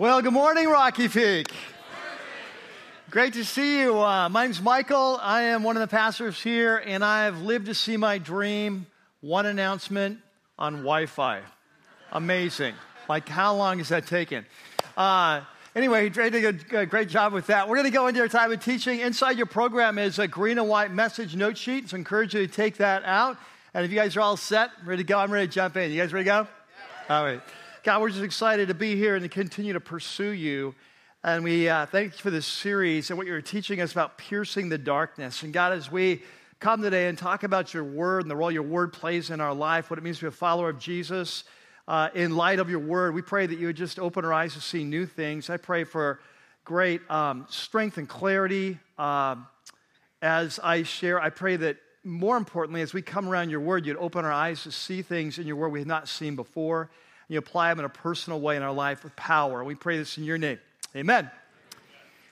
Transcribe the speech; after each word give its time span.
Well, 0.00 0.22
good 0.22 0.32
morning, 0.32 0.66
Rocky 0.66 1.08
Peak. 1.08 1.52
Great 3.10 3.34
to 3.34 3.44
see 3.44 3.80
you. 3.80 3.98
Uh, 4.00 4.30
my 4.30 4.44
name's 4.44 4.62
Michael. 4.62 5.18
I 5.20 5.42
am 5.42 5.62
one 5.62 5.76
of 5.76 5.82
the 5.82 5.94
pastors 5.94 6.40
here, 6.40 6.78
and 6.78 7.04
I 7.04 7.24
have 7.24 7.42
lived 7.42 7.66
to 7.66 7.74
see 7.74 7.98
my 7.98 8.16
dream. 8.16 8.86
One 9.20 9.44
announcement 9.44 10.20
on 10.58 10.76
Wi 10.76 11.04
Fi. 11.04 11.42
Amazing. 12.12 12.76
Like, 13.10 13.28
how 13.28 13.54
long 13.54 13.76
has 13.76 13.90
that 13.90 14.06
taken? 14.06 14.46
Uh, 14.96 15.42
anyway, 15.76 16.08
Dre 16.08 16.30
did 16.30 16.72
a 16.72 16.86
great 16.86 17.10
job 17.10 17.34
with 17.34 17.48
that. 17.48 17.68
We're 17.68 17.76
going 17.76 17.84
to 17.84 17.92
go 17.92 18.06
into 18.06 18.20
our 18.20 18.28
time 18.28 18.52
of 18.52 18.64
teaching. 18.64 19.00
Inside 19.00 19.36
your 19.36 19.44
program 19.44 19.98
is 19.98 20.18
a 20.18 20.26
green 20.26 20.56
and 20.56 20.66
white 20.66 20.94
message 20.94 21.36
note 21.36 21.58
sheet, 21.58 21.90
so 21.90 21.98
I 21.98 21.98
encourage 21.98 22.32
you 22.32 22.46
to 22.46 22.50
take 22.50 22.78
that 22.78 23.04
out. 23.04 23.36
And 23.74 23.84
if 23.84 23.90
you 23.90 23.98
guys 23.98 24.16
are 24.16 24.22
all 24.22 24.38
set, 24.38 24.70
ready 24.82 25.02
to 25.02 25.06
go, 25.06 25.18
I'm 25.18 25.30
ready 25.30 25.46
to 25.46 25.52
jump 25.52 25.76
in. 25.76 25.90
You 25.90 26.00
guys 26.00 26.14
ready 26.14 26.24
to 26.24 26.30
go? 26.30 26.48
All 27.14 27.22
right. 27.22 27.42
God, 27.82 28.02
we're 28.02 28.10
just 28.10 28.22
excited 28.22 28.68
to 28.68 28.74
be 28.74 28.94
here 28.94 29.14
and 29.14 29.22
to 29.22 29.28
continue 29.30 29.72
to 29.72 29.80
pursue 29.80 30.32
you. 30.32 30.74
And 31.24 31.42
we 31.42 31.66
uh, 31.66 31.86
thank 31.86 32.12
you 32.12 32.18
for 32.18 32.30
this 32.30 32.44
series 32.44 33.08
and 33.08 33.16
what 33.16 33.26
you're 33.26 33.40
teaching 33.40 33.80
us 33.80 33.92
about 33.92 34.18
piercing 34.18 34.68
the 34.68 34.76
darkness. 34.76 35.42
And 35.42 35.50
God, 35.50 35.72
as 35.72 35.90
we 35.90 36.22
come 36.58 36.82
today 36.82 37.08
and 37.08 37.16
talk 37.16 37.42
about 37.42 37.72
your 37.72 37.84
word 37.84 38.20
and 38.20 38.30
the 38.30 38.36
role 38.36 38.50
your 38.50 38.64
word 38.64 38.92
plays 38.92 39.30
in 39.30 39.40
our 39.40 39.54
life, 39.54 39.88
what 39.88 39.98
it 39.98 40.02
means 40.02 40.18
to 40.18 40.24
be 40.24 40.28
a 40.28 40.30
follower 40.30 40.68
of 40.68 40.78
Jesus, 40.78 41.44
uh, 41.88 42.10
in 42.14 42.36
light 42.36 42.58
of 42.58 42.68
your 42.68 42.80
word, 42.80 43.14
we 43.14 43.22
pray 43.22 43.46
that 43.46 43.58
you 43.58 43.68
would 43.68 43.76
just 43.76 43.98
open 43.98 44.26
our 44.26 44.32
eyes 44.32 44.52
to 44.52 44.60
see 44.60 44.84
new 44.84 45.06
things. 45.06 45.48
I 45.48 45.56
pray 45.56 45.84
for 45.84 46.20
great 46.64 47.00
um, 47.10 47.46
strength 47.48 47.96
and 47.96 48.06
clarity 48.06 48.78
um, 48.98 49.46
as 50.20 50.60
I 50.62 50.82
share. 50.82 51.18
I 51.18 51.30
pray 51.30 51.56
that 51.56 51.78
more 52.04 52.36
importantly, 52.36 52.82
as 52.82 52.92
we 52.92 53.00
come 53.00 53.26
around 53.26 53.48
your 53.48 53.60
word, 53.60 53.86
you'd 53.86 53.96
open 53.96 54.26
our 54.26 54.32
eyes 54.32 54.64
to 54.64 54.70
see 54.70 55.00
things 55.00 55.38
in 55.38 55.46
your 55.46 55.56
word 55.56 55.70
we 55.70 55.78
have 55.78 55.88
not 55.88 56.08
seen 56.08 56.36
before 56.36 56.90
you 57.30 57.38
apply 57.38 57.68
them 57.68 57.78
in 57.78 57.84
a 57.84 57.88
personal 57.88 58.40
way 58.40 58.56
in 58.56 58.62
our 58.62 58.72
life 58.72 59.04
with 59.04 59.14
power. 59.14 59.62
We 59.62 59.76
pray 59.76 59.96
this 59.98 60.18
in 60.18 60.24
your 60.24 60.36
name. 60.36 60.58
Amen. 60.96 61.30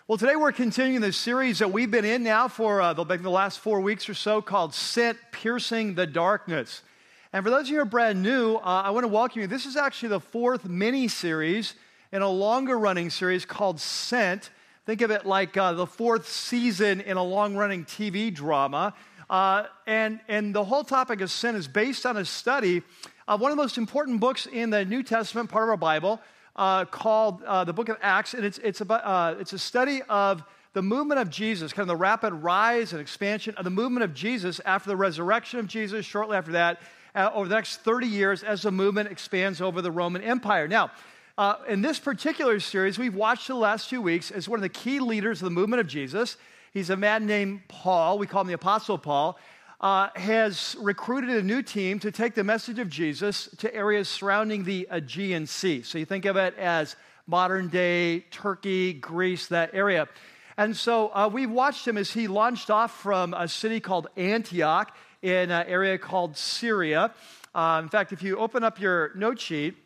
Well, 0.09 0.19
today 0.19 0.34
we're 0.34 0.51
continuing 0.51 1.01
the 1.01 1.12
series 1.12 1.61
that 1.61 1.70
we've 1.70 1.91
been 1.91 2.05
in 2.05 2.25
now 2.25 2.48
for 2.48 2.81
uh, 2.81 2.95
the, 2.95 3.05
the 3.05 3.31
last 3.31 3.61
four 3.61 3.81
weeks 3.81 4.08
or 4.08 4.14
so 4.14 4.42
called 4.42 4.75
Sent 4.75 5.17
Piercing 5.31 5.95
the 5.95 6.05
Darkness. 6.05 6.83
And 7.33 7.45
for 7.45 7.50
those 7.50 7.67
of 7.67 7.69
you 7.69 7.77
who 7.77 7.83
are 7.83 7.84
brand 7.84 8.25
new, 8.25 8.56
uh, 8.56 8.83
I 8.86 8.91
want 8.91 9.05
to 9.05 9.08
welcome 9.08 9.41
you. 9.41 9.47
This 9.47 9.67
is 9.67 9.77
actually 9.77 10.08
the 10.08 10.20
fourth 10.20 10.64
mini 10.64 11.06
series 11.06 11.77
in 12.11 12.20
a 12.23 12.28
longer 12.28 12.77
running 12.77 13.08
series 13.11 13.45
called 13.45 13.78
Sent. 13.78 14.51
Think 14.84 15.01
of 15.03 15.12
it 15.12 15.25
like 15.25 15.56
uh, 15.56 15.75
the 15.75 15.86
fourth 15.86 16.28
season 16.28 17.03
in 17.03 17.17
a 17.17 17.23
long 17.23 17.55
running 17.55 17.84
TV 17.84 18.34
drama. 18.34 18.95
Uh, 19.30 19.67
and, 19.86 20.19
and 20.27 20.53
the 20.53 20.64
whole 20.64 20.83
topic 20.83 21.20
of 21.20 21.30
Sent 21.30 21.56
is 21.56 21.69
based 21.69 22.05
on 22.05 22.17
a 22.17 22.25
study 22.25 22.83
uh, 23.29 23.37
one 23.37 23.51
of 23.51 23.59
the 23.59 23.62
most 23.62 23.77
important 23.77 24.21
books 24.21 24.47
in 24.47 24.71
the 24.71 24.87
New 24.87 25.03
Testament, 25.03 25.51
part 25.51 25.65
of 25.65 25.69
our 25.69 25.77
Bible, 25.77 26.19
uh, 26.57 26.87
called 26.87 27.43
uh, 27.43 27.62
the 27.62 27.75
book 27.75 27.91
of 27.91 27.98
Acts. 28.01 28.33
And 28.33 28.43
it's, 28.43 28.57
it's, 28.59 28.81
about, 28.81 29.05
uh, 29.05 29.39
it's 29.39 29.53
a 29.53 29.59
study 29.59 30.01
of 30.09 30.43
the 30.73 30.81
movement 30.81 31.20
of 31.20 31.29
Jesus, 31.29 31.75
kind 31.75 31.83
of 31.83 31.89
the 31.89 31.97
rapid 31.97 32.33
rise 32.33 32.93
and 32.93 33.03
expansion 33.03 33.55
of 33.57 33.65
the 33.65 33.70
movement 33.70 34.03
of 34.03 34.15
Jesus 34.15 34.62
after 34.65 34.89
the 34.89 34.97
resurrection 34.97 35.61
of 35.61 35.67
Jesus, 35.67 36.07
shortly 36.07 36.39
after 36.39 36.53
that, 36.53 36.81
uh, 37.15 37.31
over 37.35 37.47
the 37.47 37.55
next 37.55 37.83
30 37.83 38.07
years 38.07 38.43
as 38.43 38.62
the 38.62 38.70
movement 38.70 39.12
expands 39.12 39.61
over 39.61 39.83
the 39.83 39.91
Roman 39.91 40.23
Empire. 40.23 40.67
Now, 40.67 40.91
uh, 41.37 41.57
in 41.69 41.83
this 41.83 41.98
particular 41.98 42.59
series, 42.61 42.98
we've 42.98 43.15
watched 43.15 43.48
the 43.48 43.55
last 43.55 43.91
few 43.91 44.01
weeks 44.01 44.31
as 44.31 44.48
one 44.48 44.59
of 44.59 44.63
the 44.63 44.70
key 44.70 45.01
leaders 45.01 45.42
of 45.42 45.45
the 45.45 45.51
movement 45.51 45.81
of 45.81 45.87
Jesus. 45.87 46.39
He's 46.73 46.89
a 46.89 46.97
man 46.97 47.27
named 47.27 47.61
Paul. 47.69 48.19
We 48.19 48.27
call 48.27 48.41
him 48.41 48.47
the 48.47 48.55
Apostle 48.55 48.97
Paul 48.97 49.39
uh, 49.81 50.09
has 50.17 50.77
recruited 50.81 51.31
a 51.31 51.43
new 51.43 51.62
team 51.62 51.98
to 52.01 52.11
take 52.11 52.34
the 52.34 52.45
message 52.45 52.79
of 52.79 52.89
Jesus 52.89 53.48
to 53.59 53.73
areas 53.75 54.09
surrounding 54.09 54.65
the 54.65 54.89
Aegean 54.91 55.47
Sea. 55.47 55.83
So 55.83 55.98
you 55.98 56.05
think 56.05 56.25
of 56.25 56.37
it 56.37 56.57
as 56.59 56.97
modern 57.27 57.69
day 57.69 58.20
Turkey, 58.31 58.93
Greece, 58.93 59.47
that 59.48 59.70
area. 59.75 60.09
And 60.57 60.77
so 60.77 61.09
uh, 61.15 61.31
we 61.33 61.47
watched 61.47 61.87
him 61.87 61.97
as 61.97 62.11
he 62.11 62.27
launched 62.27 62.70
off 62.70 63.01
from 63.01 63.35
a 63.35 63.47
city 63.47 63.79
called 63.79 64.09
Antioch 64.17 64.97
in 65.23 65.51
an 65.51 65.67
area 65.69 65.98
called 65.98 66.36
Syria. 66.36 67.13
Uh, 67.55 67.81
in 67.83 67.89
fact, 67.89 68.13
if 68.13 68.23
you 68.23 68.36
open 68.39 68.64
up 68.64 68.81
your 68.81 69.13
note 69.14 69.41
sheet 69.41 69.77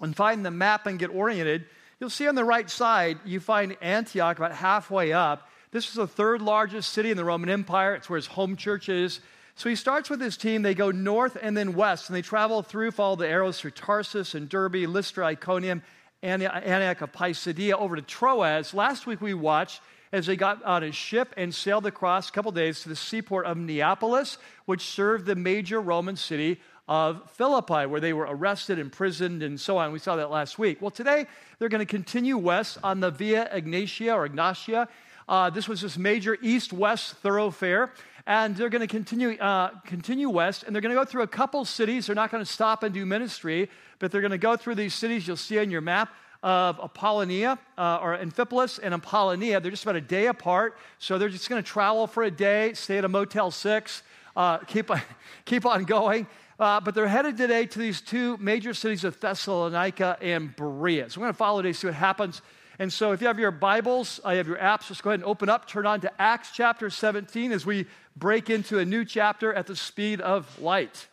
and 0.00 0.16
find 0.16 0.46
the 0.46 0.50
map 0.50 0.86
and 0.86 0.98
get 0.98 1.10
oriented, 1.10 1.66
you'll 2.00 2.08
see 2.08 2.28
on 2.28 2.34
the 2.34 2.44
right 2.44 2.70
side, 2.70 3.18
you 3.24 3.40
find 3.40 3.76
Antioch 3.82 4.38
about 4.38 4.52
halfway 4.52 5.12
up. 5.12 5.47
This 5.70 5.86
was 5.88 5.96
the 5.96 6.06
third 6.06 6.40
largest 6.40 6.92
city 6.92 7.10
in 7.10 7.16
the 7.16 7.24
Roman 7.24 7.50
Empire. 7.50 7.94
It's 7.94 8.08
where 8.08 8.16
his 8.16 8.26
home 8.26 8.56
church 8.56 8.88
is. 8.88 9.20
So 9.54 9.68
he 9.68 9.74
starts 9.74 10.08
with 10.08 10.20
his 10.20 10.36
team. 10.36 10.62
They 10.62 10.74
go 10.74 10.90
north 10.90 11.36
and 11.40 11.56
then 11.56 11.74
west, 11.74 12.08
and 12.08 12.16
they 12.16 12.22
travel 12.22 12.62
through, 12.62 12.92
follow 12.92 13.16
the 13.16 13.28
arrows 13.28 13.60
through 13.60 13.72
Tarsus 13.72 14.34
and 14.34 14.48
Derbe, 14.48 14.88
Lystra, 14.88 15.26
Iconium, 15.26 15.82
Antioch 16.22 17.00
of 17.00 17.12
Pisidia, 17.12 17.76
over 17.76 17.96
to 17.96 18.02
Troas. 18.02 18.72
Last 18.72 19.06
week 19.06 19.20
we 19.20 19.34
watched 19.34 19.82
as 20.10 20.26
they 20.26 20.36
got 20.36 20.62
on 20.64 20.84
a 20.84 20.90
ship 20.90 21.34
and 21.36 21.54
sailed 21.54 21.84
across 21.84 22.28
a 22.28 22.32
couple 22.32 22.50
days 22.50 22.80
to 22.82 22.88
the 22.88 22.96
seaport 22.96 23.44
of 23.44 23.58
Neapolis, 23.58 24.38
which 24.64 24.80
served 24.82 25.26
the 25.26 25.36
major 25.36 25.80
Roman 25.80 26.16
city 26.16 26.60
of 26.88 27.30
Philippi, 27.32 27.84
where 27.84 28.00
they 28.00 28.14
were 28.14 28.26
arrested, 28.30 28.78
imprisoned, 28.78 29.42
and 29.42 29.60
so 29.60 29.76
on. 29.76 29.92
We 29.92 29.98
saw 29.98 30.16
that 30.16 30.30
last 30.30 30.58
week. 30.58 30.80
Well, 30.80 30.90
today 30.90 31.26
they're 31.58 31.68
going 31.68 31.84
to 31.84 31.90
continue 31.90 32.38
west 32.38 32.78
on 32.82 33.00
the 33.00 33.10
Via 33.10 33.54
Ignatia 33.54 34.14
or 34.14 34.24
Ignatia, 34.24 34.88
uh, 35.28 35.50
this 35.50 35.68
was 35.68 35.80
this 35.80 35.98
major 35.98 36.38
east 36.42 36.72
west 36.72 37.14
thoroughfare. 37.16 37.92
And 38.26 38.54
they're 38.56 38.68
going 38.68 38.82
to 38.82 38.86
continue, 38.86 39.38
uh, 39.38 39.70
continue 39.86 40.28
west, 40.28 40.62
and 40.64 40.74
they're 40.74 40.82
going 40.82 40.94
to 40.94 41.00
go 41.00 41.06
through 41.06 41.22
a 41.22 41.26
couple 41.26 41.64
cities. 41.64 42.06
They're 42.06 42.14
not 42.14 42.30
going 42.30 42.44
to 42.44 42.50
stop 42.50 42.82
and 42.82 42.92
do 42.92 43.06
ministry, 43.06 43.70
but 43.98 44.12
they're 44.12 44.20
going 44.20 44.32
to 44.32 44.38
go 44.38 44.54
through 44.54 44.74
these 44.74 44.92
cities 44.92 45.26
you'll 45.26 45.38
see 45.38 45.58
on 45.58 45.70
your 45.70 45.80
map 45.80 46.12
of 46.42 46.78
Apollonia 46.78 47.58
uh, 47.78 47.98
or 48.02 48.16
Amphipolis 48.18 48.78
and 48.82 48.92
Apollonia. 48.92 49.60
They're 49.60 49.70
just 49.70 49.84
about 49.84 49.96
a 49.96 50.02
day 50.02 50.26
apart, 50.26 50.76
so 50.98 51.16
they're 51.18 51.30
just 51.30 51.48
going 51.48 51.62
to 51.62 51.66
travel 51.66 52.06
for 52.06 52.22
a 52.22 52.30
day, 52.30 52.74
stay 52.74 52.98
at 52.98 53.04
a 53.04 53.08
Motel 53.08 53.50
6, 53.50 54.02
uh, 54.36 54.58
keep, 54.58 54.90
on, 54.90 55.00
keep 55.46 55.64
on 55.64 55.84
going. 55.84 56.26
Uh, 56.60 56.80
but 56.80 56.94
they're 56.94 57.08
headed 57.08 57.36
today 57.36 57.64
to 57.64 57.78
these 57.78 58.00
two 58.00 58.36
major 58.38 58.74
cities 58.74 59.04
of 59.04 59.18
Thessalonica 59.20 60.18
and 60.20 60.54
Berea. 60.54 61.08
So 61.08 61.20
we're 61.20 61.26
going 61.26 61.34
to 61.34 61.38
follow 61.38 61.62
today, 61.62 61.72
see 61.72 61.86
what 61.86 61.94
happens 61.94 62.42
and 62.78 62.92
so 62.92 63.12
if 63.12 63.20
you 63.20 63.26
have 63.26 63.38
your 63.38 63.50
Bibles, 63.50 64.20
I 64.24 64.34
have 64.34 64.46
your 64.46 64.58
apps, 64.58 64.88
just 64.88 65.02
go 65.02 65.10
ahead 65.10 65.20
and 65.20 65.28
open 65.28 65.48
up, 65.48 65.66
turn 65.66 65.86
on 65.86 66.00
to 66.02 66.20
Acts 66.20 66.50
chapter 66.52 66.90
17 66.90 67.50
as 67.50 67.66
we 67.66 67.86
break 68.16 68.50
into 68.50 68.78
a 68.78 68.84
new 68.84 69.04
chapter 69.04 69.52
at 69.52 69.66
the 69.66 69.74
speed 69.74 70.20
of 70.20 70.60
light. 70.60 71.08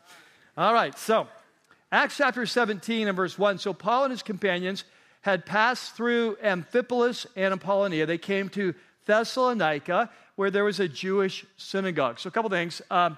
All 0.58 0.74
right, 0.74 0.98
so 0.98 1.28
Acts 1.92 2.18
chapter 2.18 2.46
17 2.46 3.08
and 3.08 3.16
verse 3.16 3.38
1. 3.38 3.58
So 3.58 3.74
Paul 3.74 4.06
and 4.06 4.12
his 4.12 4.22
companions 4.22 4.84
had 5.22 5.44
passed 5.46 5.96
through 5.96 6.36
Amphipolis 6.36 7.26
and 7.36 7.52
Apollonia. 7.52 8.06
They 8.06 8.20
came 8.20 8.48
to 8.50 8.76
Thessalonica, 9.06 10.12
where 10.36 10.52
there 10.52 10.64
was 10.64 10.80
a 10.80 10.88
Jewish 10.88 11.46
synagogue. 11.58 12.20
So, 12.20 12.28
a 12.28 12.32
couple 12.32 12.50
things. 12.50 12.82
Um, 12.92 13.18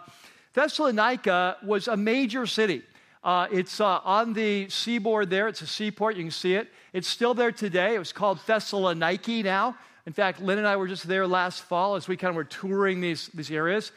Thessalonica 0.53 1.57
was 1.63 1.87
a 1.87 1.97
major 1.97 2.45
city. 2.45 2.83
Uh, 3.27 3.45
it's 3.51 3.81
uh, 3.81 3.99
on 4.05 4.31
the 4.31 4.69
seaboard 4.69 5.29
there. 5.29 5.49
It's 5.49 5.61
a 5.61 5.67
seaport. 5.67 6.15
You 6.15 6.23
can 6.23 6.31
see 6.31 6.55
it. 6.55 6.69
It's 6.93 7.09
still 7.09 7.33
there 7.33 7.51
today. 7.51 7.93
It 7.93 7.99
was 7.99 8.13
called 8.13 8.39
Thessaloniki 8.47 9.43
now. 9.43 9.75
In 10.05 10.13
fact, 10.13 10.39
Lynn 10.39 10.59
and 10.59 10.65
I 10.65 10.77
were 10.77 10.87
just 10.87 11.05
there 11.09 11.27
last 11.27 11.63
fall 11.63 11.95
as 11.95 12.07
we 12.07 12.15
kind 12.15 12.29
of 12.29 12.37
were 12.37 12.45
touring 12.45 13.01
these, 13.01 13.27
these 13.33 13.51
areas. 13.51 13.91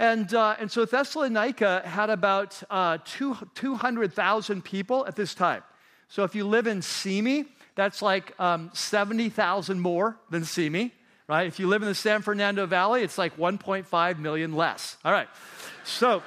And, 0.00 0.34
uh, 0.34 0.56
and 0.58 0.68
so 0.68 0.84
Thessalonica 0.84 1.82
had 1.84 2.10
about 2.10 2.60
uh, 2.70 2.98
200,000 3.04 4.64
people 4.64 5.06
at 5.06 5.14
this 5.14 5.32
time. 5.32 5.62
So 6.08 6.24
if 6.24 6.34
you 6.34 6.44
live 6.44 6.66
in 6.66 6.82
Simi, 6.82 7.44
that's 7.76 8.02
like 8.02 8.34
um, 8.40 8.68
70,000 8.74 9.78
more 9.78 10.16
than 10.28 10.44
Simi, 10.44 10.92
right? 11.28 11.46
If 11.46 11.60
you 11.60 11.68
live 11.68 11.82
in 11.82 11.88
the 11.88 11.94
San 11.94 12.20
Fernando 12.20 12.66
Valley, 12.66 13.04
it's 13.04 13.16
like 13.16 13.36
1.5 13.36 14.18
million 14.18 14.56
less. 14.56 14.96
All 15.04 15.12
right. 15.12 15.28
So 15.84 16.24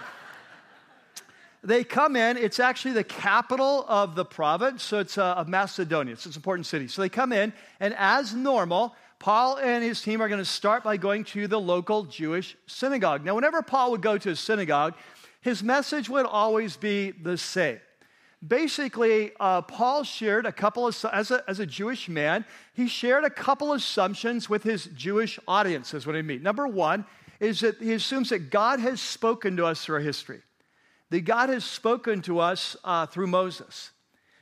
they 1.65 1.83
come 1.83 2.15
in. 2.15 2.37
It's 2.37 2.59
actually 2.59 2.93
the 2.93 3.03
capital 3.03 3.85
of 3.87 4.15
the 4.15 4.23
province, 4.23 4.83
so 4.83 4.99
it's 4.99 5.17
uh, 5.17 5.33
of 5.33 5.47
Macedonia. 5.47 6.13
It's 6.13 6.25
an 6.25 6.33
important 6.35 6.67
city. 6.67 6.87
So 6.87 7.01
they 7.01 7.09
come 7.09 7.33
in, 7.33 7.53
and 7.79 7.95
as 7.97 8.33
normal, 8.33 8.95
Paul 9.19 9.57
and 9.57 9.83
his 9.83 10.01
team 10.01 10.21
are 10.21 10.27
going 10.27 10.41
to 10.41 10.45
start 10.45 10.83
by 10.83 10.97
going 10.97 11.23
to 11.25 11.47
the 11.47 11.59
local 11.59 12.03
Jewish 12.03 12.55
synagogue. 12.67 13.25
Now, 13.25 13.33
whenever 13.33 13.61
Paul 13.61 13.91
would 13.91 14.01
go 14.01 14.17
to 14.17 14.29
a 14.29 14.35
synagogue, 14.35 14.93
his 15.41 15.63
message 15.63 16.09
would 16.09 16.25
always 16.25 16.77
be 16.77 17.11
the 17.11 17.37
same. 17.37 17.79
Basically, 18.45 19.31
uh, 19.39 19.63
Paul 19.63 20.03
shared 20.03 20.45
a 20.45 20.51
couple 20.51 20.85
of, 20.85 21.05
as 21.11 21.31
a, 21.31 21.43
as 21.47 21.59
a 21.59 21.65
Jewish 21.65 22.07
man, 22.07 22.45
he 22.73 22.87
shared 22.87 23.23
a 23.23 23.29
couple 23.29 23.71
of 23.71 23.77
assumptions 23.77 24.49
with 24.49 24.61
his 24.61 24.85
Jewish 24.85 25.39
audiences 25.47 26.05
when 26.05 26.15
he 26.15 26.21
meet. 26.21 26.43
Number 26.43 26.67
one 26.67 27.05
is 27.39 27.61
that 27.61 27.77
he 27.77 27.93
assumes 27.93 28.29
that 28.29 28.51
God 28.51 28.79
has 28.79 29.01
spoken 29.01 29.57
to 29.57 29.65
us 29.65 29.83
through 29.83 29.95
our 29.95 30.01
history 30.01 30.41
that 31.15 31.21
God 31.21 31.47
has 31.47 31.63
spoken 31.63 32.21
to 32.23 32.39
us 32.39 32.75
uh, 32.83 33.05
through 33.05 33.27
Moses. 33.27 33.91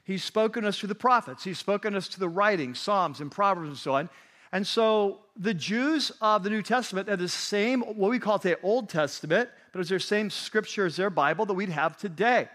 He's 0.06 0.24
spoken 0.24 0.64
to 0.64 0.70
us 0.70 0.80
through 0.80 0.88
the 0.88 0.96
prophets. 0.96 1.44
He's 1.44 1.60
spoken 1.60 1.92
to 1.92 2.00
us 2.00 2.08
to 2.08 2.20
the 2.20 2.28
writings, 2.28 2.80
Psalms 2.80 3.22
and 3.22 3.32
Proverbs 3.32 3.70
and 3.70 3.78
so 3.78 3.94
on. 3.94 4.10
And 4.52 4.66
so 4.66 5.20
the 5.38 5.54
Jews 5.54 6.12
of 6.20 6.42
the 6.42 6.50
New 6.50 6.64
Testament 6.64 7.10
had 7.10 7.20
the 7.20 7.30
same, 7.30 7.82
what 7.82 8.10
we 8.10 8.18
call 8.18 8.40
the 8.40 8.60
Old 8.62 8.90
Testament, 8.90 9.52
but 9.72 9.82
it's 9.82 9.90
their 9.92 10.00
same 10.00 10.32
scripture 10.32 10.88
as 10.88 10.96
their 10.96 11.12
Bible 11.12 11.46
that 11.46 11.54
we'd 11.54 11.70
have 11.70 11.96
today. 11.96 12.50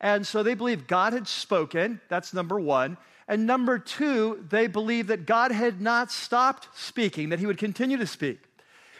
And 0.00 0.24
so 0.24 0.44
they 0.44 0.54
believe 0.54 0.86
God 0.86 1.12
had 1.12 1.26
spoken. 1.26 2.00
That's 2.08 2.32
number 2.32 2.60
one. 2.60 2.96
And 3.26 3.44
number 3.44 3.80
two, 3.80 4.46
they 4.50 4.68
believed 4.68 5.08
that 5.08 5.26
God 5.26 5.50
had 5.50 5.80
not 5.80 6.12
stopped 6.12 6.68
speaking, 6.78 7.30
that 7.30 7.40
he 7.40 7.46
would 7.46 7.58
continue 7.58 7.96
to 7.96 8.06
speak. 8.06 8.38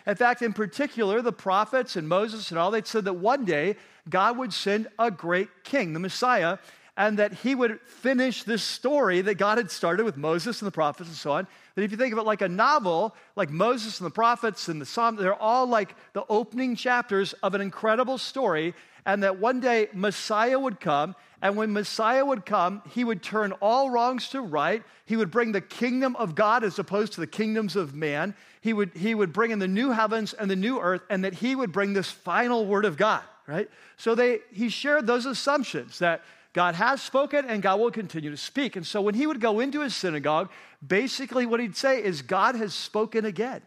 In 0.06 0.16
fact, 0.16 0.42
in 0.42 0.52
particular, 0.52 1.22
the 1.22 1.32
prophets 1.32 1.96
and 1.96 2.08
Moses 2.08 2.50
and 2.50 2.58
all, 2.58 2.70
they 2.70 2.82
said 2.82 3.06
that 3.06 3.14
one 3.14 3.44
day 3.44 3.76
God 4.08 4.36
would 4.38 4.52
send 4.52 4.88
a 4.98 5.10
great 5.10 5.48
king, 5.64 5.92
the 5.92 6.00
Messiah, 6.00 6.58
and 6.96 7.18
that 7.18 7.32
he 7.32 7.54
would 7.54 7.80
finish 7.80 8.44
this 8.44 8.62
story 8.62 9.20
that 9.22 9.34
God 9.34 9.58
had 9.58 9.70
started 9.70 10.04
with 10.04 10.16
Moses 10.16 10.60
and 10.60 10.66
the 10.66 10.72
prophets 10.72 11.08
and 11.08 11.16
so 11.16 11.32
on. 11.32 11.46
That 11.74 11.82
if 11.82 11.90
you 11.90 11.96
think 11.96 12.12
of 12.12 12.18
it 12.18 12.24
like 12.24 12.42
a 12.42 12.48
novel, 12.48 13.16
like 13.34 13.50
Moses 13.50 13.98
and 13.98 14.06
the 14.06 14.14
prophets 14.14 14.68
and 14.68 14.80
the 14.80 14.86
Psalms, 14.86 15.18
they're 15.18 15.34
all 15.34 15.66
like 15.66 15.96
the 16.12 16.24
opening 16.28 16.76
chapters 16.76 17.32
of 17.42 17.54
an 17.54 17.60
incredible 17.60 18.18
story. 18.18 18.74
And 19.06 19.22
that 19.22 19.38
one 19.38 19.60
day 19.60 19.88
Messiah 19.92 20.58
would 20.58 20.80
come, 20.80 21.14
and 21.42 21.56
when 21.56 21.72
Messiah 21.72 22.24
would 22.24 22.46
come, 22.46 22.82
he 22.90 23.04
would 23.04 23.22
turn 23.22 23.52
all 23.60 23.90
wrongs 23.90 24.30
to 24.30 24.40
right. 24.40 24.82
He 25.04 25.16
would 25.16 25.30
bring 25.30 25.52
the 25.52 25.60
kingdom 25.60 26.16
of 26.16 26.34
God 26.34 26.64
as 26.64 26.78
opposed 26.78 27.12
to 27.14 27.20
the 27.20 27.26
kingdoms 27.26 27.76
of 27.76 27.94
man. 27.94 28.34
He 28.62 28.72
would, 28.72 28.92
he 28.94 29.14
would 29.14 29.32
bring 29.32 29.50
in 29.50 29.58
the 29.58 29.68
new 29.68 29.90
heavens 29.90 30.32
and 30.32 30.50
the 30.50 30.56
new 30.56 30.80
earth, 30.80 31.02
and 31.10 31.24
that 31.24 31.34
he 31.34 31.54
would 31.54 31.70
bring 31.70 31.92
this 31.92 32.10
final 32.10 32.64
word 32.64 32.86
of 32.86 32.96
God, 32.96 33.22
right? 33.46 33.68
So 33.98 34.14
they, 34.14 34.38
he 34.50 34.70
shared 34.70 35.06
those 35.06 35.26
assumptions 35.26 35.98
that 35.98 36.22
God 36.54 36.76
has 36.76 37.02
spoken 37.02 37.44
and 37.46 37.60
God 37.60 37.80
will 37.80 37.90
continue 37.90 38.30
to 38.30 38.36
speak. 38.36 38.76
And 38.76 38.86
so 38.86 39.02
when 39.02 39.14
he 39.14 39.26
would 39.26 39.40
go 39.40 39.60
into 39.60 39.80
his 39.80 39.94
synagogue, 39.94 40.50
basically 40.86 41.46
what 41.46 41.60
he'd 41.60 41.76
say 41.76 42.02
is, 42.02 42.22
God 42.22 42.54
has 42.54 42.72
spoken 42.72 43.24
again. 43.24 43.60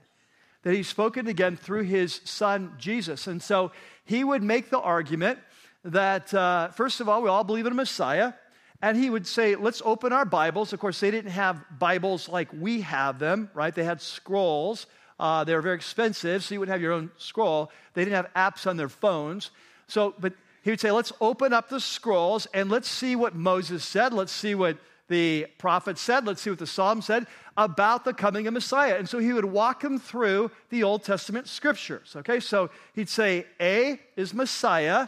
That 0.64 0.74
he's 0.74 0.88
spoken 0.88 1.28
again 1.28 1.58
through 1.58 1.84
his 1.84 2.22
son 2.24 2.74
Jesus. 2.78 3.28
And 3.28 3.44
so 3.44 3.72
he 4.08 4.24
would 4.24 4.42
make 4.42 4.70
the 4.70 4.80
argument 4.80 5.40
that, 5.84 6.34
uh, 6.34 6.70
first 6.70 7.02
of 7.02 7.10
all, 7.10 7.22
we 7.22 7.30
all 7.30 7.44
believe 7.44 7.66
in 7.66 7.74
a 7.74 7.76
Messiah. 7.76 8.34
And 8.82 8.96
he 8.96 9.10
would 9.10 9.26
say, 9.26 9.56
let's 9.56 9.82
open 9.84 10.14
our 10.14 10.26
Bibles. 10.26 10.72
Of 10.72 10.80
course, 10.80 11.00
they 11.00 11.12
didn't 11.12 11.32
have 11.32 11.64
Bibles 11.80 12.30
like 12.30 12.50
we 12.54 12.82
have 12.82 13.20
them, 13.20 13.50
right? 13.54 13.74
They 13.74 13.84
had 13.84 14.02
scrolls. 14.02 14.86
Uh, 15.20 15.44
they 15.44 15.56
were 15.56 15.62
very 15.62 15.76
expensive, 15.76 16.44
so 16.44 16.54
you 16.54 16.60
would 16.60 16.70
have 16.70 16.82
your 16.82 16.94
own 16.94 17.10
scroll. 17.18 17.72
They 17.96 18.06
didn't 18.06 18.16
have 18.16 18.34
apps 18.34 18.68
on 18.68 18.78
their 18.78 18.90
phones. 18.90 19.50
So, 19.88 20.14
but 20.20 20.34
he 20.64 20.70
would 20.70 20.80
say, 20.80 20.92
let's 20.92 21.12
open 21.20 21.54
up 21.54 21.70
the 21.70 21.80
scrolls 21.80 22.46
and 22.54 22.70
let's 22.70 22.88
see 22.88 23.16
what 23.16 23.36
Moses 23.36 23.84
said. 23.84 24.14
Let's 24.14 24.32
see 24.32 24.54
what 24.54 24.78
the 25.08 25.48
prophet 25.58 25.98
said. 25.98 26.26
Let's 26.26 26.42
see 26.42 26.50
what 26.50 26.60
the 26.60 26.68
psalm 26.68 27.02
said 27.02 27.28
about 27.56 28.06
the 28.06 28.14
coming 28.14 28.48
of 28.48 28.54
Messiah. 28.54 28.98
And 28.98 29.08
so 29.08 29.20
he 29.20 29.34
would 29.34 29.46
walk 29.46 29.84
him 29.84 30.00
through 30.00 30.52
the 30.70 30.84
Old 30.84 31.04
Testament 31.04 31.48
scriptures. 31.48 32.16
Okay, 32.16 32.40
so 32.40 32.70
he'd 32.94 33.10
say 33.10 33.46
A 33.60 34.00
is 34.16 34.34
Messiah, 34.34 35.08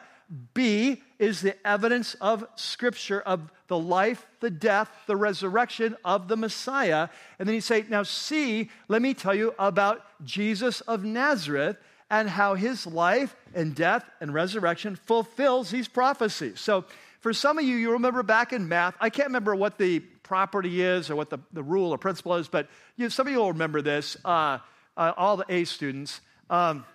B 0.53 1.01
is 1.17 1.41
the 1.41 1.55
evidence 1.67 2.15
of 2.15 2.45
scripture 2.55 3.21
of 3.21 3.51
the 3.67 3.77
life, 3.77 4.25
the 4.39 4.49
death, 4.49 4.89
the 5.05 5.15
resurrection 5.15 5.95
of 6.05 6.27
the 6.27 6.37
Messiah. 6.37 7.09
And 7.37 7.47
then 7.47 7.55
he'd 7.55 7.61
say, 7.61 7.85
Now, 7.89 8.03
C, 8.03 8.69
let 8.87 9.01
me 9.01 9.13
tell 9.13 9.35
you 9.35 9.53
about 9.59 10.03
Jesus 10.23 10.81
of 10.81 11.03
Nazareth 11.03 11.77
and 12.09 12.29
how 12.29 12.55
his 12.55 12.87
life 12.87 13.35
and 13.53 13.75
death 13.75 14.03
and 14.21 14.33
resurrection 14.33 14.95
fulfills 14.95 15.69
these 15.69 15.87
prophecies. 15.87 16.59
So, 16.59 16.85
for 17.19 17.33
some 17.33 17.57
of 17.57 17.65
you, 17.65 17.75
you 17.75 17.91
remember 17.91 18.23
back 18.23 18.53
in 18.53 18.67
math, 18.67 18.95
I 18.99 19.09
can't 19.09 19.27
remember 19.27 19.55
what 19.55 19.77
the 19.77 19.99
property 19.99 20.81
is 20.81 21.09
or 21.09 21.15
what 21.15 21.29
the, 21.29 21.39
the 21.53 21.63
rule 21.63 21.91
or 21.91 21.97
principle 21.97 22.35
is, 22.35 22.47
but 22.47 22.67
you 22.95 23.05
know, 23.05 23.09
some 23.09 23.27
of 23.27 23.33
you 23.33 23.39
will 23.39 23.51
remember 23.51 23.81
this, 23.81 24.17
uh, 24.23 24.59
uh, 24.95 25.13
all 25.17 25.37
the 25.37 25.45
A 25.49 25.65
students. 25.65 26.21
Um, 26.49 26.85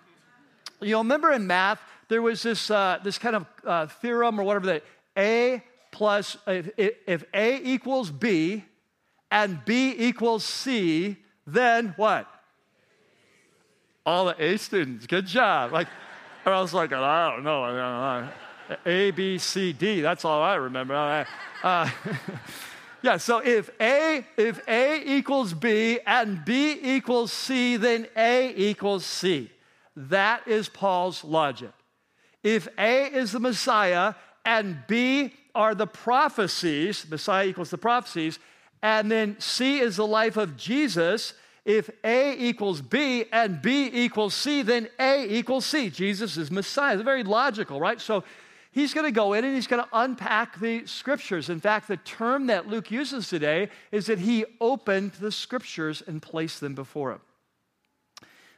you'll 0.81 1.03
remember 1.03 1.31
in 1.31 1.47
math, 1.47 1.79
there 2.07 2.21
was 2.21 2.43
this, 2.43 2.69
uh, 2.71 2.99
this 3.03 3.17
kind 3.17 3.35
of 3.35 3.45
uh, 3.65 3.87
theorem 3.87 4.39
or 4.39 4.43
whatever 4.43 4.67
that 4.67 4.83
A 5.17 5.63
plus, 5.91 6.37
if, 6.47 6.69
if 6.77 7.23
A 7.33 7.61
equals 7.63 8.11
B 8.11 8.63
and 9.31 9.63
B 9.65 9.93
equals 9.97 10.45
C, 10.45 11.17
then 11.47 11.93
what? 11.97 12.27
all 14.05 14.25
the 14.25 14.43
A 14.43 14.57
students. 14.57 15.07
Good 15.07 15.25
job. 15.25 15.71
Like, 15.71 15.87
I 16.45 16.61
was 16.61 16.73
like, 16.73 16.93
I 16.93 17.31
don't 17.31 17.43
know. 17.43 18.29
A, 18.85 19.11
B, 19.11 19.37
C, 19.37 19.73
D. 19.73 20.01
That's 20.01 20.25
all 20.25 20.41
I 20.41 20.55
remember. 20.55 21.25
Uh, 21.63 21.89
yeah. 23.01 23.17
So 23.17 23.39
if 23.39 23.69
A 23.79 24.25
if 24.37 24.67
A 24.67 25.01
equals 25.17 25.53
B 25.53 25.99
and 26.05 26.43
B 26.43 26.77
equals 26.81 27.31
C, 27.31 27.77
then 27.77 28.07
A 28.15 28.53
equals 28.55 29.05
C. 29.05 29.51
That 29.95 30.47
is 30.47 30.69
Paul's 30.69 31.23
logic. 31.23 31.71
If 32.43 32.67
A 32.77 33.05
is 33.05 33.31
the 33.31 33.39
Messiah 33.39 34.13
and 34.45 34.77
B 34.87 35.33
are 35.53 35.73
the 35.73 35.87
prophecies, 35.87 37.05
Messiah 37.09 37.47
equals 37.47 37.69
the 37.69 37.77
prophecies, 37.77 38.39
and 38.83 39.09
then 39.09 39.39
C 39.39 39.79
is 39.79 39.95
the 39.95 40.05
life 40.05 40.37
of 40.37 40.57
Jesus 40.57 41.33
if 41.65 41.89
A 42.03 42.37
equals 42.37 42.79
B 42.79 43.25
and 43.33 43.59
B 43.59 43.89
equals 43.91 44.35
C, 44.35 44.61
then 44.61 44.87
A 44.99 45.25
equals 45.25 45.65
C. 45.65 45.89
Jesus 45.89 46.37
is 46.37 46.51
Messiah. 46.51 46.93
It's 46.93 47.03
very 47.03 47.23
logical, 47.23 47.79
right? 47.79 47.99
So 47.99 48.23
he's 48.75 48.93
going 48.93 49.05
to 49.05 49.11
go 49.11 49.31
in 49.33 49.45
and 49.45 49.55
he's 49.55 49.67
going 49.67 49.81
to 49.81 49.89
unpack 49.93 50.59
the 50.59 50.85
scriptures. 50.85 51.49
In 51.49 51.61
fact, 51.61 51.87
the 51.87 51.97
term 51.97 52.47
that 52.47 52.67
Luke 52.67 52.91
uses 52.91 53.29
today 53.29 53.69
is 53.91 54.07
that 54.07 54.19
he 54.19 54.45
opened 54.59 55.13
the 55.13 55.31
scriptures 55.31 56.03
and 56.05 56.21
placed 56.21 56.59
them 56.59 56.75
before 56.75 57.13
him. 57.13 57.21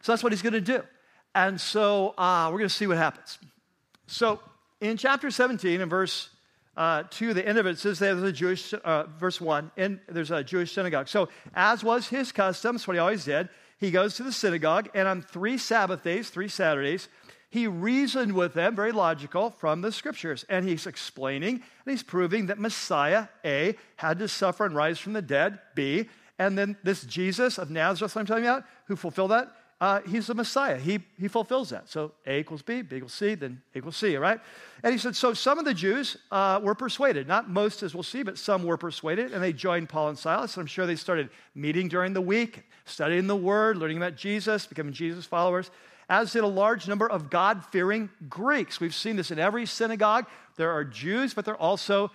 So 0.02 0.12
that's 0.12 0.24
what 0.24 0.34
he's 0.34 0.42
going 0.42 0.54
to 0.54 0.62
do. 0.62 0.82
And 1.36 1.62
so 1.62 2.16
uh, 2.18 2.50
we're 2.52 2.58
going 2.58 2.70
to 2.70 2.76
see 2.76 2.88
what 2.88 2.98
happens. 2.98 3.38
So 4.08 4.40
in 4.82 4.98
chapter 4.98 5.30
17 5.30 5.82
and 5.82 5.90
verse 5.90 6.30
uh, 6.76 7.04
to 7.12 7.36
the 7.36 7.48
end 7.48 7.60
of 7.60 7.68
it, 7.68 7.78
says 7.78 8.00
there's 8.00 8.22
a 8.22 8.32
Jewish, 8.32 8.74
uh, 8.74 9.04
verse 9.20 9.40
1, 9.40 9.72
and 9.78 10.00
there's 10.10 10.32
a 10.32 10.44
Jewish 10.44 10.72
synagogue. 10.72 11.08
So, 11.08 11.28
as 11.56 11.84
was 11.84 12.08
his 12.08 12.32
custom, 12.32 12.76
that's 12.76 12.88
what 12.88 12.94
he 12.94 13.00
always 13.00 13.26
did, 13.26 13.50
he 13.80 13.90
goes 13.90 14.16
to 14.16 14.24
the 14.24 14.32
synagogue, 14.32 14.88
and 14.94 15.08
on 15.08 15.24
three 15.24 15.58
Sabbath 15.58 16.04
days, 16.04 16.30
three 16.30 16.48
Saturdays, 16.48 17.10
he 17.50 17.68
reasoned 17.68 18.34
with 18.34 18.54
them, 18.54 18.76
very 18.76 18.92
logical, 18.92 19.52
from 19.52 19.82
the 19.82 19.92
scriptures. 19.92 20.46
And 20.50 20.68
he's 20.68 20.86
explaining 20.86 21.56
and 21.56 21.92
he's 21.92 22.04
proving 22.04 22.48
that 22.48 22.60
Messiah, 22.60 23.28
A, 23.46 23.76
had 23.96 24.20
to 24.20 24.28
suffer 24.28 24.66
and 24.66 24.76
rise 24.76 25.00
from 25.00 25.14
the 25.14 25.22
dead, 25.22 25.60
B, 25.76 26.10
and 26.40 26.58
then 26.58 26.78
this 26.84 27.04
Jesus 27.04 27.58
of 27.58 27.72
Nazareth, 27.72 28.16
I'm 28.16 28.26
talking 28.26 28.46
about, 28.46 28.64
who 28.86 28.96
fulfilled 28.96 29.32
that, 29.32 29.52
uh, 29.80 30.02
he's 30.08 30.28
the 30.28 30.34
Messiah. 30.34 30.78
He, 30.78 31.00
he 31.20 31.28
fulfills 31.28 31.70
that. 31.70 31.88
So 31.88 32.12
A 32.26 32.40
equals 32.40 32.64
B, 32.64 32.82
B 32.82 32.96
equals 32.96 33.14
C, 33.14 33.36
then 33.36 33.62
A 33.76 33.78
equals 33.78 33.96
C, 33.96 34.16
all 34.16 34.22
right? 34.22 34.40
And 34.84 34.92
he 34.92 34.98
said, 34.98 35.16
so 35.16 35.34
some 35.34 35.60
of 35.60 35.66
the 35.66 35.74
Jews 35.74 36.18
uh, 36.32 36.60
were 36.64 36.74
persuaded. 36.74 37.28
Not 37.28 37.50
most, 37.50 37.84
as 37.84 37.94
we'll 37.94 38.04
see, 38.04 38.24
but 38.24 38.40
some 38.40 38.64
were 38.64 38.78
persuaded, 38.78 39.34
and 39.34 39.42
they 39.42 39.54
joined 39.54 39.90
Paul 39.90 40.10
and 40.10 40.18
Silas. 40.18 40.56
And 40.56 40.62
I'm 40.62 40.68
sure 40.68 40.88
they 40.88 40.96
started 40.96 41.30
meeting 41.54 41.90
during 41.90 42.14
the 42.14 42.22
week, 42.22 42.64
studying 42.86 43.28
the 43.28 43.36
Word, 43.36 43.78
learning 43.78 43.98
about 43.98 44.16
Jesus, 44.16 44.66
becoming 44.66 44.94
Jesus 44.94 45.26
followers, 45.26 45.70
as 46.10 46.34
did 46.34 46.44
a 46.44 46.48
large 46.48 46.88
number 46.88 47.10
of 47.10 47.30
God 47.30 47.66
fearing 47.66 48.10
Greeks. 48.30 48.80
We've 48.80 48.96
seen 48.96 49.16
this 49.16 49.32
in 49.32 49.40
every 49.40 49.66
synagogue. 49.66 50.26
There 50.56 50.72
are 50.72 50.84
Jews, 50.84 51.34
but 51.34 51.46
there 51.46 51.54
are 51.56 51.60
also 51.60 52.12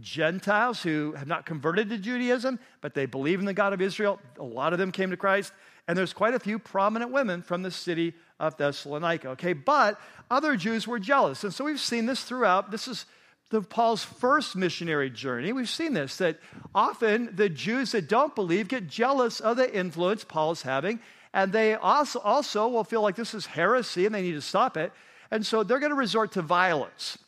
Gentiles 0.00 0.82
who 0.82 1.12
have 1.12 1.28
not 1.28 1.46
converted 1.46 1.90
to 1.90 1.98
Judaism, 1.98 2.58
but 2.80 2.94
they 2.94 3.06
believe 3.06 3.38
in 3.38 3.44
the 3.44 3.54
God 3.54 3.72
of 3.72 3.80
Israel. 3.80 4.18
A 4.38 4.44
lot 4.44 4.72
of 4.72 4.78
them 4.78 4.92
came 4.92 5.10
to 5.10 5.16
Christ. 5.16 5.52
And 5.86 5.96
there's 5.98 6.14
quite 6.14 6.34
a 6.34 6.38
few 6.38 6.58
prominent 6.58 7.10
women 7.10 7.42
from 7.42 7.62
the 7.62 7.70
city 7.70 8.14
of 8.40 8.56
Thessalonica, 8.56 9.28
okay? 9.30 9.52
But 9.52 10.00
other 10.30 10.56
Jews 10.56 10.88
were 10.88 10.98
jealous. 10.98 11.44
And 11.44 11.52
so 11.52 11.64
we've 11.64 11.78
seen 11.78 12.06
this 12.06 12.24
throughout. 12.24 12.70
This 12.70 12.88
is 12.88 13.04
the, 13.50 13.60
Paul's 13.60 14.02
first 14.02 14.56
missionary 14.56 15.10
journey. 15.10 15.52
We've 15.52 15.68
seen 15.68 15.92
this, 15.92 16.16
that 16.16 16.38
often 16.74 17.30
the 17.36 17.50
Jews 17.50 17.92
that 17.92 18.08
don't 18.08 18.34
believe 18.34 18.68
get 18.68 18.88
jealous 18.88 19.40
of 19.40 19.58
the 19.58 19.72
influence 19.72 20.24
Paul's 20.24 20.62
having. 20.62 21.00
And 21.34 21.52
they 21.52 21.74
also, 21.74 22.20
also 22.20 22.68
will 22.68 22.84
feel 22.84 23.02
like 23.02 23.16
this 23.16 23.34
is 23.34 23.44
heresy 23.44 24.06
and 24.06 24.14
they 24.14 24.22
need 24.22 24.32
to 24.32 24.40
stop 24.40 24.76
it. 24.76 24.92
And 25.32 25.44
so 25.44 25.64
they're 25.64 25.80
going 25.80 25.90
to 25.90 25.96
resort 25.96 26.32
to 26.32 26.42
violence. 26.42 27.18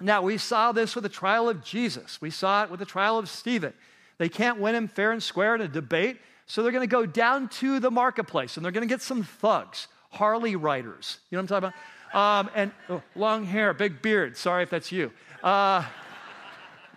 Now, 0.00 0.20
we 0.22 0.36
saw 0.36 0.72
this 0.72 0.96
with 0.96 1.04
the 1.04 1.10
trial 1.10 1.48
of 1.48 1.62
Jesus. 1.62 2.20
We 2.20 2.30
saw 2.30 2.64
it 2.64 2.70
with 2.70 2.80
the 2.80 2.86
trial 2.86 3.18
of 3.18 3.28
Stephen. 3.28 3.72
They 4.18 4.28
can't 4.28 4.58
win 4.58 4.74
him 4.74 4.88
fair 4.88 5.12
and 5.12 5.22
square 5.22 5.54
in 5.54 5.60
a 5.60 5.68
debate. 5.68 6.18
So 6.46 6.62
they're 6.62 6.72
going 6.72 6.88
to 6.88 6.92
go 6.92 7.06
down 7.06 7.48
to 7.60 7.78
the 7.78 7.90
marketplace 7.90 8.56
and 8.56 8.64
they're 8.64 8.72
going 8.72 8.86
to 8.86 8.92
get 8.92 9.00
some 9.00 9.22
thugs, 9.22 9.86
Harley 10.10 10.56
riders. 10.56 11.18
You 11.30 11.36
know 11.36 11.42
what 11.44 11.52
I'm 11.52 11.62
talking 11.62 11.80
about? 12.12 12.40
Um, 12.40 12.50
and 12.56 12.72
oh, 12.88 13.02
long 13.14 13.44
hair, 13.44 13.72
big 13.72 14.02
beard. 14.02 14.36
Sorry 14.36 14.64
if 14.64 14.70
that's 14.70 14.90
you. 14.90 15.12
Uh, 15.44 15.84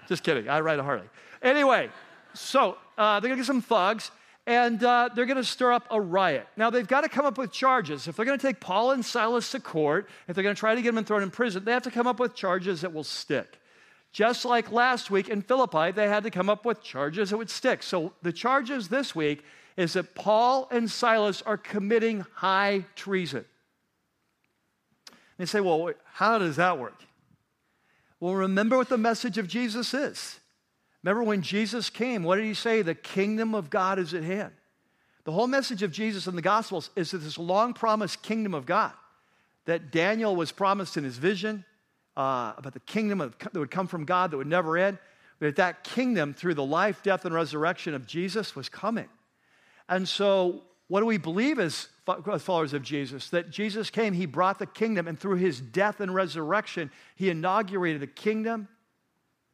just 0.07 0.23
kidding. 0.23 0.49
I 0.49 0.61
ride 0.61 0.79
a 0.79 0.83
Harley. 0.83 1.07
Anyway, 1.43 1.89
so 2.33 2.77
uh, 2.97 3.19
they're 3.19 3.29
going 3.29 3.37
to 3.37 3.43
get 3.43 3.45
some 3.45 3.61
thugs 3.61 4.09
and 4.45 4.83
uh, 4.83 5.09
they're 5.15 5.25
going 5.25 5.37
to 5.37 5.43
stir 5.43 5.71
up 5.71 5.87
a 5.89 5.99
riot. 5.99 6.47
Now, 6.57 6.69
they've 6.69 6.87
got 6.87 7.01
to 7.01 7.09
come 7.09 7.25
up 7.25 7.37
with 7.37 7.51
charges. 7.51 8.07
If 8.07 8.15
they're 8.15 8.25
going 8.25 8.37
to 8.37 8.45
take 8.45 8.59
Paul 8.59 8.91
and 8.91 9.03
Silas 9.03 9.51
to 9.51 9.59
court, 9.59 10.09
if 10.27 10.35
they're 10.35 10.43
going 10.43 10.55
to 10.55 10.59
try 10.59 10.75
to 10.75 10.81
get 10.81 10.93
them 10.93 11.05
thrown 11.05 11.23
in 11.23 11.31
prison, 11.31 11.63
they 11.63 11.71
have 11.71 11.83
to 11.83 11.91
come 11.91 12.07
up 12.07 12.19
with 12.19 12.35
charges 12.35 12.81
that 12.81 12.93
will 12.93 13.05
stick. 13.05 13.57
Just 14.11 14.43
like 14.45 14.71
last 14.71 15.09
week 15.09 15.29
in 15.29 15.41
Philippi, 15.41 15.91
they 15.91 16.07
had 16.07 16.23
to 16.23 16.29
come 16.29 16.49
up 16.49 16.65
with 16.65 16.83
charges 16.83 17.29
that 17.29 17.37
would 17.37 17.49
stick. 17.49 17.81
So 17.81 18.13
the 18.21 18.33
charges 18.33 18.89
this 18.89 19.15
week 19.15 19.43
is 19.77 19.93
that 19.93 20.13
Paul 20.13 20.67
and 20.71 20.91
Silas 20.91 21.41
are 21.41 21.57
committing 21.57 22.25
high 22.35 22.85
treason. 22.95 23.45
They 25.37 25.45
say, 25.45 25.61
well, 25.61 25.91
how 26.13 26.37
does 26.37 26.57
that 26.57 26.77
work? 26.77 27.01
Well, 28.19 28.35
remember 28.35 28.77
what 28.77 28.89
the 28.89 28.97
message 28.97 29.37
of 29.37 29.47
Jesus 29.47 29.93
is 29.93 30.39
Remember 31.03 31.23
when 31.23 31.41
Jesus 31.41 31.89
came, 31.89 32.23
what 32.23 32.37
did 32.37 32.45
he 32.45 32.53
say? 32.53 32.81
The 32.81 32.95
kingdom 32.95 33.53
of 33.53 33.69
God 33.69 33.99
is 33.99 34.13
at 34.13 34.23
hand. 34.23 34.53
The 35.25 35.31
whole 35.31 35.47
message 35.47 35.83
of 35.83 35.91
Jesus 35.91 36.27
in 36.27 36.35
the 36.35 36.41
Gospels 36.41 36.89
is 36.95 37.11
that 37.11 37.19
this 37.19 37.37
long 37.37 37.73
promised 37.73 38.21
kingdom 38.23 38.53
of 38.53 38.65
God 38.65 38.93
that 39.65 39.91
Daniel 39.91 40.35
was 40.35 40.51
promised 40.51 40.97
in 40.97 41.03
his 41.03 41.17
vision 41.17 41.63
uh, 42.17 42.53
about 42.57 42.73
the 42.73 42.79
kingdom 42.81 43.21
of, 43.21 43.37
that 43.39 43.55
would 43.55 43.71
come 43.71 43.87
from 43.87 44.05
God 44.05 44.31
that 44.31 44.37
would 44.37 44.47
never 44.47 44.77
end. 44.77 44.97
But 45.39 45.55
that 45.57 45.83
kingdom, 45.83 46.33
through 46.33 46.53
the 46.53 46.63
life, 46.63 47.01
death, 47.03 47.25
and 47.25 47.33
resurrection 47.33 47.93
of 47.93 48.05
Jesus, 48.05 48.55
was 48.55 48.69
coming. 48.69 49.09
And 49.89 50.07
so, 50.07 50.63
what 50.87 50.99
do 50.99 51.05
we 51.05 51.17
believe 51.17 51.59
as 51.59 51.87
followers 52.39 52.73
of 52.73 52.83
Jesus? 52.83 53.29
That 53.29 53.49
Jesus 53.49 53.89
came, 53.89 54.13
he 54.13 54.25
brought 54.25 54.59
the 54.59 54.65
kingdom, 54.65 55.07
and 55.07 55.19
through 55.19 55.37
his 55.37 55.59
death 55.59 55.99
and 55.99 56.13
resurrection, 56.13 56.91
he 57.15 57.29
inaugurated 57.29 58.01
the 58.01 58.07
kingdom 58.07 58.67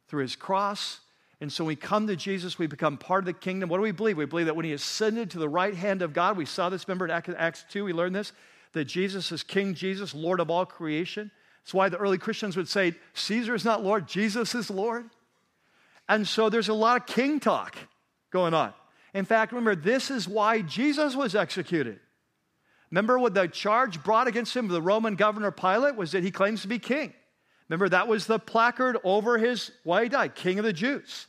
through 0.07 0.23
his 0.23 0.35
cross. 0.35 0.99
And 1.41 1.51
so 1.51 1.63
we 1.63 1.75
come 1.75 2.07
to 2.07 2.17
Jesus, 2.17 2.59
we 2.59 2.67
become 2.67 2.97
part 2.97 3.21
of 3.21 3.25
the 3.25 3.33
kingdom. 3.33 3.69
What 3.69 3.77
do 3.77 3.83
we 3.83 3.91
believe? 3.91 4.17
We 4.17 4.25
believe 4.25 4.47
that 4.47 4.55
when 4.55 4.65
he 4.65 4.73
ascended 4.73 5.31
to 5.31 5.39
the 5.39 5.47
right 5.47 5.73
hand 5.73 6.01
of 6.01 6.13
God, 6.13 6.35
we 6.35 6.45
saw 6.45 6.69
this, 6.69 6.87
remember 6.87 7.05
in 7.05 7.35
Acts 7.35 7.65
2, 7.69 7.85
we 7.85 7.93
learned 7.93 8.15
this, 8.15 8.33
that 8.73 8.85
Jesus 8.85 9.31
is 9.31 9.41
King 9.41 9.73
Jesus, 9.73 10.13
Lord 10.13 10.41
of 10.41 10.49
all 10.49 10.65
creation. 10.65 11.31
That's 11.63 11.73
why 11.73 11.87
the 11.87 11.97
early 11.97 12.17
Christians 12.17 12.57
would 12.57 12.67
say, 12.67 12.93
Caesar 13.13 13.55
is 13.55 13.63
not 13.63 13.83
Lord, 13.83 14.07
Jesus 14.07 14.53
is 14.53 14.69
Lord. 14.69 15.09
And 16.09 16.27
so 16.27 16.49
there's 16.49 16.69
a 16.69 16.73
lot 16.73 16.99
of 16.99 17.07
king 17.07 17.39
talk 17.39 17.77
going 18.31 18.53
on. 18.53 18.73
In 19.13 19.25
fact, 19.25 19.51
remember, 19.53 19.75
this 19.75 20.11
is 20.11 20.27
why 20.27 20.61
Jesus 20.61 21.15
was 21.15 21.35
executed. 21.35 21.99
Remember 22.91 23.17
what 23.17 23.33
the 23.33 23.47
charge 23.47 24.03
brought 24.03 24.27
against 24.27 24.55
him, 24.55 24.67
the 24.67 24.81
Roman 24.81 25.15
governor 25.15 25.51
Pilate, 25.51 25.95
was 25.95 26.11
that 26.11 26.23
he 26.23 26.31
claims 26.31 26.63
to 26.63 26.67
be 26.67 26.79
king. 26.79 27.13
Remember, 27.69 27.87
that 27.89 28.07
was 28.07 28.25
the 28.25 28.39
placard 28.39 28.97
over 29.03 29.37
his, 29.37 29.71
why 29.83 30.03
he 30.03 30.09
died, 30.09 30.35
King 30.35 30.59
of 30.59 30.65
the 30.65 30.73
Jews. 30.73 31.27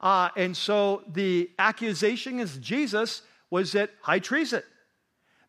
Uh, 0.00 0.30
and 0.36 0.56
so 0.56 1.02
the 1.12 1.50
accusation 1.58 2.34
against 2.34 2.60
Jesus 2.62 3.22
was 3.50 3.72
that 3.72 3.90
high 4.00 4.18
treason. 4.18 4.62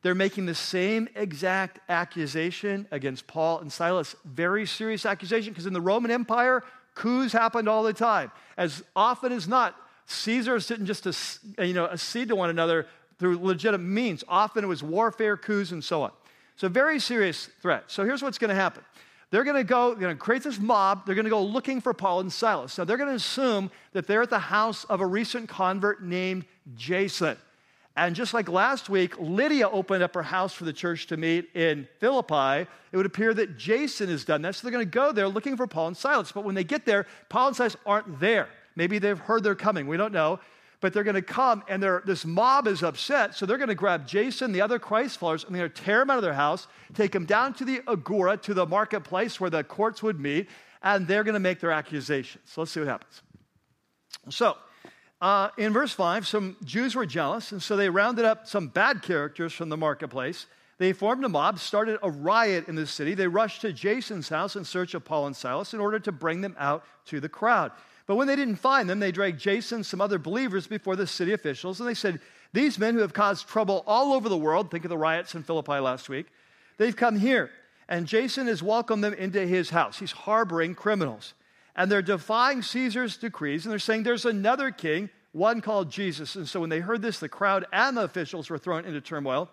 They're 0.02 0.16
making 0.16 0.48
the 0.48 0.56
same 0.56 1.08
exact 1.16 1.80
accusation 1.88 2.88
against 2.92 3.28
Paul 3.28 3.60
and 3.60 3.72
Silas. 3.72 4.16
Very 4.26 4.66
serious 4.66 5.06
accusation 5.06 5.54
because 5.54 5.68
in 5.68 5.74
the 5.74 5.82
Roman 5.82 6.12
Empire, 6.12 6.64
coups 6.96 7.32
happened 7.32 7.70
all 7.70 7.84
the 7.84 7.94
time. 7.94 8.32
As 8.58 8.84
often 8.96 9.32
as 9.32 9.48
not, 9.48 9.76
Caesars 10.08 10.68
didn't 10.68 10.88
just 10.88 11.06
you 11.60 11.74
know, 11.74 11.86
accede 11.86 12.28
to 12.30 12.36
one 12.36 12.50
another 12.50 12.88
through 13.20 13.38
legitimate 13.38 13.88
means. 13.88 14.24
Often 14.28 14.66
it 14.66 14.68
was 14.68 14.84
warfare, 14.84 15.38
coups, 15.38 15.72
and 15.72 15.84
so 15.84 16.02
on. 16.02 16.12
So, 16.58 16.68
very 16.68 17.00
serious 17.00 17.50
threat. 17.62 17.86
So, 17.88 18.04
here's 18.04 18.22
what's 18.22 18.38
going 18.38 18.50
to 18.50 18.56
happen 18.56 18.84
they're 19.32 19.44
going 19.44 19.56
to 19.56 19.64
go, 19.64 19.90
they're 19.90 20.02
going 20.02 20.16
to 20.16 20.22
create 20.22 20.44
this 20.44 20.60
mob. 20.60 21.06
They're 21.06 21.16
going 21.16 21.26
to 21.26 21.32
go 21.32 21.42
looking 21.44 21.82
for 21.82 21.94
Paul 21.94 22.20
and 22.20 22.32
Silas. 22.32 22.74
So, 22.74 22.86
they're 22.86 22.98
going 22.98 23.10
to 23.10 23.16
assume 23.16 23.72
that 23.94 24.06
they're 24.06 24.22
at 24.22 24.30
the 24.30 24.40
house 24.40 24.84
of 24.86 25.02
a 25.02 25.06
recent 25.06 25.50
convert 25.50 26.04
named 26.04 26.46
Jason. 26.76 27.38
And 27.96 28.16
just 28.16 28.34
like 28.34 28.48
last 28.48 28.90
week, 28.90 29.20
Lydia 29.20 29.70
opened 29.70 30.02
up 30.02 30.14
her 30.16 30.24
house 30.24 30.54
for 30.54 30.64
the 30.64 30.72
church 30.72 31.08
to 31.08 31.18
meet 31.18 31.50
in 31.56 31.88
Philippi. 32.00 32.70
It 32.92 32.98
would 32.98 33.06
appear 33.06 33.34
that 33.34 33.58
Jason 33.58 34.10
has 34.10 34.24
done 34.24 34.42
that. 34.44 34.56
So 34.56 34.64
they're 34.64 34.72
going 34.72 34.86
to 34.86 34.90
go 34.90 35.12
there 35.12 35.28
looking 35.28 35.58
for 35.58 35.68
Paul 35.68 35.88
and 35.88 35.98
Silas. 35.98 36.32
But 36.32 36.46
when 36.46 36.56
they 36.56 36.64
get 36.64 36.86
there, 36.86 37.06
Paul 37.28 37.48
and 37.48 37.56
Silas 37.56 37.76
aren't 37.86 38.20
there. 38.20 38.48
Maybe 38.76 39.00
they've 39.00 39.20
heard 39.20 39.44
they're 39.44 39.56
coming. 39.56 39.88
We 39.88 39.98
don't 39.98 40.14
know. 40.14 40.40
But 40.82 40.94
they're 40.94 41.04
going 41.04 41.16
to 41.16 41.22
come, 41.22 41.64
and 41.68 41.84
this 42.06 42.26
mob 42.26 42.68
is 42.68 42.82
upset. 42.84 43.36
So 43.36 43.46
they're 43.46 43.58
going 43.58 43.70
to 43.70 43.76
grab 43.76 44.08
Jason, 44.08 44.52
the 44.52 44.62
other 44.62 44.80
Christ 44.80 45.20
followers, 45.20 45.44
and 45.44 45.56
they're 45.56 45.68
going 45.68 45.72
to 45.72 45.82
tear 45.84 46.02
him 46.02 46.10
out 46.10 46.18
of 46.18 46.24
their 46.24 46.34
house, 46.34 46.68
take 46.96 47.16
him 47.16 47.26
down 47.26 47.54
to 47.56 47.66
the 47.66 47.82
agora, 47.88 48.36
to 48.38 48.54
the 48.54 48.66
marketplace 48.66 49.40
where 49.40 49.52
the 49.52 49.64
courts 49.64 50.02
would 50.02 50.20
meet, 50.20 50.50
and 50.82 51.08
they're 51.08 51.24
going 51.24 51.36
to 51.36 51.40
make 51.40 51.60
their 51.60 51.72
accusations. 51.72 52.44
So 52.48 52.62
let's 52.62 52.72
see 52.72 52.80
what 52.80 52.90
happens. 52.90 53.22
So, 54.30 54.58
uh, 55.22 55.50
in 55.58 55.72
verse 55.72 55.94
5, 55.94 56.26
some 56.26 56.58
Jews 56.64 56.96
were 56.96 57.06
jealous, 57.06 57.52
and 57.52 57.62
so 57.62 57.78
they 57.78 57.90
rounded 57.90 58.26
up 58.26 58.48
some 58.48 58.68
bad 58.68 59.04
characters 59.04 59.54
from 59.54 59.70
the 59.70 59.78
marketplace. 59.78 60.48
They 60.80 60.94
formed 60.94 61.24
a 61.24 61.30
mob, 61.30 61.60
started 61.60 62.00
a 62.02 62.10
riot 62.10 62.68
in 62.68 62.74
the 62.74 62.88
city. 62.88 63.14
They 63.14 63.28
rushed 63.28 63.62
to 63.62 63.72
Jason's 63.72 64.30
house 64.30 64.56
in 64.56 64.66
search 64.66 64.96
of 64.96 65.06
Paul 65.06 65.28
and 65.28 65.36
Silas 65.36 65.76
in 65.76 65.80
order 65.80 66.00
to 66.00 66.12
bring 66.12 66.42
them 66.42 66.56
out 66.58 66.84
to 67.06 67.20
the 67.20 67.30
crowd. 67.30 67.72
But 68.08 68.16
when 68.16 68.28
they 68.28 68.36
didn't 68.36 68.56
find 68.56 68.90
them, 68.90 69.00
they 69.00 69.12
dragged 69.12 69.40
Jason 69.40 69.78
and 69.78 69.86
some 69.86 70.02
other 70.02 70.20
believers 70.20 70.68
before 70.68 70.96
the 70.96 71.08
city 71.08 71.34
officials, 71.34 71.80
and 71.80 71.88
they 71.88 71.94
said, 71.94 72.20
These 72.54 72.80
men 72.80 72.96
who 72.96 73.02
have 73.02 73.14
caused 73.14 73.48
trouble 73.48 73.84
all 73.88 74.14
over 74.14 74.28
the 74.28 74.38
world, 74.38 74.72
think 74.72 74.86
of 74.86 74.90
the 74.90 74.98
riots 74.98 75.36
in 75.36 75.44
Philippi 75.44 75.80
last 75.80 76.10
week, 76.10 76.28
they've 76.78 76.96
come 76.96 77.18
here, 77.18 77.52
and 77.88 78.08
Jason 78.08 78.48
has 78.48 78.64
welcomed 78.64 79.04
them 79.04 79.14
into 79.14 79.46
his 79.46 79.70
house. 79.70 80.00
He's 80.00 80.12
harboring 80.12 80.76
criminals 80.76 81.34
and 81.76 81.92
they're 81.92 82.02
defying 82.02 82.62
Caesar's 82.62 83.18
decrees, 83.18 83.66
and 83.66 83.72
they're 83.72 83.80
saying 83.80 84.04
there's 84.04 84.26
another 84.26 84.72
king, 84.72 85.10
one 85.32 85.62
called 85.62 85.90
Jesus. 85.90 86.36
And 86.36 86.48
so 86.48 86.60
when 86.60 86.70
they 86.70 86.80
heard 86.80 87.02
this, 87.02 87.20
the 87.20 87.30
crowd 87.30 87.66
and 87.72 87.96
the 87.96 88.04
officials 88.04 88.50
were 88.50 88.58
thrown 88.58 88.86
into 88.86 89.00
turmoil, 89.02 89.50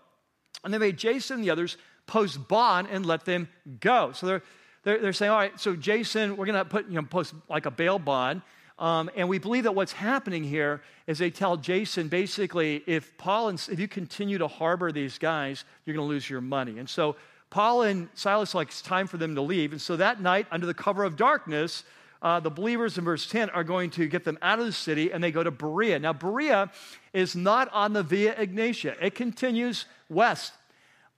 and 0.65 0.75
they 0.75 0.79
made 0.79 0.97
Jason 0.97 1.37
and 1.37 1.45
the 1.45 1.51
others 1.51 1.77
post 2.07 2.49
bond 2.49 2.89
and 2.91 3.07
let 3.07 3.25
them 3.25 3.49
go. 3.81 4.13
So 4.13 4.27
they're, 4.27 4.43
they're, 4.85 4.99
they're 4.99 5.13
saying, 5.13 5.31
all 5.31 5.39
right, 5.39 5.59
so 5.59 5.77
Jason, 5.77 6.37
we're 6.37 6.47
going 6.47 6.59
to 6.59 6.65
put, 6.65 6.89
you 6.89 6.95
know, 6.95 7.03
post 7.03 7.35
like 7.49 7.67
a 7.67 7.71
bail 7.71 7.99
bond. 7.99 8.43
Um, 8.79 9.11
and 9.17 9.29
we 9.29 9.39
believe 9.39 9.65
that 9.65 9.75
what's 9.75 9.93
happening 9.93 10.45
here 10.45 10.83
is 11.07 11.19
they 11.19 11.31
tell 11.31 11.57
Jason 11.57 12.09
basically, 12.09 12.85
if 12.87 13.17
Paul 13.19 13.49
and 13.49 13.69
if 13.71 13.81
you 13.81 13.89
continue 13.89 14.39
to 14.39 14.47
harbor 14.47 14.93
these 14.93 15.19
guys, 15.19 15.65
you're 15.85 15.95
going 15.95 16.07
to 16.07 16.09
lose 16.09 16.31
your 16.31 16.41
money. 16.41 16.79
And 16.79 16.89
so 16.89 17.17
Paul 17.51 17.83
and 17.83 18.09
Silas 18.15 18.55
like 18.55 18.69
it's 18.69 18.83
time 18.83 19.07
for 19.07 19.17
them 19.17 19.35
to 19.35 19.41
leave. 19.41 19.73
And 19.73 19.81
so 19.81 19.97
that 19.97 20.21
night, 20.21 20.47
under 20.53 20.67
the 20.67 20.75
cover 20.75 21.03
of 21.03 21.17
darkness, 21.17 21.83
uh, 22.21 22.41
the 22.41 22.51
believers 22.51 22.99
in 22.99 23.05
verse 23.05 23.29
10 23.29 23.51
are 23.51 23.65
going 23.65 23.91
to 23.91 24.07
get 24.07 24.25
them 24.25 24.39
out 24.43 24.59
of 24.59 24.67
the 24.67 24.73
city 24.73 25.13
and 25.13 25.23
they 25.23 25.31
go 25.31 25.43
to 25.43 25.51
Berea. 25.51 25.99
Now, 25.99 26.13
Berea 26.13 26.71
is 27.13 27.37
not 27.37 27.73
on 27.73 27.93
the 27.93 28.03
Via 28.03 28.41
Ignatia, 28.41 28.97
it 29.01 29.15
continues 29.15 29.87
west. 30.09 30.53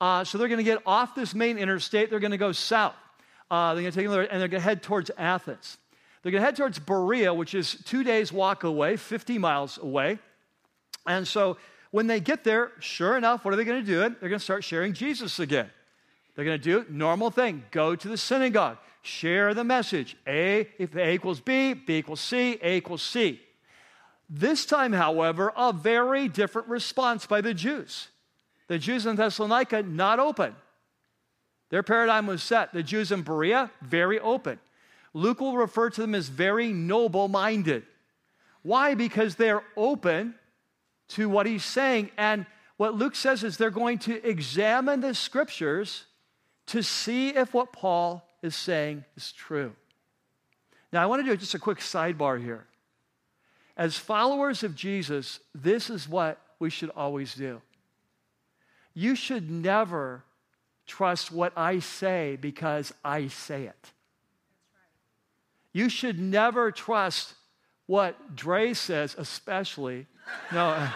Uh, 0.00 0.24
so 0.24 0.38
they're 0.38 0.48
going 0.48 0.58
to 0.58 0.64
get 0.64 0.80
off 0.86 1.14
this 1.14 1.34
main 1.34 1.58
interstate, 1.58 2.10
they're 2.10 2.20
going 2.20 2.30
to 2.30 2.38
go 2.38 2.52
south. 2.52 2.94
Uh, 3.50 3.74
they're 3.74 3.82
going 3.82 3.92
to 3.92 3.98
take 3.98 4.06
another, 4.06 4.22
and 4.22 4.40
they're 4.40 4.48
going 4.48 4.60
to 4.60 4.64
head 4.64 4.82
towards 4.82 5.10
Athens. 5.18 5.78
They're 6.22 6.32
going 6.32 6.42
to 6.42 6.46
head 6.46 6.56
towards 6.56 6.78
Berea, 6.78 7.34
which 7.34 7.54
is 7.54 7.76
two 7.84 8.04
days' 8.04 8.32
walk 8.32 8.64
away, 8.64 8.96
50 8.96 9.38
miles 9.38 9.78
away. 9.78 10.18
And 11.06 11.26
so 11.26 11.56
when 11.90 12.06
they 12.06 12.20
get 12.20 12.44
there, 12.44 12.72
sure 12.78 13.16
enough, 13.16 13.44
what 13.44 13.54
are 13.54 13.56
they 13.56 13.64
going 13.64 13.84
to 13.84 13.86
do? 13.86 13.98
They're 14.00 14.28
going 14.28 14.32
to 14.32 14.38
start 14.38 14.62
sharing 14.62 14.92
Jesus 14.92 15.38
again. 15.38 15.70
They're 16.36 16.44
going 16.44 16.60
to 16.60 16.62
do 16.62 16.86
normal 16.88 17.30
thing 17.30 17.64
go 17.70 17.96
to 17.96 18.08
the 18.08 18.16
synagogue 18.16 18.78
share 19.02 19.54
the 19.54 19.64
message. 19.64 20.16
A, 20.26 20.68
if 20.78 20.94
A 20.94 21.12
equals 21.12 21.40
B, 21.40 21.74
B 21.74 21.98
equals 21.98 22.20
C, 22.20 22.58
A 22.62 22.76
equals 22.76 23.02
C. 23.02 23.40
This 24.28 24.64
time, 24.64 24.92
however, 24.92 25.52
a 25.56 25.72
very 25.72 26.28
different 26.28 26.68
response 26.68 27.26
by 27.26 27.40
the 27.40 27.54
Jews. 27.54 28.08
The 28.68 28.78
Jews 28.78 29.06
in 29.06 29.16
Thessalonica, 29.16 29.82
not 29.82 30.20
open. 30.20 30.54
Their 31.70 31.82
paradigm 31.82 32.26
was 32.26 32.42
set. 32.42 32.72
The 32.72 32.82
Jews 32.82 33.12
in 33.12 33.22
Berea, 33.22 33.70
very 33.80 34.20
open. 34.20 34.58
Luke 35.14 35.40
will 35.40 35.56
refer 35.56 35.90
to 35.90 36.00
them 36.00 36.14
as 36.14 36.28
very 36.28 36.72
noble 36.72 37.28
minded. 37.28 37.84
Why? 38.62 38.94
Because 38.94 39.36
they're 39.36 39.62
open 39.76 40.34
to 41.10 41.28
what 41.28 41.46
he's 41.46 41.64
saying. 41.64 42.10
And 42.16 42.46
what 42.76 42.94
Luke 42.94 43.16
says 43.16 43.42
is 43.42 43.56
they're 43.56 43.70
going 43.70 43.98
to 44.00 44.28
examine 44.28 45.00
the 45.00 45.14
scriptures 45.14 46.04
to 46.66 46.82
see 46.82 47.30
if 47.30 47.54
what 47.54 47.72
Paul 47.72 48.28
is 48.42 48.54
saying 48.54 49.04
is 49.16 49.32
true. 49.32 49.74
Now, 50.92 51.02
I 51.02 51.06
want 51.06 51.24
to 51.24 51.30
do 51.30 51.36
just 51.36 51.54
a 51.54 51.58
quick 51.58 51.78
sidebar 51.78 52.42
here. 52.42 52.66
As 53.76 53.96
followers 53.96 54.62
of 54.62 54.74
Jesus, 54.74 55.40
this 55.54 55.88
is 55.88 56.08
what 56.08 56.38
we 56.58 56.68
should 56.68 56.90
always 56.90 57.34
do. 57.34 57.62
You 58.92 59.14
should 59.14 59.50
never 59.50 60.24
trust 60.90 61.30
what 61.30 61.52
I 61.56 61.78
say 61.78 62.36
because 62.40 62.92
I 63.04 63.28
say 63.28 63.64
it. 63.64 63.92
You 65.72 65.88
should 65.88 66.18
never 66.18 66.72
trust 66.72 67.34
what 67.86 68.34
Dre 68.34 68.74
says, 68.74 69.14
especially. 69.16 70.06
No, 70.52 70.70
uh, 70.70 70.90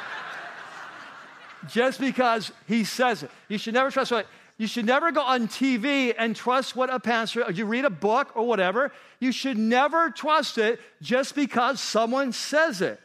just 1.68 2.00
because 2.00 2.50
he 2.66 2.82
says 2.82 3.22
it. 3.22 3.30
You 3.48 3.56
should 3.56 3.74
never 3.74 3.90
trust 3.90 4.10
what 4.10 4.26
you 4.56 4.66
should 4.66 4.84
never 4.84 5.10
go 5.10 5.22
on 5.22 5.48
TV 5.48 6.14
and 6.16 6.34
trust 6.36 6.76
what 6.76 6.92
a 6.92 7.00
pastor, 7.00 7.50
you 7.50 7.64
read 7.66 7.84
a 7.84 7.90
book 7.90 8.36
or 8.36 8.46
whatever, 8.46 8.92
you 9.18 9.32
should 9.32 9.58
never 9.58 10.10
trust 10.10 10.58
it 10.58 10.80
just 11.02 11.34
because 11.34 11.80
someone 11.80 12.32
says 12.32 12.80
it. 12.80 13.00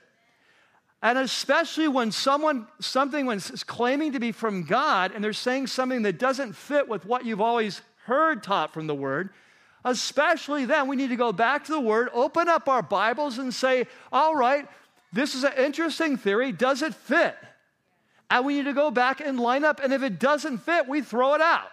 And 1.01 1.17
especially 1.17 1.87
when 1.87 2.11
someone, 2.11 2.67
something 2.79 3.25
when 3.25 3.37
is 3.37 3.63
claiming 3.63 4.13
to 4.13 4.19
be 4.19 4.31
from 4.31 4.63
God 4.63 5.11
and 5.13 5.23
they're 5.23 5.33
saying 5.33 5.67
something 5.67 6.01
that 6.03 6.19
doesn't 6.19 6.53
fit 6.53 6.89
with 6.89 7.05
what 7.05 7.25
you've 7.25 7.41
always 7.41 7.81
heard 8.05 8.43
taught 8.43 8.73
from 8.73 8.87
the 8.87 8.95
Word, 8.95 9.29
especially 9.85 10.65
then 10.65 10.87
we 10.87 10.97
need 10.97 11.09
to 11.09 11.15
go 11.15 11.31
back 11.31 11.65
to 11.65 11.71
the 11.71 11.79
Word, 11.79 12.09
open 12.13 12.49
up 12.49 12.67
our 12.67 12.81
Bibles 12.81 13.37
and 13.37 13.53
say, 13.53 13.87
all 14.11 14.35
right, 14.35 14.67
this 15.13 15.35
is 15.35 15.43
an 15.45 15.53
interesting 15.57 16.17
theory. 16.17 16.51
Does 16.51 16.81
it 16.81 16.93
fit? 16.93 17.35
and 18.29 18.45
we 18.45 18.55
need 18.55 18.65
to 18.65 18.73
go 18.73 18.91
back 18.91 19.21
and 19.21 19.39
line 19.39 19.65
up. 19.65 19.79
And 19.83 19.93
if 19.93 20.03
it 20.03 20.19
doesn't 20.19 20.59
fit, 20.59 20.87
we 20.87 21.01
throw 21.01 21.33
it 21.33 21.41
out. 21.41 21.69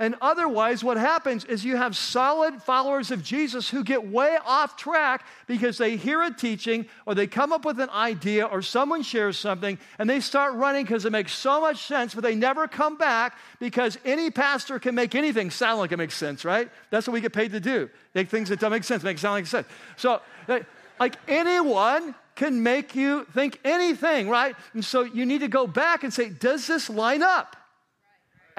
And 0.00 0.14
otherwise, 0.20 0.84
what 0.84 0.96
happens 0.96 1.44
is 1.44 1.64
you 1.64 1.76
have 1.76 1.96
solid 1.96 2.62
followers 2.62 3.10
of 3.10 3.24
Jesus 3.24 3.68
who 3.68 3.82
get 3.82 4.06
way 4.06 4.38
off 4.46 4.76
track 4.76 5.26
because 5.48 5.76
they 5.76 5.96
hear 5.96 6.22
a 6.22 6.32
teaching 6.32 6.86
or 7.04 7.16
they 7.16 7.26
come 7.26 7.52
up 7.52 7.64
with 7.64 7.80
an 7.80 7.90
idea 7.90 8.44
or 8.44 8.62
someone 8.62 9.02
shares 9.02 9.36
something 9.36 9.76
and 9.98 10.08
they 10.08 10.20
start 10.20 10.54
running 10.54 10.84
because 10.84 11.04
it 11.04 11.10
makes 11.10 11.32
so 11.32 11.60
much 11.60 11.84
sense, 11.84 12.14
but 12.14 12.22
they 12.22 12.36
never 12.36 12.68
come 12.68 12.96
back 12.96 13.36
because 13.58 13.98
any 14.04 14.30
pastor 14.30 14.78
can 14.78 14.94
make 14.94 15.16
anything 15.16 15.50
sound 15.50 15.80
like 15.80 15.90
it 15.90 15.96
makes 15.96 16.14
sense, 16.14 16.44
right? 16.44 16.70
That's 16.90 17.08
what 17.08 17.14
we 17.14 17.20
get 17.20 17.32
paid 17.32 17.50
to 17.50 17.60
do. 17.60 17.90
Make 18.14 18.28
things 18.28 18.50
that 18.50 18.60
don't 18.60 18.70
make 18.70 18.84
sense, 18.84 19.02
make 19.02 19.16
it 19.16 19.20
sound 19.20 19.34
like 19.34 19.46
sense. 19.46 19.66
So, 19.96 20.20
uh, 20.48 20.60
like 21.00 21.16
anyone 21.26 22.14
can 22.36 22.62
make 22.62 22.94
you 22.94 23.24
think 23.34 23.58
anything, 23.64 24.28
right? 24.28 24.54
And 24.74 24.84
so 24.84 25.02
you 25.02 25.26
need 25.26 25.40
to 25.40 25.48
go 25.48 25.66
back 25.66 26.04
and 26.04 26.14
say, 26.14 26.28
does 26.28 26.68
this 26.68 26.88
line 26.88 27.24
up? 27.24 27.56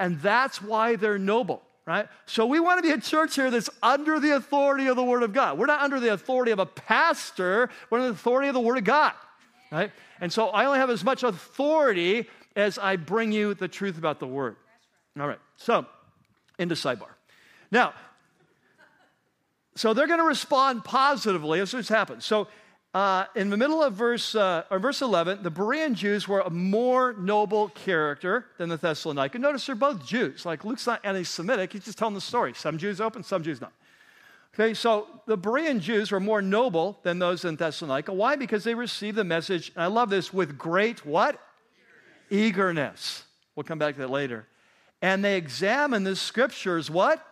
And 0.00 0.18
that's 0.20 0.62
why 0.62 0.96
they're 0.96 1.18
noble, 1.18 1.62
right? 1.86 2.08
So 2.24 2.46
we 2.46 2.58
want 2.58 2.78
to 2.78 2.82
be 2.82 2.90
a 2.90 2.98
church 2.98 3.36
here 3.36 3.50
that's 3.50 3.68
under 3.82 4.18
the 4.18 4.34
authority 4.34 4.86
of 4.86 4.96
the 4.96 5.04
Word 5.04 5.22
of 5.22 5.34
God. 5.34 5.58
We're 5.58 5.66
not 5.66 5.82
under 5.82 6.00
the 6.00 6.12
authority 6.14 6.52
of 6.52 6.58
a 6.58 6.66
pastor, 6.66 7.68
we're 7.90 7.98
under 7.98 8.08
the 8.08 8.14
authority 8.14 8.48
of 8.48 8.54
the 8.54 8.60
Word 8.60 8.78
of 8.78 8.84
God, 8.84 9.12
right? 9.70 9.92
And 10.20 10.32
so 10.32 10.48
I 10.48 10.64
only 10.64 10.78
have 10.78 10.88
as 10.88 11.04
much 11.04 11.22
authority 11.22 12.28
as 12.56 12.78
I 12.78 12.96
bring 12.96 13.30
you 13.30 13.52
the 13.52 13.68
truth 13.68 13.98
about 13.98 14.18
the 14.18 14.26
Word. 14.26 14.56
All 15.20 15.28
right, 15.28 15.38
so 15.56 15.84
into 16.58 16.74
sidebar. 16.74 17.10
Now, 17.70 17.92
so 19.76 19.94
they're 19.94 20.06
going 20.06 20.18
to 20.18 20.24
respond 20.24 20.82
positively 20.82 21.60
as 21.60 21.72
this 21.72 21.88
happens. 21.88 22.24
So 22.24 22.48
uh, 22.92 23.26
in 23.36 23.50
the 23.50 23.56
middle 23.56 23.82
of 23.82 23.94
verse, 23.94 24.34
uh, 24.34 24.64
or 24.70 24.80
verse 24.80 25.00
11, 25.00 25.44
the 25.44 25.50
Berean 25.50 25.94
Jews 25.94 26.26
were 26.26 26.40
a 26.40 26.50
more 26.50 27.12
noble 27.12 27.68
character 27.68 28.46
than 28.58 28.68
the 28.68 28.76
Thessalonica. 28.76 29.38
Notice 29.38 29.66
they're 29.66 29.76
both 29.76 30.04
Jews. 30.04 30.44
Like 30.44 30.64
Luke's 30.64 30.86
not 30.86 31.00
anti 31.04 31.22
Semitic, 31.22 31.72
he's 31.72 31.84
just 31.84 31.98
telling 31.98 32.14
the 32.14 32.20
story. 32.20 32.52
Some 32.54 32.78
Jews 32.78 33.00
open, 33.00 33.22
some 33.22 33.44
Jews 33.44 33.60
not. 33.60 33.72
Okay, 34.54 34.74
so 34.74 35.06
the 35.26 35.38
Berean 35.38 35.78
Jews 35.78 36.10
were 36.10 36.18
more 36.18 36.42
noble 36.42 36.98
than 37.04 37.20
those 37.20 37.44
in 37.44 37.54
Thessalonica. 37.54 38.12
Why? 38.12 38.34
Because 38.34 38.64
they 38.64 38.74
received 38.74 39.16
the 39.16 39.22
message, 39.22 39.70
and 39.76 39.84
I 39.84 39.86
love 39.86 40.10
this, 40.10 40.32
with 40.32 40.58
great 40.58 41.06
what? 41.06 41.40
Eagerness. 42.30 42.48
Eagerness. 42.48 43.24
We'll 43.54 43.64
come 43.64 43.78
back 43.78 43.94
to 43.94 44.00
that 44.00 44.10
later. 44.10 44.46
And 45.00 45.24
they 45.24 45.36
examined 45.36 46.04
the 46.04 46.16
scriptures 46.16 46.90
what? 46.90 47.24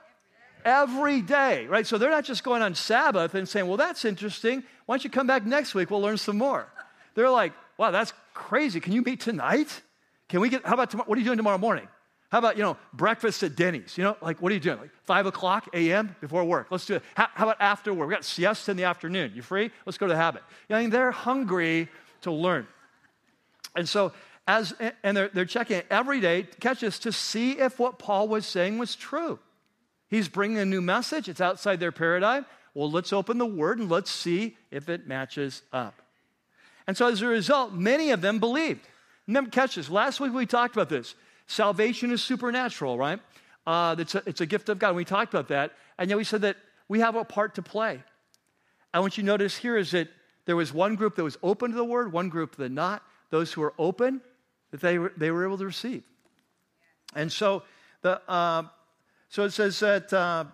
Every 0.64 1.22
day, 1.22 1.66
right? 1.66 1.86
So 1.86 1.98
they're 1.98 2.10
not 2.10 2.24
just 2.24 2.44
going 2.44 2.62
on 2.62 2.74
Sabbath 2.74 3.34
and 3.34 3.48
saying, 3.48 3.66
well, 3.66 3.76
that's 3.76 4.04
interesting. 4.04 4.62
Why 4.86 4.96
don't 4.96 5.04
you 5.04 5.10
come 5.10 5.26
back 5.26 5.44
next 5.44 5.74
week? 5.74 5.90
We'll 5.90 6.00
learn 6.00 6.18
some 6.18 6.38
more. 6.38 6.66
They're 7.14 7.30
like, 7.30 7.52
wow, 7.76 7.90
that's 7.90 8.12
crazy. 8.34 8.80
Can 8.80 8.92
you 8.92 9.02
meet 9.02 9.20
tonight? 9.20 9.82
Can 10.28 10.40
we 10.40 10.48
get, 10.48 10.64
how 10.66 10.74
about 10.74 10.90
tomorrow? 10.90 11.08
What 11.08 11.16
are 11.16 11.20
you 11.20 11.24
doing 11.24 11.36
tomorrow 11.36 11.58
morning? 11.58 11.88
How 12.30 12.38
about, 12.38 12.58
you 12.58 12.62
know, 12.62 12.76
breakfast 12.92 13.42
at 13.42 13.56
Denny's? 13.56 13.96
You 13.96 14.04
know, 14.04 14.16
like, 14.20 14.42
what 14.42 14.52
are 14.52 14.54
you 14.54 14.60
doing? 14.60 14.78
Like, 14.78 14.90
5 15.04 15.26
o'clock 15.26 15.68
a.m. 15.72 16.14
before 16.20 16.44
work. 16.44 16.66
Let's 16.70 16.84
do 16.84 16.96
it. 16.96 17.02
How, 17.14 17.28
how, 17.32 17.44
about 17.44 17.56
after 17.60 17.94
work? 17.94 18.08
We 18.08 18.14
got 18.14 18.24
siesta 18.24 18.70
in 18.70 18.76
the 18.76 18.84
afternoon. 18.84 19.32
You 19.34 19.40
free? 19.40 19.70
Let's 19.86 19.96
go 19.96 20.06
to 20.06 20.12
the 20.12 20.18
habit. 20.18 20.42
You 20.68 20.74
know, 20.74 20.78
I 20.78 20.82
mean, 20.82 20.90
they're 20.90 21.10
hungry 21.10 21.88
to 22.22 22.30
learn. 22.30 22.66
And 23.74 23.88
so, 23.88 24.12
as, 24.46 24.74
and 25.02 25.16
they're, 25.16 25.28
they're 25.28 25.46
checking 25.46 25.82
every 25.90 26.20
day, 26.20 26.46
catch 26.60 26.80
this, 26.80 26.98
to 27.00 27.12
see 27.12 27.52
if 27.52 27.78
what 27.78 27.98
Paul 27.98 28.28
was 28.28 28.44
saying 28.44 28.78
was 28.78 28.94
true. 28.94 29.38
He's 30.08 30.28
bringing 30.28 30.58
a 30.58 30.64
new 30.64 30.80
message, 30.80 31.28
it's 31.28 31.40
outside 31.40 31.80
their 31.80 31.92
paradigm. 31.92 32.46
Well, 32.74 32.90
let's 32.90 33.12
open 33.12 33.38
the 33.38 33.46
word 33.46 33.78
and 33.78 33.90
let's 33.90 34.10
see 34.10 34.56
if 34.70 34.88
it 34.88 35.06
matches 35.06 35.62
up. 35.72 36.00
And 36.86 36.96
so 36.96 37.08
as 37.08 37.20
a 37.22 37.26
result, 37.26 37.72
many 37.72 38.10
of 38.10 38.20
them 38.20 38.38
believed. 38.38 38.86
Remember, 39.26 39.50
catch 39.50 39.74
this. 39.74 39.90
Last 39.90 40.20
week 40.20 40.32
we 40.32 40.46
talked 40.46 40.74
about 40.74 40.88
this. 40.88 41.14
Salvation 41.46 42.10
is 42.10 42.22
supernatural, 42.22 42.96
right? 42.96 43.20
Uh, 43.66 43.96
it's, 43.98 44.14
a, 44.14 44.22
it's 44.26 44.40
a 44.40 44.46
gift 44.46 44.68
of 44.68 44.78
God. 44.78 44.94
We 44.94 45.04
talked 45.04 45.34
about 45.34 45.48
that. 45.48 45.72
And 45.98 46.08
yet 46.08 46.16
we 46.16 46.24
said 46.24 46.42
that 46.42 46.56
we 46.88 47.00
have 47.00 47.16
a 47.16 47.24
part 47.24 47.56
to 47.56 47.62
play. 47.62 48.02
And 48.94 49.02
what 49.02 49.18
you 49.18 49.22
notice 49.22 49.56
here 49.56 49.76
is 49.76 49.90
that 49.90 50.08
there 50.46 50.56
was 50.56 50.72
one 50.72 50.94
group 50.94 51.16
that 51.16 51.24
was 51.24 51.36
open 51.42 51.72
to 51.72 51.76
the 51.76 51.84
word, 51.84 52.12
one 52.12 52.30
group 52.30 52.56
that 52.56 52.72
not. 52.72 53.02
Those 53.30 53.52
who 53.52 53.60
were 53.60 53.74
open, 53.78 54.22
that 54.70 54.80
they 54.80 54.98
were, 54.98 55.12
they 55.16 55.30
were 55.30 55.44
able 55.44 55.58
to 55.58 55.66
receive. 55.66 56.02
And 57.14 57.30
so 57.30 57.64
the, 58.00 58.22
uh, 58.30 58.62
so 59.28 59.44
it 59.44 59.50
says 59.52 59.78
that 59.80 60.12
uh, 60.12 60.44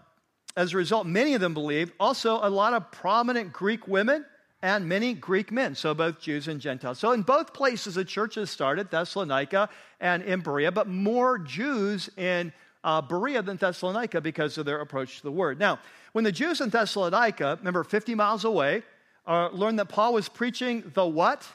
as 0.56 0.72
a 0.72 0.76
result, 0.76 1.06
many 1.06 1.34
of 1.34 1.40
them 1.40 1.54
believed. 1.54 1.92
Also, 1.98 2.38
a 2.42 2.50
lot 2.50 2.72
of 2.74 2.90
prominent 2.90 3.52
Greek 3.52 3.88
women 3.88 4.24
and 4.62 4.88
many 4.88 5.12
Greek 5.12 5.52
men, 5.52 5.74
so 5.74 5.92
both 5.92 6.20
Jews 6.20 6.48
and 6.48 6.60
Gentiles. 6.60 6.98
So 6.98 7.12
in 7.12 7.22
both 7.22 7.52
places, 7.52 7.96
the 7.96 8.04
churches 8.04 8.50
started, 8.50 8.90
Thessalonica 8.90 9.68
and 10.00 10.22
in 10.22 10.40
Berea, 10.40 10.72
but 10.72 10.88
more 10.88 11.38
Jews 11.38 12.08
in 12.16 12.52
uh, 12.82 13.02
Berea 13.02 13.42
than 13.42 13.56
Thessalonica 13.56 14.20
because 14.20 14.56
of 14.56 14.64
their 14.64 14.80
approach 14.80 15.18
to 15.18 15.22
the 15.22 15.32
word. 15.32 15.58
Now, 15.58 15.80
when 16.12 16.24
the 16.24 16.32
Jews 16.32 16.60
in 16.60 16.70
Thessalonica, 16.70 17.56
remember 17.58 17.84
50 17.84 18.14
miles 18.14 18.44
away, 18.44 18.82
uh, 19.26 19.48
learned 19.52 19.78
that 19.78 19.88
Paul 19.88 20.14
was 20.14 20.28
preaching 20.28 20.90
the 20.94 21.06
what? 21.06 21.46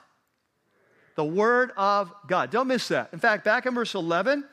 The 1.16 1.26
word 1.26 1.72
of 1.78 2.14
God. 2.28 2.52
Don't 2.52 2.68
miss 2.68 2.88
that. 2.90 3.10
In 3.14 3.20
fact, 3.20 3.44
back 3.44 3.66
in 3.66 3.74
verse 3.74 3.96
11, 3.96 4.44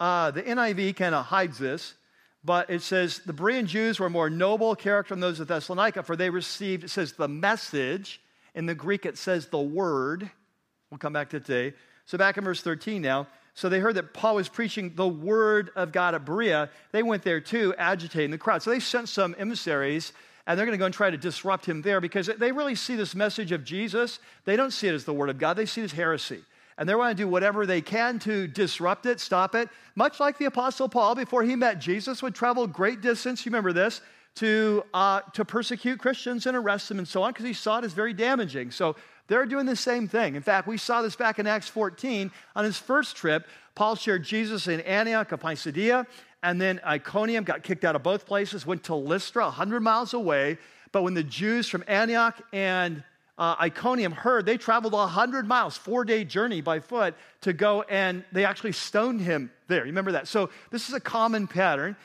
uh, 0.00 0.30
the 0.30 0.42
NIV 0.42 0.96
kind 0.96 1.14
of 1.14 1.26
hides 1.26 1.58
this, 1.58 1.94
but 2.42 2.70
it 2.70 2.80
says 2.80 3.20
the 3.26 3.34
Berean 3.34 3.66
Jews 3.66 4.00
were 4.00 4.08
more 4.08 4.30
noble 4.30 4.74
character 4.74 5.14
than 5.14 5.20
those 5.20 5.40
of 5.40 5.48
Thessalonica, 5.48 6.02
for 6.02 6.16
they 6.16 6.30
received, 6.30 6.84
it 6.84 6.90
says 6.90 7.12
the 7.12 7.28
message. 7.28 8.20
In 8.54 8.66
the 8.66 8.74
Greek, 8.74 9.04
it 9.04 9.18
says 9.18 9.46
the 9.46 9.60
word. 9.60 10.28
We'll 10.90 10.98
come 10.98 11.12
back 11.12 11.28
to 11.30 11.40
today. 11.40 11.76
So 12.06 12.18
back 12.18 12.38
in 12.38 12.44
verse 12.44 12.62
13 12.62 13.02
now. 13.02 13.28
So 13.54 13.68
they 13.68 13.78
heard 13.78 13.96
that 13.96 14.14
Paul 14.14 14.36
was 14.36 14.48
preaching 14.48 14.92
the 14.94 15.06
word 15.06 15.70
of 15.76 15.92
God 15.92 16.14
at 16.14 16.24
Berea. 16.24 16.70
They 16.92 17.02
went 17.02 17.22
there 17.22 17.40
too, 17.40 17.74
agitating 17.76 18.30
the 18.30 18.38
crowd. 18.38 18.62
So 18.62 18.70
they 18.70 18.80
sent 18.80 19.08
some 19.08 19.36
emissaries, 19.38 20.12
and 20.46 20.58
they're 20.58 20.66
going 20.66 20.76
to 20.76 20.78
go 20.78 20.86
and 20.86 20.94
try 20.94 21.10
to 21.10 21.18
disrupt 21.18 21.66
him 21.66 21.82
there 21.82 22.00
because 22.00 22.26
they 22.38 22.52
really 22.52 22.74
see 22.74 22.96
this 22.96 23.14
message 23.14 23.52
of 23.52 23.64
Jesus. 23.64 24.18
They 24.46 24.56
don't 24.56 24.72
see 24.72 24.88
it 24.88 24.94
as 24.94 25.04
the 25.04 25.12
word 25.12 25.28
of 25.28 25.38
God, 25.38 25.58
they 25.58 25.66
see 25.66 25.82
it 25.82 25.84
as 25.84 25.92
heresy 25.92 26.42
and 26.80 26.88
they 26.88 26.94
want 26.94 27.14
to 27.14 27.22
do 27.22 27.28
whatever 27.28 27.66
they 27.66 27.82
can 27.82 28.18
to 28.20 28.46
disrupt 28.46 29.04
it, 29.04 29.20
stop 29.20 29.54
it. 29.54 29.68
Much 29.96 30.18
like 30.18 30.38
the 30.38 30.46
Apostle 30.46 30.88
Paul, 30.88 31.14
before 31.14 31.42
he 31.42 31.54
met 31.54 31.78
Jesus, 31.78 32.22
would 32.22 32.34
travel 32.34 32.66
great 32.66 33.02
distance, 33.02 33.44
you 33.44 33.50
remember 33.50 33.74
this, 33.74 34.00
to, 34.36 34.82
uh, 34.94 35.20
to 35.34 35.44
persecute 35.44 35.98
Christians 35.98 36.46
and 36.46 36.56
arrest 36.56 36.88
them 36.88 36.98
and 36.98 37.06
so 37.06 37.22
on, 37.22 37.32
because 37.32 37.44
he 37.44 37.52
saw 37.52 37.80
it 37.80 37.84
as 37.84 37.92
very 37.92 38.14
damaging. 38.14 38.70
So 38.70 38.96
they're 39.26 39.44
doing 39.44 39.66
the 39.66 39.76
same 39.76 40.08
thing. 40.08 40.36
In 40.36 40.42
fact, 40.42 40.66
we 40.66 40.78
saw 40.78 41.02
this 41.02 41.16
back 41.16 41.38
in 41.38 41.46
Acts 41.46 41.68
14. 41.68 42.32
On 42.56 42.64
his 42.64 42.78
first 42.78 43.14
trip, 43.14 43.46
Paul 43.74 43.94
shared 43.94 44.24
Jesus 44.24 44.66
in 44.66 44.80
Antioch 44.80 45.32
of 45.32 45.40
Pisidia, 45.40 46.06
and 46.42 46.58
then 46.58 46.80
Iconium 46.86 47.44
got 47.44 47.62
kicked 47.62 47.84
out 47.84 47.94
of 47.94 48.02
both 48.02 48.24
places, 48.24 48.64
went 48.64 48.84
to 48.84 48.94
Lystra, 48.94 49.44
100 49.44 49.80
miles 49.80 50.14
away. 50.14 50.56
But 50.92 51.02
when 51.02 51.12
the 51.12 51.22
Jews 51.22 51.68
from 51.68 51.84
Antioch 51.86 52.40
and 52.54 53.04
uh, 53.40 53.56
Iconium 53.58 54.12
heard, 54.12 54.44
they 54.44 54.58
traveled 54.58 54.92
100 54.92 55.48
miles, 55.48 55.74
four 55.74 56.04
day 56.04 56.24
journey 56.24 56.60
by 56.60 56.78
foot 56.78 57.14
to 57.40 57.54
go 57.54 57.80
and 57.82 58.22
they 58.32 58.44
actually 58.44 58.72
stoned 58.72 59.22
him 59.22 59.50
there. 59.66 59.84
Remember 59.84 60.12
that? 60.12 60.28
So 60.28 60.50
this 60.70 60.88
is 60.88 60.94
a 60.94 61.00
common 61.00 61.46
pattern. 61.46 61.96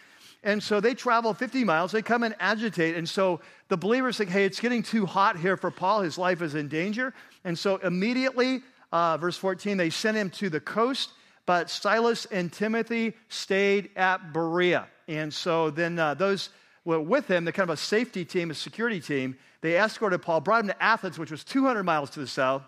And 0.43 0.63
so 0.63 0.79
they 0.79 0.93
travel 0.93 1.33
50 1.33 1.65
miles, 1.65 1.91
they 1.91 2.01
come 2.01 2.23
and 2.23 2.35
agitate. 2.39 2.95
And 2.95 3.09
so 3.09 3.41
the 3.67 3.75
believers 3.75 4.17
think, 4.17 4.29
hey, 4.29 4.45
it's 4.45 4.61
getting 4.61 4.81
too 4.81 5.05
hot 5.05 5.37
here 5.37 5.57
for 5.57 5.71
Paul. 5.71 6.01
His 6.01 6.17
life 6.17 6.41
is 6.41 6.55
in 6.55 6.69
danger. 6.69 7.13
And 7.43 7.59
so 7.59 7.77
immediately, 7.77 8.61
uh, 8.93 9.17
verse 9.17 9.35
14, 9.35 9.75
they 9.75 9.89
sent 9.89 10.15
him 10.15 10.29
to 10.31 10.49
the 10.49 10.61
coast, 10.61 11.09
but 11.45 11.69
Silas 11.69 12.25
and 12.27 12.53
Timothy 12.53 13.13
stayed 13.27 13.89
at 13.97 14.31
Berea. 14.31 14.87
And 15.09 15.33
so 15.33 15.69
then 15.69 15.99
uh, 15.99 16.13
those 16.13 16.49
with 16.85 17.27
him, 17.27 17.45
the 17.45 17.51
kind 17.51 17.69
of 17.69 17.73
a 17.73 17.77
safety 17.77 18.23
team, 18.23 18.51
a 18.51 18.53
security 18.53 18.99
team, 18.99 19.37
they 19.61 19.77
escorted 19.77 20.21
Paul, 20.21 20.41
brought 20.41 20.61
him 20.61 20.67
to 20.67 20.83
Athens, 20.83 21.17
which 21.17 21.31
was 21.31 21.43
200 21.43 21.83
miles 21.83 22.11
to 22.11 22.19
the 22.19 22.27
south, 22.27 22.61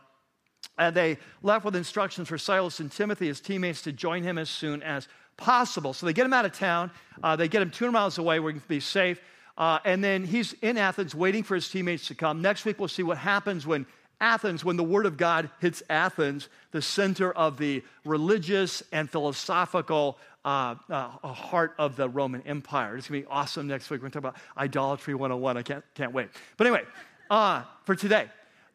and 0.77 0.95
they 0.95 1.17
left 1.43 1.65
with 1.65 1.75
instructions 1.75 2.27
for 2.27 2.37
Silas 2.37 2.79
and 2.79 2.91
Timothy, 2.91 3.27
his 3.27 3.39
teammates, 3.39 3.81
to 3.83 3.91
join 3.91 4.23
him 4.23 4.37
as 4.37 4.49
soon 4.49 4.81
as 4.83 5.07
possible. 5.37 5.93
So 5.93 6.05
they 6.05 6.13
get 6.13 6.25
him 6.25 6.33
out 6.33 6.45
of 6.45 6.53
town. 6.53 6.91
Uh, 7.23 7.35
they 7.35 7.47
get 7.47 7.61
him 7.61 7.69
200 7.69 7.91
miles 7.91 8.17
away 8.17 8.39
where 8.39 8.51
he 8.51 8.59
can 8.59 8.67
be 8.67 8.79
safe. 8.79 9.19
Uh, 9.57 9.79
and 9.85 10.03
then 10.03 10.23
he's 10.23 10.53
in 10.61 10.77
Athens 10.77 11.15
waiting 11.15 11.43
for 11.43 11.55
his 11.55 11.67
teammates 11.69 12.07
to 12.07 12.15
come. 12.15 12.41
Next 12.41 12.65
week, 12.65 12.79
we'll 12.79 12.87
see 12.87 13.03
what 13.03 13.17
happens 13.17 13.65
when 13.65 13.85
Athens, 14.19 14.65
when 14.65 14.77
the 14.77 14.83
Word 14.83 15.05
of 15.05 15.17
God 15.17 15.49
hits 15.59 15.83
Athens, 15.89 16.49
the 16.71 16.81
center 16.81 17.31
of 17.31 17.57
the 17.57 17.83
religious 18.03 18.83
and 18.91 19.09
philosophical 19.09 20.17
uh, 20.47 20.75
uh, 20.89 21.09
heart 21.33 21.73
of 21.77 21.97
the 21.97 22.07
Roman 22.07 22.41
Empire. 22.43 22.95
It's 22.95 23.09
going 23.09 23.21
to 23.21 23.27
be 23.27 23.31
awesome 23.31 23.67
next 23.67 23.89
week. 23.89 23.99
We're 23.99 24.09
going 24.09 24.11
to 24.11 24.21
talk 24.21 24.31
about 24.31 24.41
idolatry 24.57 25.13
101. 25.13 25.57
I 25.57 25.61
can't, 25.61 25.83
can't 25.93 26.13
wait. 26.13 26.29
But 26.55 26.67
anyway, 26.67 26.83
uh, 27.29 27.63
for 27.83 27.95
today, 27.95 28.29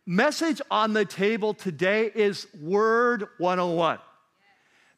message 0.04 0.60
on 0.70 0.92
the 0.92 1.06
table 1.06 1.54
today 1.54 2.10
is 2.14 2.46
Word 2.60 3.26
101. 3.38 3.98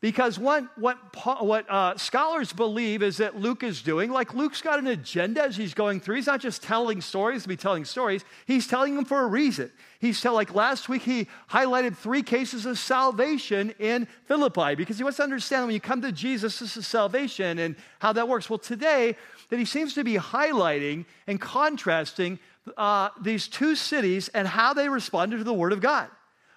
Because 0.01 0.37
one, 0.37 0.69
what, 0.75 0.99
what 1.41 1.71
uh, 1.71 1.97
scholars 1.97 2.53
believe 2.53 3.05
is 3.05 3.19
that 3.19 3.41
Luke 3.41 3.63
is 3.63 3.81
doing, 3.81 4.11
like 4.11 4.35
Luke's 4.35 4.61
got 4.61 4.81
an 4.81 4.89
agenda 4.89 5.45
as 5.45 5.57
he's 5.57 5.75
going 5.75 6.01
through. 6.01 6.17
He's 6.17 6.27
not 6.27 6.41
just 6.41 6.61
telling 6.63 7.01
stories 7.01 7.45
to 7.45 7.49
be 7.49 7.57
telling 7.57 7.85
stories, 7.85 8.25
he's 8.47 8.67
telling 8.67 8.97
them 8.97 9.05
for 9.05 9.23
a 9.23 9.27
reason. 9.27 9.71
He's 10.05 10.21
telling, 10.21 10.37
like 10.37 10.55
last 10.55 10.91
week, 10.91 11.01
he 11.01 11.29
highlighted 11.49 11.97
three 11.97 12.23
cases 12.23 12.67
of 12.67 12.79
salvation 12.79 13.75
in 13.79 14.07
Philippi 14.27 14.75
because 14.75 14.99
he 14.99 15.03
wants 15.03 15.17
to 15.17 15.23
understand 15.23 15.65
when 15.65 15.73
you 15.73 15.81
come 15.81 16.03
to 16.03 16.13
Jesus, 16.13 16.59
this 16.59 16.77
is 16.77 16.87
salvation 16.87 17.59
and 17.59 17.75
how 18.01 18.13
that 18.13 18.29
works. 18.29 18.51
Well, 18.51 18.59
today, 18.59 19.17
that 19.49 19.59
he 19.59 19.65
seems 19.65 19.95
to 19.95 20.05
be 20.05 20.17
highlighting 20.17 21.07
and 21.27 21.41
contrasting 21.41 22.39
uh, 22.77 23.09
these 23.23 23.49
two 23.49 23.75
cities 23.75 24.29
and 24.29 24.47
how 24.47 24.75
they 24.75 24.91
responded 24.91 25.39
to 25.39 25.45
the 25.45 25.55
Word 25.55 25.73
of 25.73 25.81
God. 25.81 26.09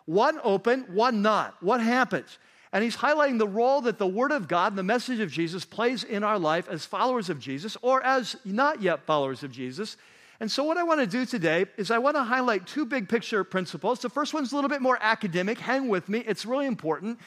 One 0.05 0.41
open, 0.43 0.81
one 0.93 1.21
not. 1.21 1.55
What 1.63 1.79
happens? 1.79 2.39
And 2.73 2.83
he's 2.83 2.97
highlighting 2.97 3.39
the 3.39 3.47
role 3.47 3.79
that 3.81 3.97
the 3.97 4.07
Word 4.07 4.33
of 4.33 4.49
God 4.49 4.73
and 4.73 4.77
the 4.77 4.83
message 4.83 5.21
of 5.21 5.31
Jesus 5.31 5.63
plays 5.63 6.03
in 6.03 6.21
our 6.21 6.37
life 6.37 6.67
as 6.67 6.83
followers 6.83 7.29
of 7.29 7.39
Jesus 7.39 7.77
or 7.81 8.03
as 8.03 8.35
not 8.43 8.81
yet 8.81 9.05
followers 9.05 9.41
of 9.41 9.53
Jesus. 9.53 9.95
And 10.39 10.51
so, 10.51 10.63
what 10.63 10.77
I 10.77 10.83
want 10.83 10.99
to 10.99 11.07
do 11.07 11.25
today 11.25 11.65
is 11.77 11.89
I 11.89 11.97
want 11.97 12.15
to 12.15 12.23
highlight 12.23 12.67
two 12.67 12.85
big 12.85 13.09
picture 13.09 13.43
principles. 13.43 13.99
The 13.99 14.09
first 14.09 14.33
one's 14.33 14.51
a 14.51 14.55
little 14.55 14.69
bit 14.69 14.81
more 14.81 14.97
academic. 15.01 15.57
Hang 15.59 15.87
with 15.87 16.09
me, 16.09 16.19
it's 16.19 16.45
really 16.45 16.67
important. 16.67 17.19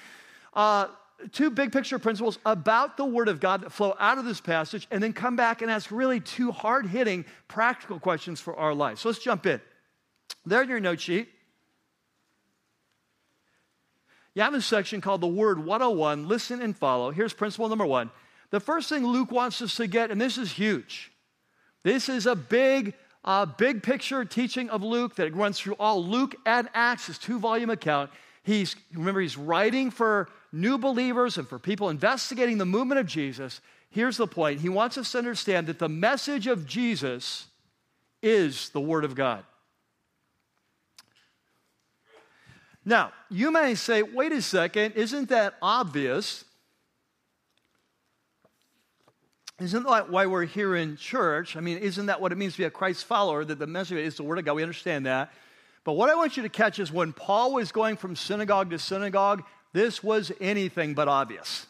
Uh, 0.55 0.87
two 1.33 1.51
big 1.51 1.73
picture 1.73 1.99
principles 1.99 2.38
about 2.46 2.96
the 2.96 3.05
Word 3.05 3.29
of 3.29 3.40
God 3.40 3.62
that 3.62 3.73
flow 3.73 3.96
out 3.99 4.18
of 4.18 4.25
this 4.25 4.40
passage, 4.40 4.87
and 4.90 5.03
then 5.03 5.12
come 5.12 5.35
back 5.35 5.61
and 5.61 5.70
ask 5.70 5.90
really 5.90 6.20
two 6.20 6.53
hard 6.53 6.87
hitting 6.87 7.25
practical 7.49 7.99
questions 7.99 8.40
for 8.40 8.55
our 8.57 8.75
lives. 8.75 9.01
So, 9.01 9.09
let's 9.09 9.18
jump 9.18 9.44
in. 9.44 9.61
There 10.46 10.62
in 10.62 10.68
your 10.68 10.81
note 10.81 11.01
sheet, 11.01 11.29
you 14.35 14.42
have 14.42 14.55
a 14.55 14.62
section 14.62 15.01
called 15.01 15.20
the 15.20 15.27
Word 15.27 15.64
101 15.64 16.29
Listen 16.29 16.62
and 16.62 16.77
Follow. 16.77 17.11
Here's 17.11 17.33
principle 17.33 17.68
number 17.68 17.87
one. 17.87 18.11
The 18.51 18.61
first 18.61 18.88
thing 18.88 19.05
Luke 19.05 19.33
wants 19.33 19.61
us 19.61 19.75
to 19.77 19.88
get, 19.88 20.12
and 20.12 20.20
this 20.20 20.38
is 20.38 20.53
huge, 20.53 21.11
this 21.83 22.09
is 22.09 22.27
a 22.27 22.37
big, 22.37 22.95
uh, 23.25 23.47
big 23.47 23.83
picture 23.83 24.25
teaching 24.25 24.71
of 24.71 24.83
Luke 24.83 25.16
that 25.16 25.35
runs 25.35 25.59
through 25.59 25.77
all 25.79 26.05
Luke 26.05 26.35
and 26.45 26.69
Acts, 26.75 27.07
his 27.07 27.19
two 27.19 27.38
volume 27.38 27.71
account. 27.71 28.11
He's, 28.43 28.77
remember, 28.93 29.21
he's 29.21 29.37
writing 29.37 29.90
for 29.90 30.29
new 30.53 30.79
believers 30.79 31.38
and 31.38 31.49
for 31.49 31.59
people 31.59 31.88
investigating 31.88 32.59
the 32.59 32.66
movement 32.66 33.01
of 33.01 33.07
Jesus. 33.07 33.61
Here's 33.90 34.16
the 34.16 34.27
point 34.27 34.61
He 34.61 34.69
wants 34.69 34.97
us 34.99 35.12
to 35.12 35.19
understand 35.19 35.66
that 35.66 35.79
the 35.79 35.88
message 35.88 36.47
of 36.47 36.66
Jesus 36.66 37.47
is 38.23 38.71
the 38.71 38.81
Word 38.81 39.05
of 39.05 39.14
God. 39.14 39.45
Now, 42.85 43.12
you 43.29 43.51
may 43.51 43.75
say, 43.75 44.03
wait 44.03 44.33
a 44.33 44.40
second, 44.40 44.93
isn't 44.93 45.29
that 45.29 45.55
obvious? 45.61 46.45
Isn't 49.61 49.85
that 49.85 50.09
why 50.09 50.25
we're 50.25 50.46
here 50.46 50.75
in 50.75 50.96
church? 50.96 51.55
I 51.55 51.61
mean, 51.61 51.79
isn't 51.79 52.07
that 52.07 52.20
what 52.20 52.33
it 52.33 52.38
means 52.38 52.55
to 52.55 52.59
be 52.59 52.64
a 52.64 52.70
Christ 52.70 53.05
follower? 53.05 53.44
That 53.44 53.59
the 53.59 53.66
message 53.66 53.99
is 53.99 54.16
the 54.16 54.23
Word 54.23 54.38
of 54.38 54.46
God. 54.46 54.55
We 54.55 54.62
understand 54.62 55.05
that. 55.05 55.33
But 55.85 55.92
what 55.92 56.09
I 56.09 56.14
want 56.14 56.38
you 56.38 56.42
to 56.44 56.49
catch 56.49 56.79
is 56.79 56.90
when 56.90 57.12
Paul 57.12 57.53
was 57.53 57.70
going 57.70 57.96
from 57.96 58.16
synagogue 58.16 58.70
to 58.70 58.79
synagogue, 58.79 59.44
this 59.75 60.03
was 60.03 60.33
anything 60.40 60.94
but 60.94 61.09
obvious. 61.09 61.66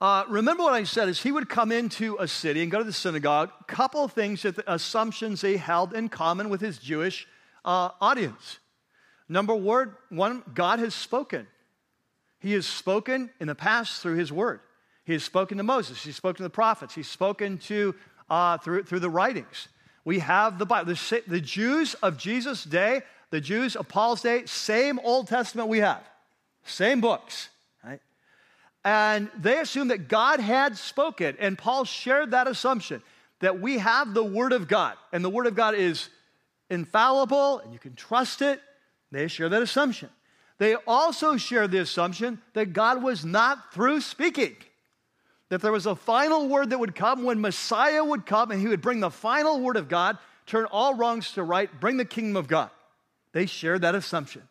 Uh, 0.00 0.24
remember 0.28 0.62
what 0.62 0.74
I 0.74 0.84
said 0.84 1.08
is 1.08 1.22
he 1.22 1.30
would 1.30 1.48
come 1.48 1.70
into 1.70 2.16
a 2.18 2.26
city 2.26 2.62
and 2.62 2.72
go 2.72 2.78
to 2.78 2.84
the 2.84 2.92
synagogue. 2.92 3.50
Couple 3.66 4.08
things 4.08 4.42
that 4.42 4.56
the 4.56 4.72
assumptions 4.72 5.42
they 5.42 5.58
held 5.58 5.92
in 5.92 6.08
common 6.08 6.48
with 6.48 6.60
his 6.60 6.78
Jewish 6.78 7.28
uh, 7.64 7.90
audience. 8.00 8.58
Number 9.28 9.54
one, 9.54 10.42
God 10.54 10.78
has 10.78 10.94
spoken. 10.94 11.46
He 12.40 12.52
has 12.54 12.66
spoken 12.66 13.30
in 13.40 13.46
the 13.46 13.54
past 13.54 14.02
through 14.02 14.16
His 14.16 14.32
Word. 14.32 14.60
He 15.04 15.12
has 15.12 15.24
spoken 15.24 15.58
to 15.58 15.64
Moses. 15.64 16.02
He's 16.02 16.16
spoken 16.16 16.38
to 16.38 16.42
the 16.44 16.50
prophets. 16.50 16.94
He's 16.94 17.08
spoken 17.08 17.58
to 17.58 17.94
uh, 18.30 18.58
through, 18.58 18.84
through 18.84 19.00
the 19.00 19.10
writings. 19.10 19.68
We 20.04 20.20
have 20.20 20.58
the 20.58 20.66
Bible. 20.66 20.94
The, 20.94 21.22
the 21.26 21.40
Jews 21.40 21.94
of 21.94 22.18
Jesus' 22.18 22.64
day, 22.64 23.02
the 23.30 23.40
Jews 23.40 23.76
of 23.76 23.88
Paul's 23.88 24.22
day, 24.22 24.46
same 24.46 24.98
Old 25.00 25.28
Testament 25.28 25.68
we 25.68 25.78
have, 25.78 26.02
same 26.64 27.00
books, 27.00 27.48
right? 27.84 28.00
And 28.84 29.30
they 29.38 29.58
assume 29.58 29.88
that 29.88 30.08
God 30.08 30.40
had 30.40 30.76
spoken, 30.76 31.36
and 31.38 31.56
Paul 31.56 31.84
shared 31.84 32.32
that 32.32 32.46
assumption 32.46 33.02
that 33.40 33.60
we 33.60 33.78
have 33.78 34.14
the 34.14 34.24
Word 34.24 34.52
of 34.52 34.68
God, 34.68 34.96
and 35.12 35.24
the 35.24 35.30
Word 35.30 35.46
of 35.46 35.54
God 35.54 35.74
is 35.74 36.08
infallible, 36.70 37.58
and 37.58 37.72
you 37.72 37.78
can 37.78 37.94
trust 37.94 38.42
it, 38.42 38.60
they 39.10 39.28
share 39.28 39.48
that 39.48 39.62
assumption. 39.62 40.08
They 40.58 40.74
also 40.86 41.36
share 41.36 41.68
the 41.68 41.78
assumption 41.78 42.40
that 42.54 42.72
God 42.72 43.02
was 43.02 43.24
not 43.24 43.74
through 43.74 44.00
speaking, 44.00 44.56
that 45.52 45.60
there 45.60 45.70
was 45.70 45.84
a 45.84 45.94
final 45.94 46.48
word 46.48 46.70
that 46.70 46.78
would 46.78 46.94
come 46.94 47.24
when 47.24 47.38
Messiah 47.38 48.02
would 48.02 48.24
come 48.24 48.50
and 48.50 48.58
he 48.58 48.68
would 48.68 48.80
bring 48.80 49.00
the 49.00 49.10
final 49.10 49.60
word 49.60 49.76
of 49.76 49.86
God, 49.86 50.16
turn 50.46 50.64
all 50.64 50.94
wrongs 50.94 51.32
to 51.32 51.42
right, 51.42 51.68
bring 51.78 51.98
the 51.98 52.06
kingdom 52.06 52.36
of 52.36 52.48
God. 52.48 52.70
They 53.32 53.44
shared 53.44 53.82
that 53.82 53.94
assumption. 53.94 54.48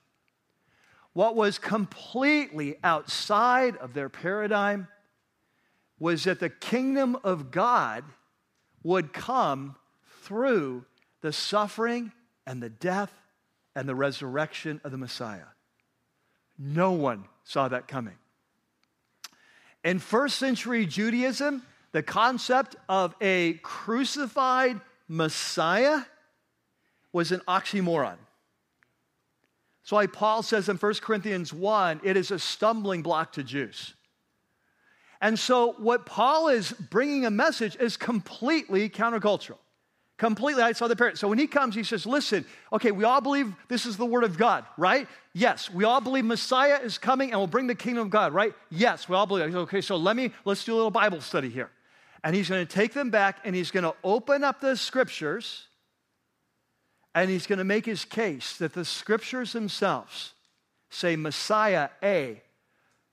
What 1.13 1.35
was 1.35 1.57
completely 1.57 2.75
outside 2.83 3.77
of 3.77 3.95
their 3.95 4.09
paradigm 4.09 4.89
was 5.97 6.25
that 6.25 6.39
the 6.39 6.51
kingdom 6.51 7.17
of 7.23 7.49
God 7.49 8.03
would 8.83 9.11
come 9.11 9.77
through 10.21 10.85
the 11.21 11.33
suffering 11.33 12.11
and 12.45 12.61
the 12.61 12.69
death 12.69 13.11
and 13.75 13.89
the 13.89 13.95
resurrection 13.95 14.79
of 14.83 14.91
the 14.91 14.99
Messiah. 14.99 15.49
No 16.59 16.91
one 16.91 17.25
saw 17.43 17.69
that 17.69 17.87
coming. 17.87 18.17
In 19.83 19.99
first 19.99 20.37
century 20.37 20.85
Judaism, 20.85 21.63
the 21.91 22.03
concept 22.03 22.75
of 22.87 23.15
a 23.21 23.53
crucified 23.63 24.79
Messiah 25.07 26.01
was 27.11 27.31
an 27.31 27.41
oxymoron. 27.47 28.17
That's 29.81 29.91
why 29.91 30.07
Paul 30.07 30.43
says 30.43 30.69
in 30.69 30.77
1 30.77 30.93
Corinthians 31.01 31.51
1 31.51 32.01
it 32.03 32.15
is 32.15 32.31
a 32.31 32.39
stumbling 32.39 33.01
block 33.01 33.33
to 33.33 33.43
Jews. 33.43 33.93
And 35.19 35.37
so, 35.37 35.73
what 35.73 36.05
Paul 36.05 36.47
is 36.47 36.71
bringing 36.71 37.25
a 37.25 37.31
message 37.31 37.75
is 37.75 37.95
completely 37.95 38.89
countercultural. 38.89 39.57
Completely 40.21 40.61
I 40.61 40.73
saw 40.73 40.87
the 40.87 40.95
parent. 40.95 41.17
So 41.17 41.27
when 41.27 41.39
he 41.39 41.47
comes, 41.47 41.73
he 41.73 41.81
says, 41.81 42.05
Listen, 42.05 42.45
okay, 42.71 42.91
we 42.91 43.03
all 43.05 43.21
believe 43.21 43.51
this 43.69 43.87
is 43.87 43.97
the 43.97 44.05
word 44.05 44.23
of 44.23 44.37
God, 44.37 44.63
right? 44.77 45.07
Yes. 45.33 45.67
We 45.67 45.83
all 45.83 45.99
believe 45.99 46.25
Messiah 46.25 46.79
is 46.83 46.99
coming 46.99 47.31
and 47.31 47.39
will 47.39 47.47
bring 47.47 47.65
the 47.65 47.73
kingdom 47.73 48.03
of 48.03 48.11
God, 48.11 48.31
right? 48.31 48.53
Yes, 48.69 49.09
we 49.09 49.15
all 49.15 49.25
believe. 49.25 49.55
Okay, 49.55 49.81
so 49.81 49.95
let 49.95 50.15
me, 50.15 50.31
let's 50.45 50.63
do 50.63 50.73
a 50.73 50.75
little 50.75 50.91
Bible 50.91 51.21
study 51.21 51.49
here. 51.49 51.71
And 52.23 52.35
he's 52.35 52.49
going 52.49 52.63
to 52.63 52.71
take 52.71 52.93
them 52.93 53.09
back 53.09 53.39
and 53.45 53.55
he's 53.55 53.71
going 53.71 53.83
to 53.83 53.95
open 54.03 54.43
up 54.43 54.61
the 54.61 54.77
scriptures 54.77 55.65
and 57.15 57.27
he's 57.27 57.47
going 57.47 57.57
to 57.57 57.65
make 57.65 57.87
his 57.87 58.05
case 58.05 58.57
that 58.57 58.73
the 58.73 58.85
scriptures 58.85 59.53
themselves 59.53 60.33
say 60.91 61.15
Messiah, 61.15 61.89
A, 62.03 62.43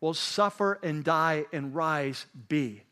will 0.02 0.12
suffer 0.12 0.78
and 0.82 1.02
die 1.04 1.46
and 1.54 1.74
rise, 1.74 2.26
B 2.50 2.82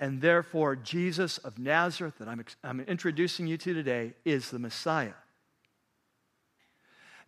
and 0.00 0.20
therefore, 0.20 0.76
Jesus 0.76 1.38
of 1.38 1.58
Nazareth, 1.58 2.14
that 2.18 2.28
I'm, 2.28 2.44
I'm 2.62 2.80
introducing 2.80 3.46
you 3.46 3.56
to 3.58 3.74
today, 3.74 4.14
is 4.24 4.50
the 4.50 4.58
Messiah. 4.58 5.14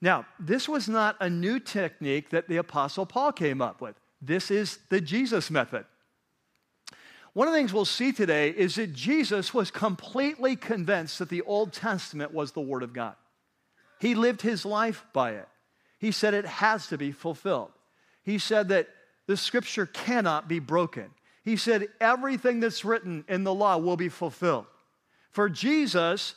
Now, 0.00 0.26
this 0.38 0.68
was 0.68 0.88
not 0.88 1.16
a 1.20 1.30
new 1.30 1.58
technique 1.58 2.30
that 2.30 2.48
the 2.48 2.58
Apostle 2.58 3.06
Paul 3.06 3.32
came 3.32 3.62
up 3.62 3.80
with. 3.80 3.94
This 4.20 4.50
is 4.50 4.78
the 4.88 5.00
Jesus 5.00 5.50
method. 5.50 5.84
One 7.32 7.48
of 7.48 7.52
the 7.52 7.60
things 7.60 7.72
we'll 7.72 7.84
see 7.84 8.12
today 8.12 8.50
is 8.50 8.76
that 8.76 8.94
Jesus 8.94 9.52
was 9.52 9.70
completely 9.70 10.56
convinced 10.56 11.18
that 11.18 11.28
the 11.28 11.42
Old 11.42 11.72
Testament 11.72 12.32
was 12.32 12.52
the 12.52 12.60
Word 12.60 12.82
of 12.82 12.92
God. 12.92 13.14
He 14.00 14.14
lived 14.14 14.42
his 14.42 14.64
life 14.64 15.04
by 15.12 15.32
it. 15.32 15.48
He 15.98 16.12
said 16.12 16.34
it 16.34 16.46
has 16.46 16.88
to 16.88 16.98
be 16.98 17.12
fulfilled. 17.12 17.70
He 18.22 18.38
said 18.38 18.68
that 18.68 18.88
the 19.26 19.36
scripture 19.36 19.86
cannot 19.86 20.48
be 20.48 20.58
broken. 20.58 21.10
He 21.46 21.56
said, 21.56 21.86
everything 22.00 22.58
that's 22.58 22.84
written 22.84 23.24
in 23.28 23.44
the 23.44 23.54
law 23.54 23.78
will 23.78 23.96
be 23.96 24.08
fulfilled. 24.08 24.66
For 25.30 25.48
Jesus, 25.48 26.34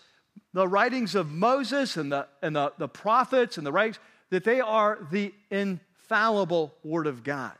the 0.53 0.67
writings 0.67 1.15
of 1.15 1.31
Moses 1.31 1.97
and 1.97 2.11
the, 2.11 2.27
and 2.43 2.55
the, 2.55 2.73
the 2.77 2.87
prophets 2.87 3.57
and 3.57 3.65
the 3.65 3.71
writings, 3.71 3.97
that 4.29 4.43
they 4.43 4.61
are 4.61 4.99
the 5.11 5.33
infallible 5.49 6.75
Word 6.83 7.07
of 7.07 7.23
God. 7.23 7.53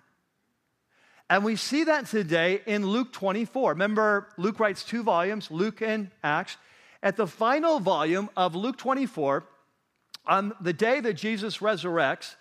And 1.28 1.44
we 1.44 1.56
see 1.56 1.86
that 1.86 2.06
today 2.06 2.62
in 2.68 2.86
Luke 2.86 3.12
24. 3.14 3.72
Remember, 3.72 4.28
Luke 4.38 4.60
writes 4.60 4.84
two 4.84 5.02
volumes, 5.02 5.50
Luke 5.50 5.82
and 5.82 6.12
Acts. 6.24 6.56
At 7.02 7.18
the 7.18 7.26
final 7.26 7.80
volume 7.80 8.30
of 8.38 8.54
Luke 8.54 8.78
24, 8.78 9.44
on 10.28 10.54
the 10.62 10.74
day 10.74 11.00
that 11.00 11.14
Jesus 11.14 11.58
resurrects, 11.58 12.36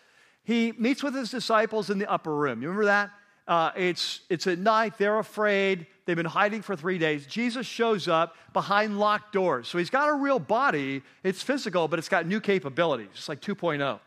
he 0.44 0.72
meets 0.72 1.02
with 1.02 1.14
his 1.14 1.30
disciples 1.30 1.88
in 1.88 1.98
the 1.98 2.10
upper 2.10 2.34
room. 2.34 2.60
You 2.60 2.68
remember 2.68 2.84
that? 2.84 3.10
Uh, 3.48 3.72
it's, 3.76 4.20
it's 4.28 4.46
at 4.46 4.58
night. 4.58 4.98
They're 4.98 5.18
afraid. 5.18 5.86
They've 6.04 6.14
been 6.14 6.26
hiding 6.26 6.60
for 6.60 6.76
three 6.76 6.98
days. 6.98 7.26
Jesus 7.26 7.66
shows 7.66 8.06
up 8.06 8.36
behind 8.52 9.00
locked 9.00 9.32
doors. 9.32 9.66
So 9.66 9.78
he's 9.78 9.88
got 9.88 10.10
a 10.10 10.12
real 10.12 10.38
body. 10.38 11.02
It's 11.24 11.42
physical, 11.42 11.88
but 11.88 11.98
it's 11.98 12.10
got 12.10 12.26
new 12.26 12.40
capabilities. 12.40 13.08
It's 13.14 13.28
like 13.28 13.40
2.0. 13.40 13.98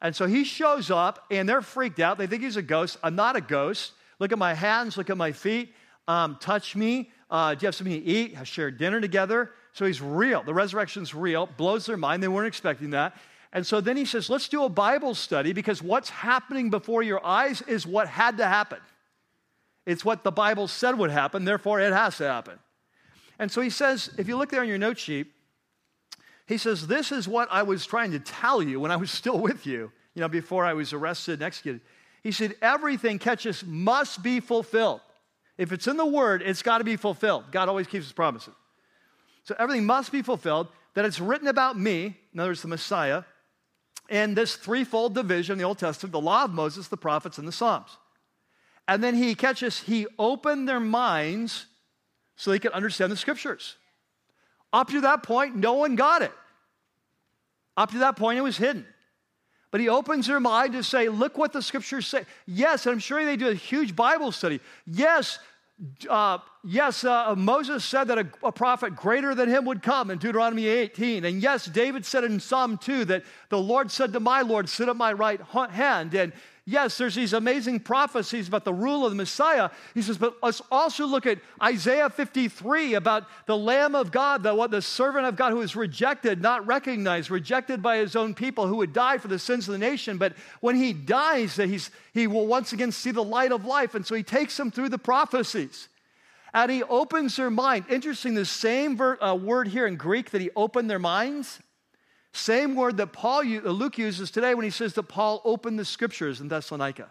And 0.00 0.16
so 0.16 0.26
he 0.26 0.44
shows 0.44 0.90
up, 0.90 1.26
and 1.30 1.46
they're 1.46 1.60
freaked 1.60 2.00
out. 2.00 2.16
They 2.16 2.26
think 2.26 2.42
he's 2.42 2.56
a 2.56 2.62
ghost. 2.62 2.96
I'm 3.02 3.14
not 3.14 3.36
a 3.36 3.42
ghost. 3.42 3.92
Look 4.18 4.32
at 4.32 4.38
my 4.38 4.54
hands, 4.54 4.96
look 4.96 5.10
at 5.10 5.16
my 5.16 5.32
feet, 5.32 5.74
um, 6.08 6.38
touch 6.40 6.74
me. 6.74 7.10
Uh, 7.30 7.54
do 7.54 7.62
you 7.62 7.66
have 7.66 7.74
something 7.74 8.00
to 8.00 8.06
eat? 8.06 8.34
Have 8.34 8.48
shared 8.48 8.78
dinner 8.78 9.00
together. 9.00 9.50
So 9.72 9.84
he's 9.84 10.00
real. 10.00 10.42
The 10.42 10.54
resurrection's 10.54 11.14
real. 11.14 11.46
Blows 11.56 11.86
their 11.86 11.96
mind. 11.96 12.22
They 12.22 12.28
weren't 12.28 12.48
expecting 12.48 12.90
that. 12.90 13.16
And 13.52 13.66
so 13.66 13.80
then 13.80 13.96
he 13.96 14.04
says, 14.04 14.30
let's 14.30 14.48
do 14.48 14.64
a 14.64 14.68
Bible 14.68 15.14
study 15.14 15.52
because 15.52 15.82
what's 15.82 16.10
happening 16.10 16.70
before 16.70 17.02
your 17.02 17.24
eyes 17.24 17.62
is 17.62 17.86
what 17.86 18.06
had 18.06 18.36
to 18.38 18.46
happen. 18.46 18.78
It's 19.86 20.04
what 20.04 20.22
the 20.22 20.30
Bible 20.30 20.68
said 20.68 20.96
would 20.98 21.10
happen, 21.10 21.44
therefore 21.44 21.80
it 21.80 21.92
has 21.92 22.16
to 22.18 22.28
happen. 22.28 22.58
And 23.38 23.50
so 23.50 23.60
he 23.60 23.70
says, 23.70 24.10
if 24.18 24.28
you 24.28 24.36
look 24.36 24.50
there 24.50 24.60
on 24.60 24.68
your 24.68 24.78
note 24.78 24.98
sheet, 24.98 25.26
he 26.50 26.58
says, 26.58 26.88
This 26.88 27.12
is 27.12 27.28
what 27.28 27.48
I 27.50 27.62
was 27.62 27.86
trying 27.86 28.10
to 28.10 28.18
tell 28.18 28.60
you 28.60 28.80
when 28.80 28.90
I 28.90 28.96
was 28.96 29.10
still 29.10 29.38
with 29.38 29.66
you, 29.66 29.92
you 30.14 30.20
know, 30.20 30.28
before 30.28 30.64
I 30.64 30.74
was 30.74 30.92
arrested 30.92 31.34
and 31.34 31.42
executed. 31.42 31.80
He 32.24 32.32
said, 32.32 32.56
Everything 32.60 33.20
catches 33.20 33.64
must 33.64 34.22
be 34.22 34.40
fulfilled. 34.40 35.00
If 35.58 35.72
it's 35.72 35.86
in 35.86 35.96
the 35.96 36.06
word, 36.06 36.42
it's 36.44 36.62
got 36.62 36.78
to 36.78 36.84
be 36.84 36.96
fulfilled. 36.96 37.44
God 37.52 37.68
always 37.68 37.86
keeps 37.86 38.06
his 38.06 38.12
promises. 38.12 38.54
So 39.44 39.54
everything 39.58 39.86
must 39.86 40.10
be 40.10 40.22
fulfilled, 40.22 40.66
that 40.94 41.04
it's 41.04 41.20
written 41.20 41.46
about 41.46 41.78
me, 41.78 42.16
in 42.34 42.40
other 42.40 42.50
words, 42.50 42.62
the 42.62 42.68
Messiah, 42.68 43.22
in 44.10 44.34
this 44.34 44.56
threefold 44.56 45.14
division 45.14 45.56
the 45.56 45.64
Old 45.64 45.78
Testament 45.78 46.12
the 46.12 46.20
law 46.20 46.44
of 46.44 46.50
Moses, 46.50 46.88
the 46.88 46.96
prophets, 46.96 47.38
and 47.38 47.48
the 47.48 47.52
Psalms. 47.52 47.96
And 48.86 49.02
then 49.02 49.14
he 49.14 49.34
catches, 49.34 49.80
he 49.80 50.06
opened 50.18 50.68
their 50.68 50.80
minds 50.80 51.66
so 52.36 52.50
they 52.50 52.58
could 52.58 52.72
understand 52.72 53.12
the 53.12 53.16
scriptures. 53.16 53.76
Up 54.72 54.88
to 54.90 55.00
that 55.02 55.22
point, 55.22 55.56
no 55.56 55.74
one 55.74 55.94
got 55.94 56.22
it. 56.22 56.32
Up 57.76 57.92
to 57.92 57.98
that 57.98 58.16
point, 58.16 58.38
it 58.38 58.42
was 58.42 58.56
hidden. 58.56 58.84
But 59.70 59.80
he 59.80 59.88
opens 59.88 60.26
their 60.26 60.40
mind 60.40 60.72
to 60.72 60.82
say, 60.82 61.08
look 61.08 61.38
what 61.38 61.52
the 61.52 61.62
scriptures 61.62 62.06
say. 62.06 62.24
Yes, 62.46 62.86
I'm 62.86 62.98
sure 62.98 63.24
they 63.24 63.36
do 63.36 63.48
a 63.48 63.54
huge 63.54 63.94
Bible 63.94 64.32
study. 64.32 64.60
Yes, 64.86 65.38
uh, 66.08 66.38
yes, 66.62 67.04
uh, 67.04 67.34
Moses 67.36 67.84
said 67.84 68.04
that 68.08 68.18
a, 68.18 68.26
a, 68.42 68.52
prophet 68.52 68.96
greater 68.96 69.34
than 69.34 69.48
him 69.48 69.64
would 69.64 69.82
come 69.82 70.10
in 70.10 70.18
Deuteronomy 70.18 70.66
18. 70.66 71.24
And 71.24 71.42
yes, 71.42 71.64
David 71.64 72.04
said 72.04 72.22
in 72.22 72.38
Psalm 72.38 72.76
2 72.76 73.06
that 73.06 73.24
the 73.48 73.58
Lord 73.58 73.90
said 73.90 74.12
to 74.12 74.20
my 74.20 74.42
Lord, 74.42 74.68
Sit 74.68 74.88
at 74.88 74.96
my 74.96 75.12
right 75.12 75.40
hand. 75.40 76.12
And 76.14 76.32
Yes, 76.66 76.98
there's 76.98 77.14
these 77.14 77.32
amazing 77.32 77.80
prophecies 77.80 78.46
about 78.46 78.64
the 78.64 78.72
rule 78.72 79.04
of 79.04 79.12
the 79.12 79.16
Messiah. 79.16 79.70
He 79.94 80.02
says, 80.02 80.18
but 80.18 80.36
let's 80.42 80.60
also 80.70 81.06
look 81.06 81.26
at 81.26 81.38
Isaiah 81.62 82.10
53 82.10 82.94
about 82.94 83.24
the 83.46 83.56
Lamb 83.56 83.94
of 83.94 84.12
God, 84.12 84.42
the, 84.42 84.54
what, 84.54 84.70
the 84.70 84.82
servant 84.82 85.26
of 85.26 85.36
God 85.36 85.52
who 85.52 85.62
is 85.62 85.74
rejected, 85.74 86.42
not 86.42 86.66
recognized, 86.66 87.30
rejected 87.30 87.82
by 87.82 87.96
his 87.96 88.14
own 88.14 88.34
people, 88.34 88.66
who 88.66 88.76
would 88.76 88.92
die 88.92 89.18
for 89.18 89.28
the 89.28 89.38
sins 89.38 89.68
of 89.68 89.72
the 89.72 89.78
nation. 89.78 90.18
But 90.18 90.34
when 90.60 90.76
he 90.76 90.92
dies, 90.92 91.56
that 91.56 91.68
he's, 91.68 91.90
he 92.12 92.26
will 92.26 92.46
once 92.46 92.72
again 92.72 92.92
see 92.92 93.10
the 93.10 93.24
light 93.24 93.52
of 93.52 93.64
life. 93.64 93.94
And 93.94 94.06
so 94.06 94.14
he 94.14 94.22
takes 94.22 94.56
them 94.56 94.70
through 94.70 94.90
the 94.90 94.98
prophecies. 94.98 95.88
And 96.52 96.70
he 96.70 96.82
opens 96.82 97.36
their 97.36 97.50
mind. 97.50 97.86
Interesting, 97.88 98.34
the 98.34 98.44
same 98.44 98.96
ver- 98.96 99.22
uh, 99.22 99.34
word 99.34 99.68
here 99.68 99.86
in 99.86 99.96
Greek 99.96 100.30
that 100.30 100.40
he 100.40 100.50
opened 100.54 100.90
their 100.90 100.98
minds 100.98 101.60
same 102.32 102.76
word 102.76 102.96
that 102.98 103.12
Paul, 103.12 103.40
uh, 103.40 103.70
Luke 103.70 103.98
uses 103.98 104.30
today 104.30 104.54
when 104.54 104.64
he 104.64 104.70
says 104.70 104.94
that 104.94 105.04
Paul 105.04 105.40
opened 105.44 105.78
the 105.78 105.84
scriptures 105.84 106.40
in 106.40 106.48
Thessalonica. 106.48 107.10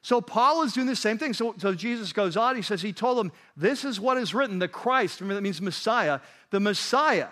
So 0.00 0.20
Paul 0.20 0.62
is 0.64 0.72
doing 0.72 0.86
the 0.88 0.96
same 0.96 1.18
thing. 1.18 1.32
So, 1.32 1.54
so 1.58 1.74
Jesus 1.74 2.12
goes 2.12 2.36
on, 2.36 2.56
he 2.56 2.62
says, 2.62 2.82
he 2.82 2.92
told 2.92 3.18
them, 3.18 3.30
this 3.56 3.84
is 3.84 4.00
what 4.00 4.16
is 4.16 4.34
written, 4.34 4.58
the 4.58 4.68
Christ, 4.68 5.20
remember 5.20 5.36
that 5.36 5.42
means 5.42 5.60
Messiah, 5.60 6.20
the 6.50 6.60
Messiah 6.60 7.28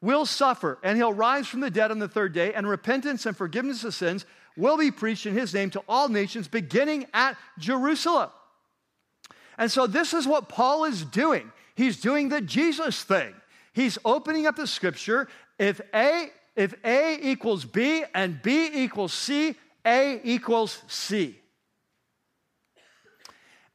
will 0.00 0.24
suffer 0.24 0.78
and 0.82 0.96
he'll 0.96 1.12
rise 1.12 1.46
from 1.46 1.60
the 1.60 1.70
dead 1.70 1.90
on 1.90 1.98
the 1.98 2.08
third 2.08 2.32
day 2.32 2.54
and 2.54 2.68
repentance 2.68 3.26
and 3.26 3.36
forgiveness 3.36 3.84
of 3.84 3.94
sins 3.94 4.24
will 4.56 4.76
be 4.76 4.90
preached 4.90 5.26
in 5.26 5.34
his 5.34 5.52
name 5.52 5.70
to 5.70 5.82
all 5.88 6.08
nations 6.08 6.48
beginning 6.48 7.06
at 7.12 7.36
Jerusalem. 7.58 8.30
And 9.58 9.70
so 9.70 9.86
this 9.86 10.14
is 10.14 10.26
what 10.26 10.48
Paul 10.48 10.84
is 10.84 11.04
doing. 11.04 11.50
He's 11.74 12.00
doing 12.00 12.28
the 12.28 12.40
Jesus 12.40 13.02
thing. 13.02 13.34
He's 13.72 13.98
opening 14.04 14.46
up 14.46 14.56
the 14.56 14.66
scripture 14.66 15.28
if 15.60 15.78
A, 15.94 16.30
if 16.56 16.74
A 16.84 17.18
equals 17.20 17.66
B 17.66 18.02
and 18.14 18.40
B 18.42 18.70
equals 18.72 19.12
C, 19.12 19.54
A 19.86 20.18
equals 20.24 20.82
C. 20.88 21.38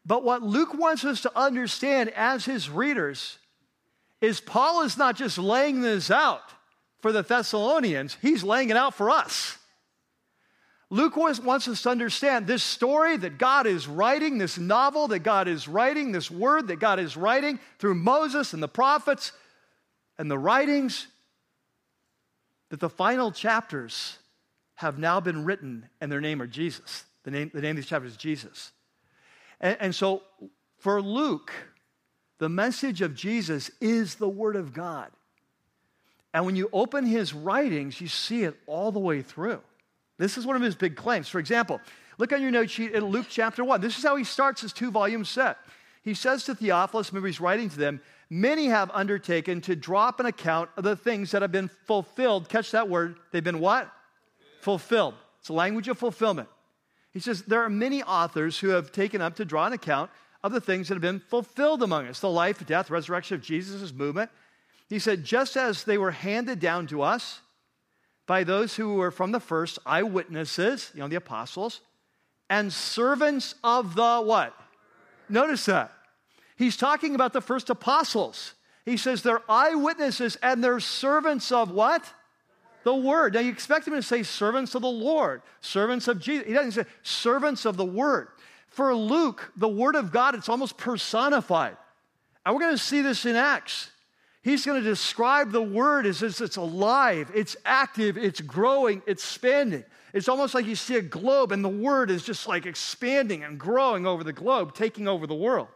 But 0.04 0.24
what 0.24 0.42
Luke 0.42 0.74
wants 0.74 1.06
us 1.06 1.22
to 1.22 1.38
understand 1.38 2.10
as 2.10 2.44
his 2.44 2.70
readers 2.70 3.38
is 4.20 4.42
Paul 4.42 4.82
is 4.82 4.98
not 4.98 5.16
just 5.16 5.38
laying 5.38 5.82
this 5.82 6.10
out 6.10 6.42
for 7.02 7.12
the 7.12 7.22
Thessalonians, 7.22 8.18
he's 8.20 8.44
laying 8.44 8.72
it 8.72 8.78
out 8.78 8.96
for 8.96 9.12
us. 9.12 9.58
Luke 10.90 11.16
wants 11.16 11.68
us 11.68 11.84
to 11.84 11.90
understand 11.90 12.48
this 12.48 12.64
story 12.64 13.18
that 13.18 13.38
God 13.38 13.68
is 13.68 13.88
writing, 13.88 14.40
this 14.40 14.58
novel 14.58 15.08
that 15.10 15.20
God 15.20 15.48
is 15.48 15.68
writing, 15.68 16.12
this 16.12 16.32
word 16.32 16.68
that 16.68 16.80
God 16.80 17.00
is 17.00 17.16
writing 17.16 17.60
through 17.78 17.96
Moses 17.96 18.54
and 18.54 18.64
the 18.64 18.68
prophets 18.68 19.34
and 20.18 20.32
the 20.32 20.38
writings 20.38 21.08
that 22.70 22.80
the 22.80 22.90
final 22.90 23.32
chapters 23.32 24.18
have 24.76 25.00
now 25.00 25.20
been 25.20 25.46
written 25.46 25.88
and 26.02 26.12
their 26.12 26.22
name 26.22 26.42
are 26.42 26.48
Jesus. 26.48 27.06
The 27.24 27.32
name, 27.32 27.52
the 27.54 27.62
name 27.62 27.72
of 27.72 27.78
these 27.78 27.88
chapters 27.88 28.12
is 28.12 28.18
Jesus. 28.18 28.72
And, 29.60 29.78
and 29.80 29.96
so 29.96 30.24
for 30.80 31.02
Luke, 31.02 31.52
the 32.38 32.50
message 32.50 33.02
of 33.02 33.16
Jesus 33.16 33.72
is 33.80 34.16
the 34.16 34.28
Word 34.30 34.56
of 34.56 34.74
God. 34.74 35.10
And 36.34 36.46
when 36.46 36.56
you 36.56 36.70
open 36.74 37.06
his 37.06 37.34
writings, 37.34 38.02
you 38.02 38.10
see 38.10 38.44
it 38.44 38.56
all 38.68 38.92
the 38.92 39.00
way 39.00 39.22
through. 39.22 39.62
This 40.18 40.38
is 40.38 40.46
one 40.46 40.56
of 40.56 40.62
his 40.62 40.76
big 40.76 40.96
claims. 40.96 41.30
For 41.30 41.40
example, 41.40 41.80
look 42.18 42.34
on 42.34 42.42
your 42.42 42.52
note 42.52 42.70
sheet 42.70 42.92
in 42.92 43.06
Luke 43.06 43.28
chapter 43.30 43.64
1. 43.64 43.80
This 43.80 43.98
is 43.98 44.04
how 44.04 44.16
he 44.18 44.24
starts 44.24 44.62
his 44.62 44.74
two 44.74 44.92
volume 44.92 45.24
set. 45.24 45.58
He 46.04 46.14
says 46.14 46.44
to 46.46 46.56
Theophilus, 46.56 47.12
remember 47.12 47.28
he's 47.28 47.40
writing 47.40 47.70
to 47.70 47.78
them, 47.78 48.02
many 48.30 48.68
have 48.68 48.92
undertaken 48.94 49.62
to 49.62 49.76
drop 49.76 50.20
an 50.20 50.26
account 50.26 50.70
of 50.78 50.84
the 50.84 50.96
things 50.96 51.32
that 51.32 51.42
have 51.42 51.52
been 51.52 51.70
fulfilled. 51.86 52.50
Catch 52.50 52.72
that 52.72 52.90
word. 52.90 53.18
They've 53.32 53.44
been 53.44 53.60
what? 53.60 53.92
Fulfilled. 54.62 55.14
It's 55.40 55.50
a 55.50 55.54
language 55.54 55.88
of 55.88 55.98
fulfillment. 55.98 56.50
He 57.12 57.20
says 57.20 57.44
there 57.44 57.64
are 57.64 57.70
many 57.70 58.04
authors 58.04 58.60
who 58.60 58.70
have 58.70 58.92
taken 58.92 59.22
up 59.22 59.36
to 59.36 59.46
draw 59.46 59.66
an 59.66 59.74
account 59.74 60.12
of 60.44 60.52
the 60.52 60.62
things 60.62 60.88
that 60.88 60.96
have 60.96 61.02
been 61.02 61.20
fulfilled 61.20 61.82
among 61.82 62.08
us 62.08 62.20
the 62.20 62.30
life, 62.30 62.66
death, 62.66 62.90
resurrection 62.90 63.36
of 63.36 63.42
Jesus' 63.42 63.94
movement. 63.94 64.30
He 64.90 65.00
said, 65.00 65.24
just 65.24 65.58
as 65.58 65.84
they 65.84 65.98
were 65.98 66.12
handed 66.12 66.60
down 66.60 66.88
to 66.88 67.02
us 67.02 67.42
by 68.28 68.44
those 68.44 68.76
who 68.76 68.96
were 68.96 69.12
from 69.12 69.32
the 69.32 69.40
first 69.40 69.80
eyewitnesses, 69.86 70.92
you 70.94 71.00
know, 71.00 71.08
the 71.08 71.16
apostles, 71.16 71.82
and 72.50 72.72
servants 72.72 73.56
of 73.64 73.96
the 73.96 74.22
what? 74.22 74.54
Notice 75.30 75.66
that. 75.66 75.95
He's 76.56 76.78
talking 76.78 77.16
about 77.16 77.34
the 77.34 77.42
first 77.42 77.70
apostles. 77.70 78.54
He 78.86 78.98
says 78.98 79.24
they're 79.24 79.42
eyewitnesses 79.50 80.38
and 80.42 80.64
they're 80.64 80.80
servants 80.80 81.52
of 81.52 81.72
what? 81.72 82.04
The 82.84 82.96
word. 82.96 83.34
Now 83.34 83.40
you 83.40 83.52
expect 83.52 83.88
him 83.88 83.94
to 83.94 84.04
say 84.04 84.24
servants 84.24 84.76
of 84.76 84.84
the 84.84 84.88
Lord, 84.88 85.42
servants 85.60 86.08
of 86.08 86.20
Jesus. 86.20 86.48
He 86.48 86.54
doesn't 86.54 86.72
say 86.74 86.86
servants 87.02 87.66
of 87.66 87.78
the 87.78 87.86
word. 87.86 88.28
For 88.68 88.94
Luke, 88.94 89.52
the 89.56 89.68
word 89.68 89.96
of 89.96 90.12
God, 90.12 90.36
it's 90.36 90.50
almost 90.50 90.78
personified. 90.78 91.78
And 92.46 92.54
we're 92.54 92.62
going 92.62 92.76
to 92.76 92.84
see 92.84 93.02
this 93.02 93.26
in 93.26 93.36
Acts. 93.36 93.90
He's 94.44 94.64
going 94.66 94.82
to 94.84 94.88
describe 94.88 95.52
the 95.52 95.62
word 95.62 96.06
as, 96.06 96.22
it's 96.22 96.58
alive, 96.58 97.32
it's 97.34 97.58
active, 97.66 98.16
it's 98.16 98.40
growing, 98.42 99.02
it's 99.08 99.24
expanding. 99.24 99.84
It's 100.14 100.30
almost 100.30 100.54
like 100.54 100.68
you 100.68 100.76
see 100.76 100.98
a 100.98 101.02
globe 101.02 101.52
and 101.52 101.66
the 101.66 101.70
word 101.70 102.12
is 102.12 102.24
just 102.24 102.48
like 102.48 102.68
expanding 102.68 103.44
and 103.44 103.60
growing 103.60 104.06
over 104.06 104.24
the 104.24 104.32
globe, 104.32 104.76
taking 104.76 105.08
over 105.08 105.26
the 105.26 105.34
world. 105.34 105.68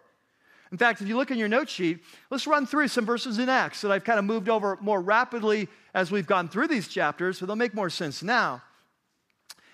In 0.71 0.77
fact, 0.77 1.01
if 1.01 1.07
you 1.07 1.17
look 1.17 1.31
in 1.31 1.37
your 1.37 1.47
note 1.47 1.69
sheet, 1.69 1.99
let's 2.29 2.45
run 2.45 2.65
through 2.65 2.89
some 2.89 3.05
verses 3.05 3.39
in 3.39 3.49
Acts 3.49 3.81
that 3.81 3.91
I've 3.91 4.03
kind 4.03 4.19
of 4.19 4.25
moved 4.25 4.49
over 4.49 4.77
more 4.81 5.01
rapidly 5.01 5.67
as 5.93 6.11
we've 6.11 6.27
gone 6.27 6.47
through 6.47 6.67
these 6.67 6.87
chapters, 6.87 7.39
so 7.39 7.45
they'll 7.45 7.55
make 7.55 7.73
more 7.73 7.89
sense 7.89 8.21
now. 8.21 8.61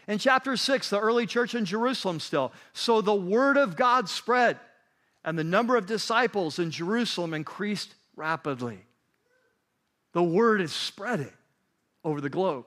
In 0.07 0.19
chapter 0.19 0.55
6, 0.55 0.89
the 0.89 0.99
early 0.99 1.25
church 1.25 1.55
in 1.55 1.65
Jerusalem 1.65 2.19
still. 2.19 2.53
So 2.73 3.01
the 3.01 3.15
word 3.15 3.57
of 3.57 3.75
God 3.75 4.07
spread, 4.07 4.57
and 5.25 5.37
the 5.37 5.43
number 5.43 5.75
of 5.75 5.85
disciples 5.85 6.59
in 6.59 6.71
Jerusalem 6.71 7.33
increased 7.33 7.93
rapidly. 8.15 8.79
The 10.13 10.23
word 10.23 10.61
is 10.61 10.71
spreading 10.71 11.33
over 12.05 12.21
the 12.21 12.29
globe. 12.29 12.65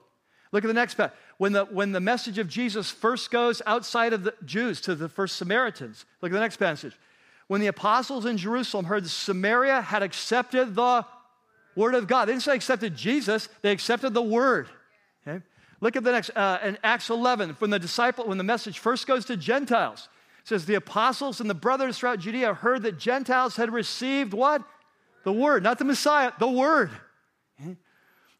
Look 0.53 0.65
at 0.65 0.69
the 0.69 0.75
next 0.75 0.95
part. 0.95 1.15
When 1.39 1.53
the, 1.53 1.65
when 1.67 1.93
the 1.93 2.01
message 2.01 2.39
of 2.39 2.49
Jesus 2.49 2.91
first 2.91 3.31
goes 3.31 3.63
outside 3.65 4.13
of 4.13 4.25
the 4.25 4.35
Jews 4.45 4.81
to 4.83 4.95
the 4.95 5.09
first 5.09 5.37
Samaritans, 5.37 6.05
look 6.21 6.33
at 6.33 6.35
the 6.35 6.41
next 6.41 6.57
passage 6.57 6.95
when 7.49 7.61
the 7.61 7.67
apostles 7.67 8.25
in 8.25 8.37
Jerusalem 8.37 8.85
heard 8.85 9.05
that 9.05 9.11
Samaria 9.11 9.81
had 9.81 10.03
accepted 10.03 10.75
the 10.75 11.05
word 11.75 11.95
of 11.95 12.07
God. 12.07 12.27
They 12.27 12.33
didn't 12.33 12.45
say 12.45 12.55
accepted 12.55 12.95
Jesus, 12.95 13.49
they 13.63 13.73
accepted 13.73 14.15
the 14.15 14.23
word. 14.23 14.69
Okay? 15.27 15.43
Look 15.81 15.97
at 15.97 16.05
the 16.05 16.13
next, 16.13 16.31
uh, 16.37 16.59
in 16.63 16.79
Acts 16.85 17.11
11, 17.11 17.57
when 17.59 17.71
the 17.71 17.79
disciple, 17.79 18.27
when 18.27 18.39
the 18.39 18.45
message 18.45 18.79
first 18.79 19.07
goes 19.07 19.25
to 19.27 19.37
Gentiles, 19.37 20.09
says 20.45 20.65
the 20.67 20.75
apostles 20.75 21.41
and 21.41 21.49
the 21.49 21.55
brothers 21.55 21.99
throughout 21.99 22.19
Judea 22.21 22.55
heard 22.55 22.83
that 22.83 22.99
Gentiles 22.99 23.57
had 23.57 23.73
received 23.73 24.33
what? 24.33 24.63
The 25.25 25.33
word, 25.33 25.63
not 25.63 25.79
the 25.79 25.85
Messiah, 25.85 26.33
the 26.39 26.49
word. 26.49 26.91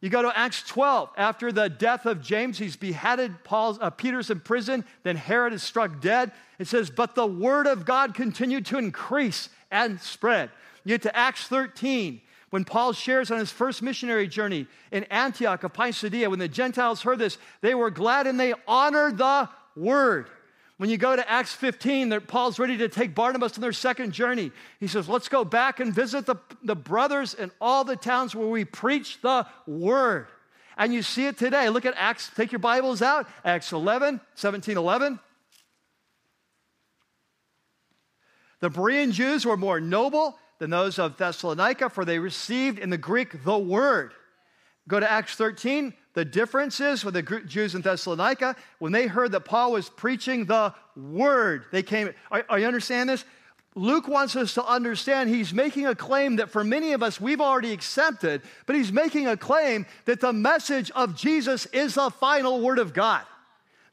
You 0.01 0.11
go 0.11 0.23
to 0.23 0.39
Acts 0.39 0.63
12. 0.63 1.11
After 1.17 1.51
the 1.51 1.69
death 1.69 2.07
of 2.07 2.23
James, 2.23 2.59
he's 2.59 2.77
beheaded. 2.77 3.43
Paul's, 3.43 3.79
uh, 3.81 3.91
Peter's 3.91 4.31
in 4.31 4.41
prison. 4.41 4.85
Then 5.03 5.17
Herod 5.17 5.53
is 5.53 5.63
struck 5.63 6.01
dead. 6.01 6.31
It 6.59 6.69
says, 6.69 6.89
But 6.89 7.15
the 7.15 7.27
word 7.27 7.67
of 7.67 7.85
God 7.85 8.15
continued 8.15 8.67
to 8.67 8.79
increase 8.79 9.49
and 9.71 10.01
spread. 10.01 10.51
You 10.85 10.91
get 10.91 11.03
to 11.03 11.17
Acts 11.17 11.49
13, 11.49 12.21
when 12.51 12.65
Paul 12.65 12.93
shares 12.93 13.31
on 13.31 13.39
his 13.39 13.51
first 13.51 13.83
missionary 13.83 14.29
journey 14.29 14.67
in 14.93 15.05
Antioch 15.05 15.65
of 15.65 15.73
Pisidia. 15.73 16.31
When 16.31 16.39
the 16.39 16.49
Gentiles 16.49 17.03
heard 17.03 17.19
this, 17.19 17.37
they 17.61 17.75
were 17.75 17.91
glad 17.91 18.27
and 18.27 18.39
they 18.39 18.55
honored 18.67 19.19
the 19.19 19.49
word. 19.77 20.31
When 20.79 20.91
you 20.91 20.97
go 20.97 21.17
to 21.17 21.29
Acts 21.29 21.53
15, 21.55 22.21
Paul's 22.23 22.61
ready 22.61 22.79
to 22.79 22.89
take 22.89 23.13
Barnabas 23.13 23.59
on 23.59 23.63
their 23.63 23.73
second 23.73 24.13
journey. 24.13 24.53
He 24.79 24.87
says, 24.87 25.09
Let's 25.09 25.29
go 25.29 25.45
back 25.45 25.81
and 25.81 25.93
visit 25.93 26.25
the, 26.25 26.37
the 26.63 26.77
brothers 26.77 27.35
in 27.35 27.51
all 27.61 27.83
the 27.83 27.97
towns 27.97 28.35
where 28.35 28.47
we 28.47 28.65
preach 28.65 29.21
the 29.21 29.45
word. 29.67 30.29
And 30.77 30.95
you 30.95 31.03
see 31.03 31.27
it 31.27 31.37
today. 31.37 31.69
Look 31.69 31.85
at 31.85 31.95
Acts, 31.97 32.31
take 32.35 32.53
your 32.53 32.61
Bibles 32.61 33.03
out, 33.03 33.29
Acts 33.45 33.73
11, 33.73 34.21
17, 34.37 34.77
11. 34.77 35.19
The 38.61 38.71
Berean 38.71 39.11
Jews 39.11 39.45
were 39.45 39.57
more 39.57 39.81
noble 39.81 40.39
than 40.61 40.71
those 40.71 41.01
of 41.01 41.17
Thessalonica, 41.17 41.91
for 41.91 42.05
they 42.05 42.21
received 42.21 42.79
in 42.79 42.91
the 42.91 42.99
Greek 42.99 43.45
the 43.45 43.59
word. 43.59 44.13
Go 44.87 45.01
to 45.01 45.11
Acts 45.11 45.35
13. 45.35 45.93
The 46.19 46.25
difference 46.25 46.81
is 46.81 47.05
with 47.05 47.15
the 47.15 47.23
Jews 47.23 47.77
in 47.77 47.81
Thessalonica, 47.81 48.57
when 48.81 48.91
they 48.91 49.07
heard 49.07 49.31
that 49.31 49.43
Paul 49.43 49.71
was 49.71 49.89
preaching 49.89 50.47
the 50.47 50.75
word, 50.97 51.67
they 51.71 51.85
came. 51.85 52.11
Are, 52.33 52.45
are 52.49 52.59
you 52.59 52.67
understand 52.67 53.09
this? 53.09 53.25
Luke 53.77 54.09
wants 54.09 54.35
us 54.35 54.55
to 54.55 54.65
understand 54.67 55.31
he's 55.31 55.55
making 55.55 55.87
a 55.87 55.95
claim 55.95 56.35
that 56.35 56.51
for 56.51 56.65
many 56.65 56.91
of 56.91 57.05
us 57.05 57.21
we've 57.21 57.41
already 57.41 57.73
accepted, 57.73 58.43
but 58.67 58.75
he's 58.75 58.91
making 58.91 59.29
a 59.29 59.37
claim 59.37 59.87
that 60.07 60.19
the 60.19 60.33
message 60.33 60.91
of 60.91 61.15
Jesus 61.15 61.67
is 61.67 61.95
the 61.95 62.11
final 62.11 62.61
word 62.63 62.81
of 62.81 62.93
God. 62.93 63.23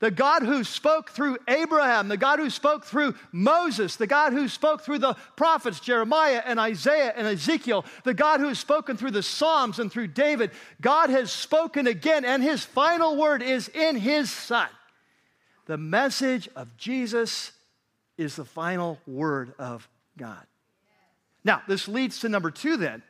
The 0.06 0.12
God 0.12 0.44
who 0.44 0.64
spoke 0.64 1.10
through 1.10 1.40
Abraham, 1.48 2.10
the 2.10 2.16
God 2.16 2.38
who 2.38 2.52
spoke 2.52 2.86
through 2.86 3.16
Moses, 3.32 3.96
the 3.96 4.06
God 4.06 4.34
who 4.34 4.48
spoke 4.48 4.84
through 4.84 5.00
the 5.00 5.16
prophets, 5.36 5.80
Jeremiah 5.80 6.44
and 6.46 6.60
Isaiah 6.60 7.12
and 7.16 7.26
Ezekiel, 7.26 7.84
the 8.04 8.14
God 8.14 8.40
who 8.40 8.50
has 8.50 8.60
spoken 8.60 8.98
through 8.98 9.10
the 9.10 9.24
Psalms 9.24 9.80
and 9.80 9.92
through 9.92 10.10
David, 10.10 10.52
God 10.80 11.10
has 11.10 11.32
spoken 11.32 11.88
again, 11.88 12.24
and 12.24 12.44
his 12.44 12.64
final 12.64 13.18
word 13.18 13.42
is 13.42 13.68
in 13.70 13.96
his 13.96 14.30
Son. 14.30 14.68
The 15.66 15.78
message 15.78 16.50
of 16.56 16.78
Jesus 16.78 17.52
is 18.16 18.36
the 18.36 18.46
final 18.46 19.00
word 19.08 19.56
of 19.58 19.90
God. 20.20 20.46
Now, 21.44 21.64
this 21.68 21.88
leads 21.88 22.20
to 22.20 22.30
number 22.30 22.52
two 22.52 22.78
then. 22.78 23.02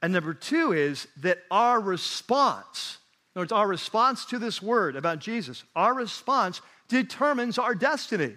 And 0.00 0.12
number 0.12 0.34
two 0.34 0.70
is 0.70 1.08
that 1.16 1.38
our 1.50 1.80
response 1.80 2.98
in 3.34 3.38
other 3.38 3.42
words, 3.42 3.52
our 3.52 3.68
response 3.68 4.24
to 4.26 4.38
this 4.38 4.60
word 4.60 4.96
about 4.96 5.20
Jesus, 5.20 5.62
our 5.76 5.94
response 5.94 6.60
determines 6.88 7.58
our 7.58 7.74
destiny. 7.74 8.36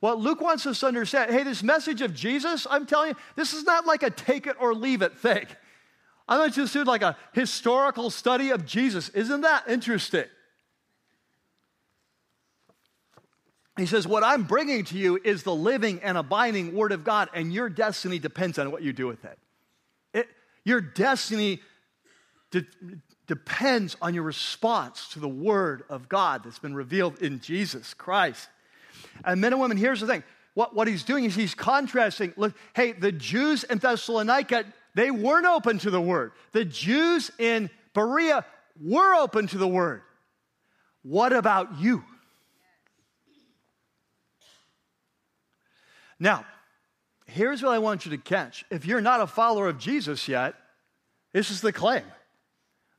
What 0.00 0.18
Luke 0.18 0.42
wants 0.42 0.66
us 0.66 0.80
to 0.80 0.86
understand 0.86 1.32
hey, 1.32 1.42
this 1.42 1.62
message 1.62 2.02
of 2.02 2.14
Jesus, 2.14 2.66
I'm 2.68 2.86
telling 2.86 3.10
you, 3.10 3.16
this 3.36 3.54
is 3.54 3.64
not 3.64 3.86
like 3.86 4.02
a 4.02 4.10
take 4.10 4.46
it 4.46 4.56
or 4.60 4.74
leave 4.74 5.00
it 5.00 5.16
thing. 5.16 5.46
I 6.28 6.38
want 6.38 6.56
you 6.56 6.66
to 6.66 6.72
do 6.72 6.84
like 6.84 7.02
a 7.02 7.16
historical 7.32 8.10
study 8.10 8.50
of 8.50 8.66
Jesus. 8.66 9.08
Isn't 9.10 9.42
that 9.42 9.64
interesting? 9.68 10.24
He 13.78 13.86
says, 13.86 14.06
What 14.06 14.24
I'm 14.24 14.44
bringing 14.44 14.84
to 14.86 14.98
you 14.98 15.18
is 15.22 15.42
the 15.42 15.54
living 15.54 16.00
and 16.02 16.18
abiding 16.18 16.74
Word 16.74 16.92
of 16.92 17.04
God, 17.04 17.28
and 17.32 17.52
your 17.52 17.68
destiny 17.68 18.18
depends 18.18 18.58
on 18.58 18.70
what 18.70 18.82
you 18.82 18.92
do 18.92 19.06
with 19.06 19.24
it. 19.24 19.38
it 20.12 20.28
your 20.64 20.80
destiny 20.80 21.60
de- 22.50 22.66
depends 23.26 23.96
on 24.00 24.14
your 24.14 24.22
response 24.22 25.08
to 25.10 25.20
the 25.20 25.28
Word 25.28 25.84
of 25.88 26.08
God 26.08 26.44
that's 26.44 26.58
been 26.58 26.74
revealed 26.74 27.20
in 27.20 27.40
Jesus 27.40 27.94
Christ. 27.94 28.48
And 29.24 29.40
men 29.40 29.52
and 29.52 29.60
women, 29.60 29.76
here's 29.76 30.00
the 30.00 30.06
thing 30.06 30.22
what, 30.54 30.74
what 30.74 30.88
he's 30.88 31.02
doing 31.02 31.24
is 31.24 31.34
he's 31.34 31.54
contrasting 31.54 32.32
look, 32.36 32.54
hey, 32.74 32.92
the 32.92 33.12
Jews 33.12 33.64
in 33.64 33.78
Thessalonica, 33.78 34.64
they 34.94 35.10
weren't 35.10 35.46
open 35.46 35.78
to 35.80 35.90
the 35.90 36.00
Word. 36.00 36.32
The 36.52 36.64
Jews 36.64 37.30
in 37.38 37.68
Berea 37.92 38.44
were 38.80 39.14
open 39.14 39.46
to 39.48 39.58
the 39.58 39.68
Word. 39.68 40.02
What 41.02 41.32
about 41.32 41.78
you? 41.78 42.04
Now, 46.18 46.46
here's 47.26 47.62
what 47.62 47.72
I 47.72 47.78
want 47.78 48.06
you 48.06 48.12
to 48.12 48.18
catch. 48.18 48.64
If 48.70 48.86
you're 48.86 49.02
not 49.02 49.20
a 49.20 49.26
follower 49.26 49.68
of 49.68 49.78
Jesus 49.78 50.28
yet, 50.28 50.54
this 51.32 51.50
is 51.50 51.60
the 51.60 51.72
claim. 51.72 52.04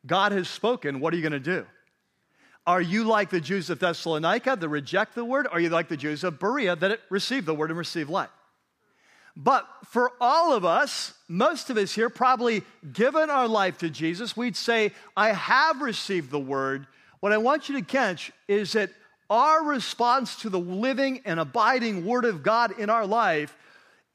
God 0.05 0.31
has 0.31 0.47
spoken. 0.47 0.99
What 0.99 1.13
are 1.13 1.17
you 1.17 1.23
going 1.23 1.31
to 1.31 1.39
do? 1.39 1.65
Are 2.65 2.81
you 2.81 3.05
like 3.05 3.29
the 3.29 3.39
Jews 3.39 3.69
of 3.69 3.79
Thessalonica 3.79 4.57
that 4.59 4.69
reject 4.69 5.15
the 5.15 5.23
word? 5.23 5.47
Or 5.47 5.53
are 5.53 5.59
you 5.59 5.69
like 5.69 5.87
the 5.87 5.97
Jews 5.97 6.25
of 6.25 6.37
Berea 6.37 6.75
that 6.75 6.99
receive 7.09 7.45
the 7.45 7.53
word 7.53 7.69
and 7.69 7.79
receive 7.79 8.09
life? 8.09 8.29
But 9.37 9.65
for 9.85 10.11
all 10.19 10.53
of 10.53 10.65
us, 10.65 11.13
most 11.29 11.69
of 11.69 11.77
us 11.77 11.93
here, 11.93 12.09
probably 12.09 12.63
given 12.91 13.29
our 13.29 13.47
life 13.47 13.77
to 13.77 13.89
Jesus, 13.89 14.35
we'd 14.35 14.57
say, 14.57 14.91
I 15.15 15.29
have 15.29 15.79
received 15.79 16.29
the 16.29 16.39
word. 16.39 16.87
What 17.21 17.31
I 17.31 17.37
want 17.37 17.69
you 17.69 17.75
to 17.75 17.85
catch 17.85 18.31
is 18.47 18.73
that 18.73 18.89
our 19.29 19.63
response 19.63 20.41
to 20.41 20.49
the 20.49 20.59
living 20.59 21.21
and 21.23 21.39
abiding 21.39 22.05
word 22.05 22.25
of 22.25 22.43
God 22.43 22.77
in 22.77 22.89
our 22.89 23.05
life, 23.05 23.55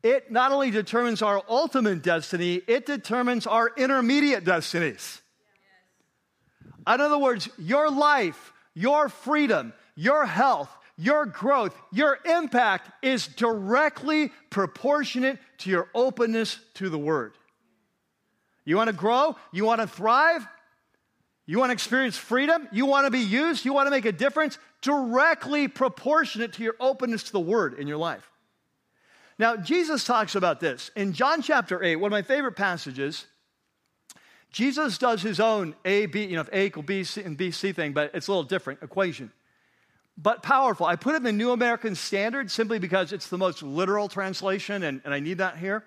it 0.02 0.30
not 0.30 0.52
only 0.52 0.70
determines 0.70 1.22
our 1.22 1.42
ultimate 1.48 2.02
destiny, 2.02 2.60
it 2.66 2.84
determines 2.84 3.46
our 3.46 3.70
intermediate 3.78 4.44
destinies. 4.44 5.21
In 6.86 7.00
other 7.00 7.18
words, 7.18 7.48
your 7.58 7.90
life, 7.90 8.52
your 8.74 9.08
freedom, 9.08 9.72
your 9.94 10.26
health, 10.26 10.70
your 10.96 11.26
growth, 11.26 11.74
your 11.90 12.18
impact 12.24 12.90
is 13.02 13.26
directly 13.26 14.30
proportionate 14.50 15.38
to 15.58 15.70
your 15.70 15.88
openness 15.94 16.58
to 16.74 16.88
the 16.88 16.98
Word. 16.98 17.34
You 18.64 18.76
want 18.76 18.88
to 18.88 18.96
grow? 18.96 19.36
You 19.52 19.64
want 19.64 19.80
to 19.80 19.86
thrive? 19.86 20.46
You 21.46 21.58
want 21.58 21.70
to 21.70 21.74
experience 21.74 22.16
freedom? 22.16 22.68
You 22.72 22.86
want 22.86 23.06
to 23.06 23.10
be 23.10 23.20
used? 23.20 23.64
You 23.64 23.72
want 23.72 23.86
to 23.86 23.90
make 23.90 24.04
a 24.04 24.12
difference? 24.12 24.58
Directly 24.80 25.68
proportionate 25.68 26.52
to 26.54 26.62
your 26.62 26.76
openness 26.78 27.24
to 27.24 27.32
the 27.32 27.40
Word 27.40 27.74
in 27.74 27.88
your 27.88 27.96
life. 27.96 28.28
Now, 29.38 29.56
Jesus 29.56 30.04
talks 30.04 30.34
about 30.34 30.60
this 30.60 30.90
in 30.94 31.14
John 31.14 31.42
chapter 31.42 31.82
8, 31.82 31.96
one 31.96 32.12
of 32.12 32.12
my 32.12 32.22
favorite 32.22 32.56
passages. 32.56 33.26
Jesus 34.52 34.98
does 34.98 35.22
his 35.22 35.40
own 35.40 35.74
A, 35.84 36.06
B, 36.06 36.26
you 36.26 36.34
know, 36.34 36.42
if 36.42 36.48
A 36.52 36.66
equal 36.66 36.82
B 36.82 37.04
C, 37.04 37.22
and 37.22 37.36
B, 37.36 37.50
C 37.50 37.72
thing, 37.72 37.92
but 37.92 38.10
it's 38.14 38.28
a 38.28 38.30
little 38.30 38.44
different 38.44 38.82
equation. 38.82 39.32
But 40.18 40.42
powerful. 40.42 40.84
I 40.84 40.96
put 40.96 41.14
it 41.14 41.18
in 41.18 41.22
the 41.22 41.32
New 41.32 41.52
American 41.52 41.94
Standard 41.94 42.50
simply 42.50 42.78
because 42.78 43.12
it's 43.12 43.28
the 43.28 43.38
most 43.38 43.62
literal 43.62 44.08
translation, 44.08 44.82
and, 44.82 45.00
and 45.06 45.14
I 45.14 45.20
need 45.20 45.38
that 45.38 45.56
here. 45.56 45.84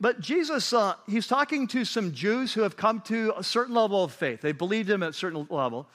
But 0.00 0.20
Jesus, 0.20 0.72
uh, 0.72 0.94
he's 1.06 1.26
talking 1.26 1.66
to 1.68 1.84
some 1.84 2.12
Jews 2.12 2.54
who 2.54 2.62
have 2.62 2.76
come 2.78 3.02
to 3.02 3.34
a 3.36 3.44
certain 3.44 3.74
level 3.74 4.02
of 4.04 4.12
faith. 4.12 4.40
They 4.40 4.52
believed 4.52 4.88
him 4.88 5.02
at 5.02 5.10
a 5.10 5.14
certain 5.14 5.46
level. 5.50 5.86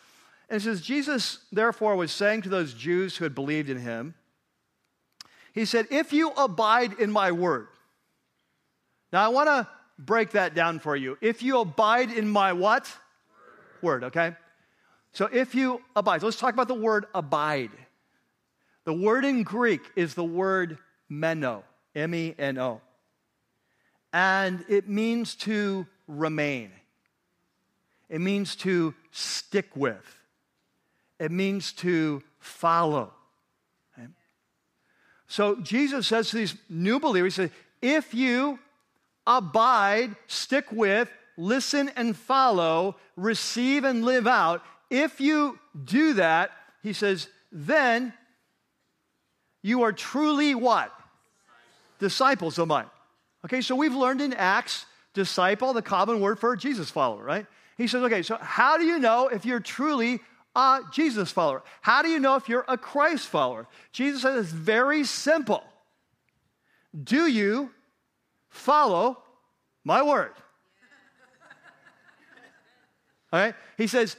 And 0.50 0.62
it 0.62 0.64
says, 0.64 0.82
Jesus, 0.82 1.40
therefore, 1.52 1.96
was 1.96 2.12
saying 2.12 2.44
to 2.44 2.50
those 2.50 2.74
Jews 2.74 3.18
who 3.18 3.26
had 3.26 3.34
believed 3.34 3.70
in 3.70 3.80
him, 3.80 4.14
He 5.54 5.66
said, 5.66 5.88
If 5.90 6.14
you 6.14 6.32
abide 6.32 7.00
in 7.00 7.12
my 7.12 7.32
word. 7.32 7.68
Now, 9.12 9.26
I 9.26 9.28
want 9.30 9.48
to 9.48 9.68
break 10.06 10.32
that 10.32 10.54
down 10.54 10.80
for 10.80 10.96
you. 10.96 11.18
If 11.22 11.44
you 11.44 11.60
abide 11.60 12.12
in 12.12 12.28
my 12.28 12.54
what? 12.54 12.92
Word, 13.82 14.04
okay? 14.06 14.36
So 15.14 15.26
if 15.32 15.56
you 15.56 15.82
abide, 15.96 16.22
so 16.22 16.28
let's 16.28 16.40
talk 16.40 16.54
about 16.54 16.68
the 16.68 16.74
word 16.74 17.06
abide. 17.14 17.72
The 18.86 18.94
word 18.94 19.26
in 19.26 19.44
Greek 19.44 19.82
is 19.96 20.16
the 20.16 20.24
word 20.24 20.78
meno, 21.10 21.64
M 21.96 22.16
E 22.16 22.34
N 22.38 22.58
O. 22.58 22.82
And 24.14 24.66
it 24.68 24.90
means 24.90 25.36
to 25.36 25.86
remain, 26.08 26.72
it 28.10 28.20
means 28.20 28.56
to 28.58 28.94
stick 29.12 29.70
with, 29.76 30.20
it 31.20 31.32
means 31.32 31.72
to 31.74 32.24
follow. 32.40 33.14
Okay? 33.98 34.08
So 35.28 35.56
Jesus 35.58 36.08
says 36.08 36.30
to 36.30 36.38
these 36.38 36.56
new 36.70 37.00
believers, 37.00 37.36
He 37.36 37.44
says, 37.44 37.52
if 37.82 38.14
you 38.14 38.60
abide, 39.26 40.16
stick 40.28 40.72
with, 40.72 41.10
listen 41.38 41.90
and 41.96 42.16
follow, 42.16 42.96
receive 43.16 43.84
and 43.84 44.04
live 44.04 44.28
out. 44.28 44.64
If 44.90 45.22
you 45.22 45.60
do 45.86 46.14
that, 46.16 46.52
he 46.84 46.94
says, 46.94 47.28
then 47.52 48.14
you 49.62 49.84
are 49.84 49.94
truly 49.94 50.56
what? 50.56 50.92
Disciples 52.00 52.58
of 52.58 52.68
mine. 52.68 52.88
Okay, 53.46 53.62
so 53.62 53.76
we've 53.76 53.96
learned 53.96 54.22
in 54.22 54.34
Acts, 54.34 54.86
disciple, 55.14 55.74
the 55.74 55.82
common 55.82 56.20
word 56.20 56.40
for 56.40 56.54
a 56.54 56.58
Jesus 56.58 56.90
follower, 56.90 57.24
right? 57.24 57.46
He 57.78 57.88
says, 57.88 58.04
okay, 58.04 58.22
so 58.22 58.38
how 58.40 58.78
do 58.78 58.84
you 58.84 59.00
know 59.00 59.28
if 59.28 59.46
you're 59.46 59.60
truly 59.60 60.20
a 60.56 60.82
Jesus 60.92 61.32
follower? 61.32 61.64
How 61.82 62.02
do 62.02 62.10
you 62.10 62.20
know 62.20 62.36
if 62.36 62.50
you're 62.50 62.66
a 62.68 62.78
Christ 62.78 63.28
follower? 63.28 63.68
Jesus 63.92 64.24
says 64.24 64.46
it's 64.46 64.54
very 64.54 65.04
simple. 65.04 65.64
Do 67.04 67.26
you 67.26 67.72
follow 68.52 69.18
my 69.84 70.04
word. 70.04 70.34
All 73.34 73.40
right? 73.40 73.56
He 73.78 73.88
says, 73.88 74.16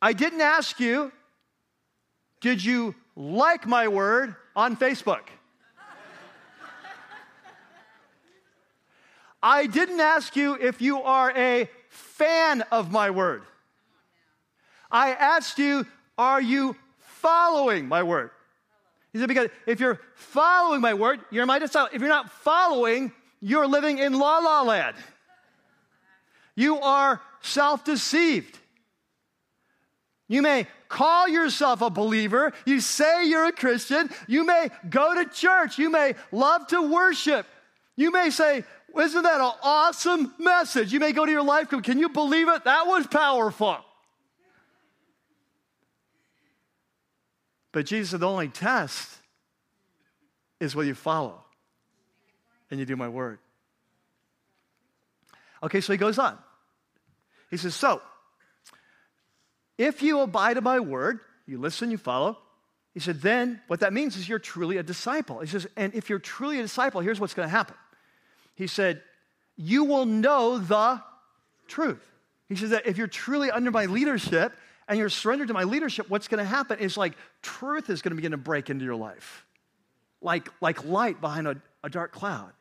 I 0.00 0.14
didn't 0.14 0.40
ask 0.40 0.80
you, 0.80 1.12
did 2.40 2.64
you 2.64 2.94
like 3.16 3.66
my 3.66 3.88
word 3.88 4.36
on 4.56 4.76
Facebook? 4.76 5.20
I 9.42 9.66
didn't 9.66 10.00
ask 10.00 10.36
you 10.36 10.54
if 10.54 10.80
you 10.80 11.02
are 11.02 11.30
a 11.36 11.68
fan 11.88 12.62
of 12.72 12.90
my 12.90 13.10
word. 13.10 13.42
I 14.90 15.10
asked 15.10 15.58
you, 15.58 15.84
are 16.16 16.40
you 16.40 16.76
following 16.98 17.88
my 17.88 18.02
word? 18.02 18.30
He 19.12 19.18
said, 19.18 19.28
because 19.28 19.50
if 19.66 19.80
you're 19.80 20.00
following 20.14 20.80
my 20.80 20.94
word, 20.94 21.20
you're 21.30 21.44
my 21.46 21.58
disciple. 21.58 21.94
If 21.94 22.00
you're 22.00 22.10
not 22.10 22.30
following, 22.30 23.12
you're 23.44 23.66
living 23.66 23.98
in 23.98 24.14
la 24.14 24.38
la 24.38 24.62
land. 24.62 24.96
You 26.56 26.78
are 26.80 27.20
self 27.42 27.84
deceived. 27.84 28.58
You 30.28 30.40
may 30.40 30.66
call 30.88 31.28
yourself 31.28 31.82
a 31.82 31.90
believer. 31.90 32.54
You 32.64 32.80
say 32.80 33.26
you're 33.28 33.44
a 33.44 33.52
Christian. 33.52 34.08
You 34.26 34.46
may 34.46 34.70
go 34.88 35.22
to 35.22 35.28
church. 35.28 35.78
You 35.78 35.90
may 35.90 36.14
love 36.32 36.66
to 36.68 36.90
worship. 36.90 37.46
You 37.96 38.10
may 38.10 38.30
say, 38.30 38.64
Isn't 38.98 39.22
that 39.22 39.40
an 39.40 39.52
awesome 39.62 40.32
message? 40.38 40.90
You 40.90 40.98
may 41.00 41.12
go 41.12 41.26
to 41.26 41.30
your 41.30 41.44
life 41.44 41.68
group. 41.68 41.84
Can 41.84 41.98
you 41.98 42.08
believe 42.08 42.48
it? 42.48 42.64
That 42.64 42.86
was 42.86 43.06
powerful. 43.06 43.76
But 47.72 47.84
Jesus 47.84 48.18
The 48.18 48.26
only 48.26 48.48
test 48.48 49.10
is 50.60 50.74
what 50.74 50.86
you 50.86 50.94
follow 50.94 51.43
and 52.74 52.80
you 52.80 52.86
do 52.86 52.96
my 52.96 53.08
word. 53.08 53.38
Okay, 55.62 55.80
so 55.80 55.92
he 55.92 55.96
goes 55.96 56.18
on. 56.18 56.36
He 57.50 57.56
says, 57.56 57.74
So, 57.74 58.02
if 59.78 60.02
you 60.02 60.20
abide 60.20 60.56
in 60.56 60.64
my 60.64 60.80
word, 60.80 61.20
you 61.46 61.58
listen, 61.58 61.90
you 61.90 61.98
follow. 61.98 62.38
He 62.94 63.00
said, 63.00 63.20
then 63.20 63.60
what 63.66 63.80
that 63.80 63.92
means 63.92 64.16
is 64.16 64.28
you're 64.28 64.38
truly 64.38 64.76
a 64.76 64.82
disciple. 64.82 65.40
He 65.40 65.48
says, 65.48 65.66
and 65.76 65.92
if 65.94 66.08
you're 66.08 66.20
truly 66.20 66.60
a 66.60 66.62
disciple, 66.62 67.00
here's 67.00 67.18
what's 67.18 67.34
going 67.34 67.46
to 67.46 67.50
happen. 67.50 67.74
He 68.54 68.68
said, 68.68 69.02
you 69.56 69.84
will 69.84 70.06
know 70.06 70.58
the 70.58 71.02
truth. 71.66 72.08
He 72.48 72.54
says 72.54 72.70
that 72.70 72.86
if 72.86 72.96
you're 72.96 73.08
truly 73.08 73.50
under 73.50 73.72
my 73.72 73.86
leadership 73.86 74.52
and 74.86 74.96
you're 74.96 75.08
surrendered 75.08 75.48
to 75.48 75.54
my 75.54 75.64
leadership, 75.64 76.08
what's 76.08 76.28
going 76.28 76.38
to 76.38 76.48
happen 76.48 76.78
is 76.78 76.96
like 76.96 77.14
truth 77.42 77.90
is 77.90 78.00
going 78.00 78.12
to 78.12 78.16
begin 78.16 78.30
to 78.30 78.36
break 78.36 78.70
into 78.70 78.84
your 78.84 78.94
life, 78.94 79.44
like, 80.20 80.48
like 80.60 80.84
light 80.84 81.20
behind 81.20 81.48
a, 81.48 81.56
a 81.82 81.90
dark 81.90 82.12
cloud. 82.12 82.52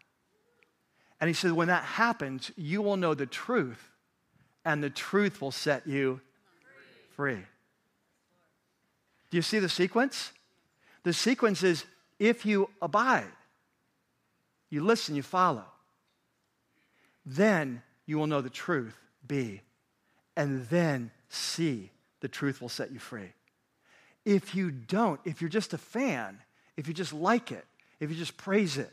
And 1.23 1.29
he 1.29 1.33
said, 1.33 1.53
when 1.53 1.69
that 1.69 1.85
happens, 1.85 2.51
you 2.57 2.81
will 2.81 2.97
know 2.97 3.13
the 3.13 3.25
truth, 3.25 3.81
and 4.65 4.83
the 4.83 4.89
truth 4.89 5.41
will 5.41 5.53
set 5.53 5.87
you 5.87 6.19
free. 7.15 7.39
Do 9.31 9.37
you 9.37 9.41
see 9.41 9.59
the 9.59 9.69
sequence? 9.69 10.33
The 11.03 11.13
sequence 11.13 11.63
is 11.63 11.85
if 12.19 12.45
you 12.45 12.69
abide, 12.81 13.31
you 14.69 14.83
listen, 14.83 15.15
you 15.15 15.23
follow, 15.23 15.63
then 17.25 17.83
you 18.05 18.17
will 18.17 18.27
know 18.27 18.41
the 18.41 18.49
truth, 18.49 18.97
be, 19.25 19.61
and 20.35 20.67
then 20.67 21.09
see 21.29 21.89
the 22.19 22.27
truth 22.27 22.59
will 22.61 22.67
set 22.67 22.91
you 22.91 22.99
free. 22.99 23.31
If 24.25 24.55
you 24.55 24.71
don't, 24.71 25.21
if 25.23 25.39
you're 25.39 25.49
just 25.49 25.71
a 25.71 25.77
fan, 25.77 26.39
if 26.75 26.89
you 26.89 26.93
just 26.93 27.13
like 27.13 27.53
it, 27.53 27.63
if 28.01 28.09
you 28.09 28.17
just 28.17 28.35
praise 28.35 28.77
it, 28.77 28.91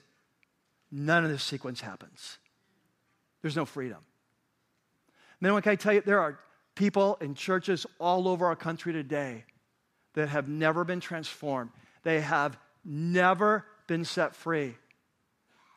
none 0.90 1.24
of 1.24 1.30
this 1.30 1.42
sequence 1.42 1.80
happens. 1.80 2.38
There's 3.42 3.56
no 3.56 3.64
freedom. 3.64 3.98
then, 5.40 5.52
what 5.52 5.62
can 5.62 5.72
I 5.72 5.76
tell 5.76 5.92
you? 5.92 6.02
There 6.02 6.20
are 6.20 6.38
people 6.74 7.16
in 7.20 7.34
churches 7.34 7.86
all 7.98 8.28
over 8.28 8.46
our 8.46 8.56
country 8.56 8.92
today 8.92 9.44
that 10.14 10.28
have 10.28 10.48
never 10.48 10.84
been 10.84 11.00
transformed. 11.00 11.70
They 12.02 12.20
have 12.20 12.58
never 12.84 13.64
been 13.86 14.04
set 14.04 14.34
free. 14.34 14.74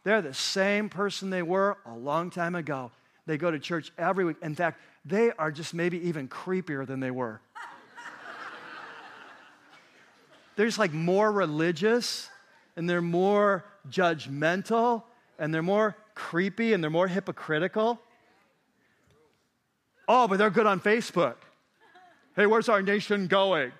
They're 0.03 0.21
the 0.21 0.33
same 0.33 0.89
person 0.89 1.29
they 1.29 1.41
were 1.41 1.77
a 1.85 1.93
long 1.93 2.29
time 2.29 2.55
ago. 2.55 2.91
They 3.25 3.37
go 3.37 3.51
to 3.51 3.59
church 3.59 3.91
every 3.97 4.25
week. 4.25 4.37
In 4.41 4.53
fact, 4.53 4.81
they 5.05 5.31
are 5.31 5.51
just 5.51 5.73
maybe 5.73 6.09
even 6.09 6.27
creepier 6.27 6.85
than 6.85 6.99
they 6.99 7.11
were. 7.11 7.39
they're 10.55 10.65
just 10.65 10.79
like 10.79 10.93
more 10.93 11.31
religious 11.31 12.29
and 12.75 12.89
they're 12.89 13.01
more 13.01 13.63
judgmental 13.89 15.03
and 15.39 15.53
they're 15.53 15.61
more 15.61 15.95
creepy 16.15 16.73
and 16.73 16.83
they're 16.83 16.91
more 16.91 17.07
hypocritical. 17.07 17.99
Oh, 20.07 20.27
but 20.27 20.37
they're 20.37 20.49
good 20.49 20.67
on 20.67 20.79
Facebook. 20.79 21.35
Hey, 22.35 22.45
where's 22.45 22.69
our 22.69 22.81
nation 22.81 23.27
going? 23.27 23.71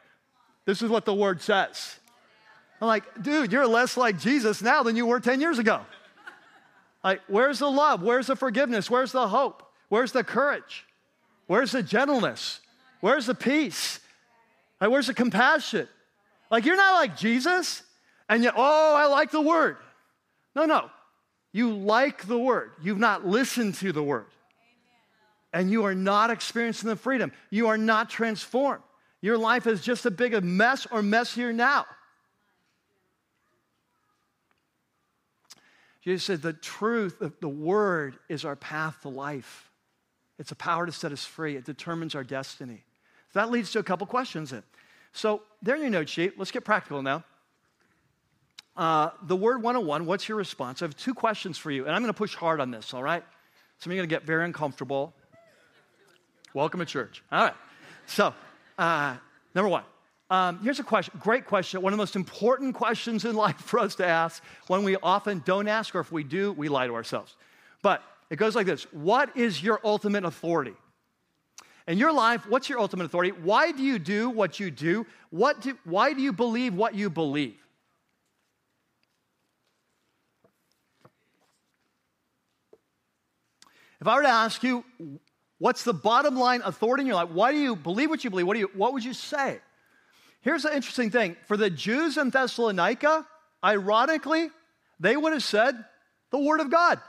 This 0.66 0.82
is 0.82 0.90
what 0.90 1.06
the 1.06 1.14
word 1.14 1.42
says. 1.42 2.00
I'm 2.80 2.88
like, 2.88 3.22
dude, 3.22 3.52
you're 3.52 3.68
less 3.68 3.98
like 3.98 4.20
Jesus 4.20 4.62
now 4.62 4.84
than 4.84 4.96
you 4.96 5.06
were 5.06 5.20
10 5.20 5.42
years 5.42 5.60
ago. 5.60 5.82
Like, 7.04 7.22
where's 7.28 7.60
the 7.60 7.70
love? 7.70 8.02
Where's 8.02 8.28
the 8.28 8.36
forgiveness? 8.36 8.90
Where's 8.90 9.12
the 9.12 9.28
hope? 9.28 9.64
Where's 9.90 10.12
the 10.12 10.24
courage? 10.24 10.86
Where's 11.48 11.72
the 11.72 11.84
gentleness? 11.84 12.62
Where's 13.02 13.26
the 13.26 13.36
peace? 13.36 14.00
Like, 14.80 14.90
where's 14.90 15.08
the 15.08 15.14
compassion? 15.14 15.88
Like, 16.50 16.66
you're 16.66 16.78
not 16.78 16.96
like 16.96 17.18
Jesus, 17.18 17.84
and 18.30 18.44
yet, 18.44 18.54
oh, 18.56 18.96
I 18.96 19.06
like 19.06 19.32
the 19.32 19.42
word. 19.42 19.78
No, 20.56 20.66
no. 20.66 20.90
You 21.52 21.74
like 21.76 22.28
the 22.28 22.38
word. 22.38 22.72
You've 22.82 23.00
not 23.00 23.26
listened 23.26 23.76
to 23.76 23.92
the 23.92 24.04
word 24.04 24.26
and 25.54 25.70
you 25.70 25.86
are 25.86 25.96
not 25.96 26.32
experiencing 26.32 26.90
the 26.90 26.96
freedom. 26.96 27.32
You 27.52 27.68
are 27.68 27.78
not 27.78 28.10
transformed. 28.10 28.84
Your 29.22 29.38
life 29.38 29.68
is 29.68 29.82
just 29.82 30.06
a 30.06 30.12
big 30.12 30.44
mess 30.44 30.88
or 30.92 31.02
messier 31.02 31.54
now. 31.54 31.86
Jesus 36.02 36.26
said 36.26 36.42
the 36.42 36.52
truth, 36.52 37.24
the 37.40 37.48
word 37.48 38.18
is 38.28 38.44
our 38.44 38.58
path 38.58 39.04
to 39.04 39.10
life. 39.10 39.70
It's 40.38 40.52
a 40.52 40.56
power 40.56 40.86
to 40.86 40.92
set 40.92 41.14
us 41.14 41.24
free. 41.24 41.56
It 41.56 41.64
determines 41.64 42.16
our 42.16 42.26
destiny. 42.26 42.84
So 43.32 43.40
that 43.40 43.52
leads 43.52 43.72
to 43.72 43.80
a 43.80 43.84
couple 43.84 44.06
questions 44.08 44.50
then. 44.50 44.64
So 45.14 45.44
there 45.62 45.76
in 45.76 45.82
your 45.82 45.92
note 45.92 46.10
sheet, 46.10 46.38
let's 46.38 46.52
get 46.52 46.66
practical 46.66 47.02
now. 47.02 47.24
Uh, 48.76 49.12
the 49.24 49.36
word 49.36 49.62
101, 49.62 50.06
what's 50.06 50.28
your 50.28 50.38
response? 50.38 50.82
I 50.82 50.86
have 50.86 50.98
two 50.98 51.14
questions 51.14 51.58
for 51.58 51.70
you, 51.70 51.86
and 51.86 51.96
I'm 51.96 52.02
going 52.02 52.14
to 52.14 52.18
push 52.18 52.34
hard 52.34 52.60
on 52.60 52.72
this, 52.72 52.94
all 52.94 53.04
right? 53.04 53.24
Some 53.78 53.92
of 53.92 53.96
you 53.96 54.02
are 54.02 54.06
going 54.06 54.10
to 54.10 54.16
get 54.16 54.26
very 54.26 54.46
uncomfortable. 54.46 55.14
Welcome 56.56 56.80
to 56.80 56.86
church. 56.86 57.24
All 57.32 57.44
right. 57.44 57.54
So, 58.08 58.34
uh, 58.80 59.16
number 59.54 59.70
one, 59.70 59.84
um, 60.32 60.60
here's 60.64 60.80
a 60.80 60.84
question, 60.84 61.14
great 61.20 61.46
question, 61.46 61.84
one 61.84 61.94
of 61.94 61.98
the 61.98 62.02
most 62.02 62.16
important 62.16 62.74
questions 62.74 63.26
in 63.26 63.36
life 63.36 63.58
for 63.62 63.80
us 63.80 63.96
to 63.96 64.06
ask, 64.06 64.42
one 64.68 64.84
we 64.84 64.96
often 64.98 65.44
don't 65.46 65.68
ask, 65.68 65.94
or 65.94 66.00
if 66.00 66.12
we 66.12 66.24
do, 66.24 66.52
we 66.54 66.68
lie 66.68 66.88
to 66.88 66.96
ourselves. 66.96 67.36
But 67.84 68.02
it 68.32 68.38
goes 68.38 68.56
like 68.56 68.66
this 68.66 68.84
What 68.92 69.38
is 69.38 69.62
your 69.62 69.80
ultimate 69.84 70.26
authority? 70.26 70.74
In 71.86 71.98
your 72.00 72.14
life, 72.14 72.48
what's 72.48 72.70
your 72.70 72.80
ultimate 72.80 73.06
authority? 73.06 73.32
Why 73.32 73.72
do 73.72 73.84
you 73.84 74.00
do 74.00 74.30
what 74.30 74.60
you 74.60 74.72
do? 74.72 75.06
What 75.30 75.62
do 75.62 75.78
why 75.84 76.14
do 76.14 76.22
you 76.22 76.34
believe 76.34 76.74
what 76.74 76.96
you 76.96 77.12
believe? 77.12 77.63
If 84.04 84.08
I 84.10 84.18
were 84.18 84.24
to 84.24 84.28
ask 84.28 84.62
you, 84.64 84.84
What's 85.60 85.86
the 85.86 85.94
bottom 85.94 86.36
line 86.36 86.62
authority 86.66 87.04
in 87.04 87.08
your 87.08 87.16
life? 87.16 87.30
Why 87.30 87.54
do 87.54 87.58
you 87.58 87.78
believe 87.78 88.10
what 88.10 88.22
you 88.26 88.30
believe? 88.30 88.46
What, 88.46 88.56
do 88.56 88.60
you, 88.60 88.70
what 88.74 88.92
would 88.92 89.06
you 89.06 89.14
say? 89.14 89.60
Here's 90.42 90.64
the 90.64 90.76
interesting 90.76 91.10
thing 91.10 91.38
for 91.48 91.56
the 91.56 91.70
Jews 91.70 92.18
in 92.18 92.32
Thessalonica, 92.32 93.26
ironically, 93.64 94.50
they 95.00 95.16
would 95.16 95.32
have 95.32 95.42
said 95.42 95.82
the 96.32 96.38
Word 96.38 96.60
of 96.60 96.70
God. 96.70 97.00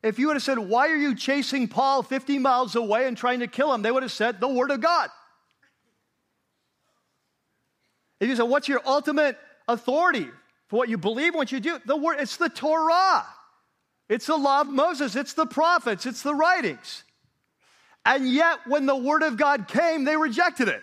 If 0.00 0.20
you 0.20 0.28
would 0.28 0.36
have 0.36 0.44
said, 0.44 0.60
Why 0.60 0.86
are 0.86 0.96
you 0.96 1.16
chasing 1.16 1.66
Paul 1.66 2.04
50 2.04 2.38
miles 2.38 2.76
away 2.76 3.08
and 3.08 3.16
trying 3.16 3.40
to 3.40 3.48
kill 3.48 3.74
him? 3.74 3.82
They 3.82 3.90
would 3.90 4.04
have 4.04 4.12
said, 4.12 4.38
The 4.38 4.46
Word 4.46 4.70
of 4.70 4.80
God. 4.80 5.10
If 8.20 8.28
you 8.28 8.36
said, 8.36 8.44
What's 8.44 8.68
your 8.68 8.82
ultimate 8.86 9.36
authority 9.66 10.28
for 10.68 10.76
what 10.76 10.88
you 10.88 10.98
believe, 10.98 11.34
what 11.34 11.50
you 11.50 11.58
do? 11.58 11.80
The 11.84 11.96
Word, 11.96 12.18
it's 12.20 12.36
the 12.36 12.48
Torah. 12.48 13.26
It's 14.08 14.26
the 14.26 14.36
law 14.36 14.60
of 14.60 14.68
Moses, 14.68 15.16
it's 15.16 15.32
the 15.32 15.46
prophets, 15.46 16.06
it's 16.06 16.22
the 16.22 16.34
writings. 16.34 17.04
And 18.04 18.30
yet, 18.30 18.58
when 18.66 18.84
the 18.84 18.96
word 18.96 19.22
of 19.22 19.36
God 19.36 19.66
came, 19.66 20.04
they 20.04 20.16
rejected 20.16 20.68
it. 20.68 20.82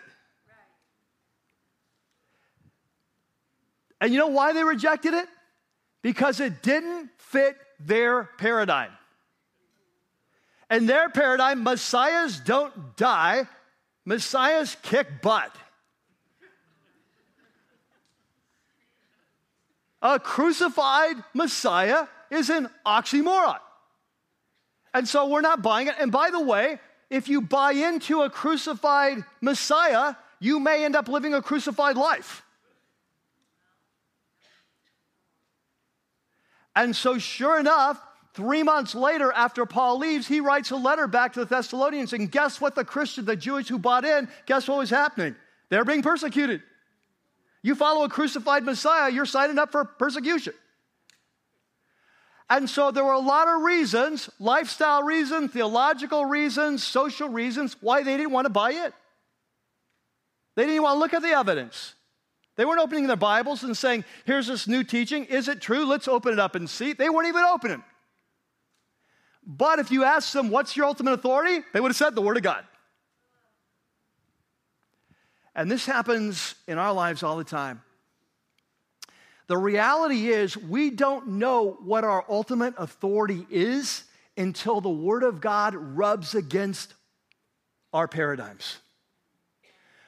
And 4.00 4.12
you 4.12 4.18
know 4.18 4.28
why 4.28 4.54
they 4.54 4.64
rejected 4.64 5.14
it? 5.14 5.28
Because 6.02 6.40
it 6.40 6.64
didn't 6.64 7.12
fit 7.20 7.56
their 7.80 8.24
paradigm. 8.40 8.90
And 10.72 10.90
their 10.90 11.10
paradigm, 11.10 11.64
messiahs 11.64 12.40
don't 12.40 12.98
die, 12.98 13.48
messiahs 14.06 14.76
kick 14.82 15.22
butt. 15.22 15.56
A 20.02 20.20
crucified 20.20 21.18
Messiah 21.36 22.08
is 22.32 22.50
an 22.50 22.70
oxymoron. 22.86 23.60
And 24.94 25.08
so 25.08 25.28
we're 25.28 25.42
not 25.42 25.62
buying 25.62 25.88
it. 25.88 25.96
And 26.00 26.12
by 26.12 26.32
the 26.32 26.42
way, 26.42 26.80
if 27.10 27.30
you 27.30 27.42
buy 27.42 27.74
into 27.74 28.22
a 28.22 28.30
crucified 28.30 29.24
Messiah, 29.42 30.16
you 30.40 30.60
may 30.60 30.86
end 30.86 30.96
up 30.96 31.08
living 31.08 31.34
a 31.34 31.42
crucified 31.42 31.98
life. 31.98 32.44
And 36.74 36.96
so, 36.96 37.18
sure 37.18 37.60
enough, 37.60 38.02
three 38.34 38.64
months 38.64 38.96
later, 38.96 39.32
after 39.32 39.66
Paul 39.66 40.00
leaves, 40.00 40.26
he 40.26 40.40
writes 40.40 40.72
a 40.72 40.78
letter 40.78 41.06
back 41.06 41.34
to 41.34 41.42
the 41.42 41.46
Thessalonians. 41.46 42.14
And 42.14 42.32
guess 42.32 42.62
what? 42.62 42.76
The 42.76 42.86
Christians, 42.86 43.28
the 43.28 43.36
Jews 43.36 43.68
who 43.68 43.78
bought 43.78 44.06
in, 44.06 44.30
guess 44.46 44.70
what 44.70 44.78
was 44.78 44.90
happening? 44.90 45.36
They're 45.70 45.84
being 45.84 46.02
persecuted. 46.02 46.62
You 47.62 47.76
follow 47.76 48.06
a 48.06 48.10
crucified 48.10 48.64
Messiah, 48.64 49.12
you're 49.12 49.26
signing 49.26 49.60
up 49.60 49.72
for 49.72 49.86
persecution. 49.86 50.54
And 52.52 52.70
so 52.70 52.92
there 52.92 53.06
were 53.06 53.14
a 53.14 53.20
lot 53.20 53.48
of 53.48 53.62
reasons 53.62 54.30
lifestyle 54.38 55.04
reasons, 55.04 55.52
theological 55.54 56.26
reasons, 56.26 56.86
social 56.86 57.30
reasons 57.30 57.78
why 57.80 58.04
they 58.04 58.18
didn't 58.18 58.34
want 58.34 58.44
to 58.44 58.50
buy 58.50 58.72
it. 58.72 58.94
They 60.58 60.66
didn't 60.66 60.84
want 60.84 60.96
to 60.96 61.00
look 61.00 61.14
at 61.14 61.22
the 61.22 61.30
evidence. 61.30 61.96
They 62.58 62.66
weren't 62.66 62.82
opening 62.82 63.08
their 63.08 63.16
Bibles 63.16 63.64
and 63.64 63.76
saying, 63.76 64.04
Here's 64.26 64.48
this 64.48 64.68
new 64.68 64.84
teaching. 64.84 65.24
Is 65.26 65.48
it 65.48 65.62
true? 65.62 65.86
Let's 65.86 66.10
open 66.10 66.34
it 66.34 66.40
up 66.40 66.56
and 66.56 66.70
see. 66.70 66.92
They 66.92 67.10
weren't 67.10 67.30
even 67.30 67.46
opening. 67.46 67.86
But 69.48 69.80
if 69.80 69.90
you 69.90 70.04
asked 70.04 70.34
them, 70.34 70.50
What's 70.50 70.76
your 70.76 70.88
ultimate 70.88 71.14
authority? 71.14 71.64
They 71.72 71.80
would 71.80 71.92
have 71.92 71.96
said 71.96 72.16
the 72.16 72.22
Word 72.22 72.36
of 72.36 72.44
God. 72.44 72.66
And 75.56 75.72
this 75.72 75.86
happens 75.86 76.56
in 76.68 76.78
our 76.78 76.92
lives 76.92 77.24
all 77.24 77.38
the 77.38 77.46
time. 77.46 77.82
The 79.48 79.58
reality 79.58 80.30
is, 80.30 80.56
we 80.56 80.90
don't 80.90 81.28
know 81.28 81.78
what 81.84 82.04
our 82.04 82.24
ultimate 82.30 82.74
authority 82.78 83.46
is 83.50 84.04
until 84.38 84.82
the 84.82 84.90
Word 84.90 85.24
of 85.24 85.42
God 85.42 85.76
rubs 85.76 86.36
against 86.36 86.94
our 87.94 88.08
paradigms. 88.08 88.78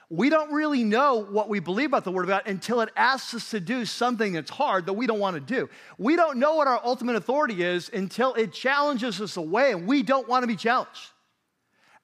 We 0.10 0.30
don't 0.30 0.52
really 0.52 0.84
know 0.84 1.16
what 1.16 1.50
we 1.50 1.60
believe 1.60 1.88
about 1.88 2.04
the 2.04 2.12
Word 2.12 2.24
of 2.24 2.30
God 2.30 2.44
until 2.46 2.82
it 2.82 2.90
asks 2.96 3.34
us 3.34 3.50
to 3.50 3.60
do 3.60 3.84
something 3.84 4.34
that's 4.34 4.52
hard 4.52 4.86
that 4.86 4.94
we 4.94 5.08
don't 5.08 5.20
want 5.20 5.36
to 5.36 5.40
do. 5.40 5.70
We 5.98 6.16
don't 6.16 6.38
know 6.38 6.56
what 6.56 6.68
our 6.68 6.80
ultimate 6.84 7.16
authority 7.16 7.64
is 7.64 7.90
until 7.92 8.36
it 8.36 8.54
challenges 8.54 9.20
us 9.20 9.38
away 9.38 9.72
and 9.72 9.88
we 9.88 10.04
don't 10.04 10.28
want 10.28 10.44
to 10.44 10.48
be 10.48 10.56
challenged. 10.56 11.10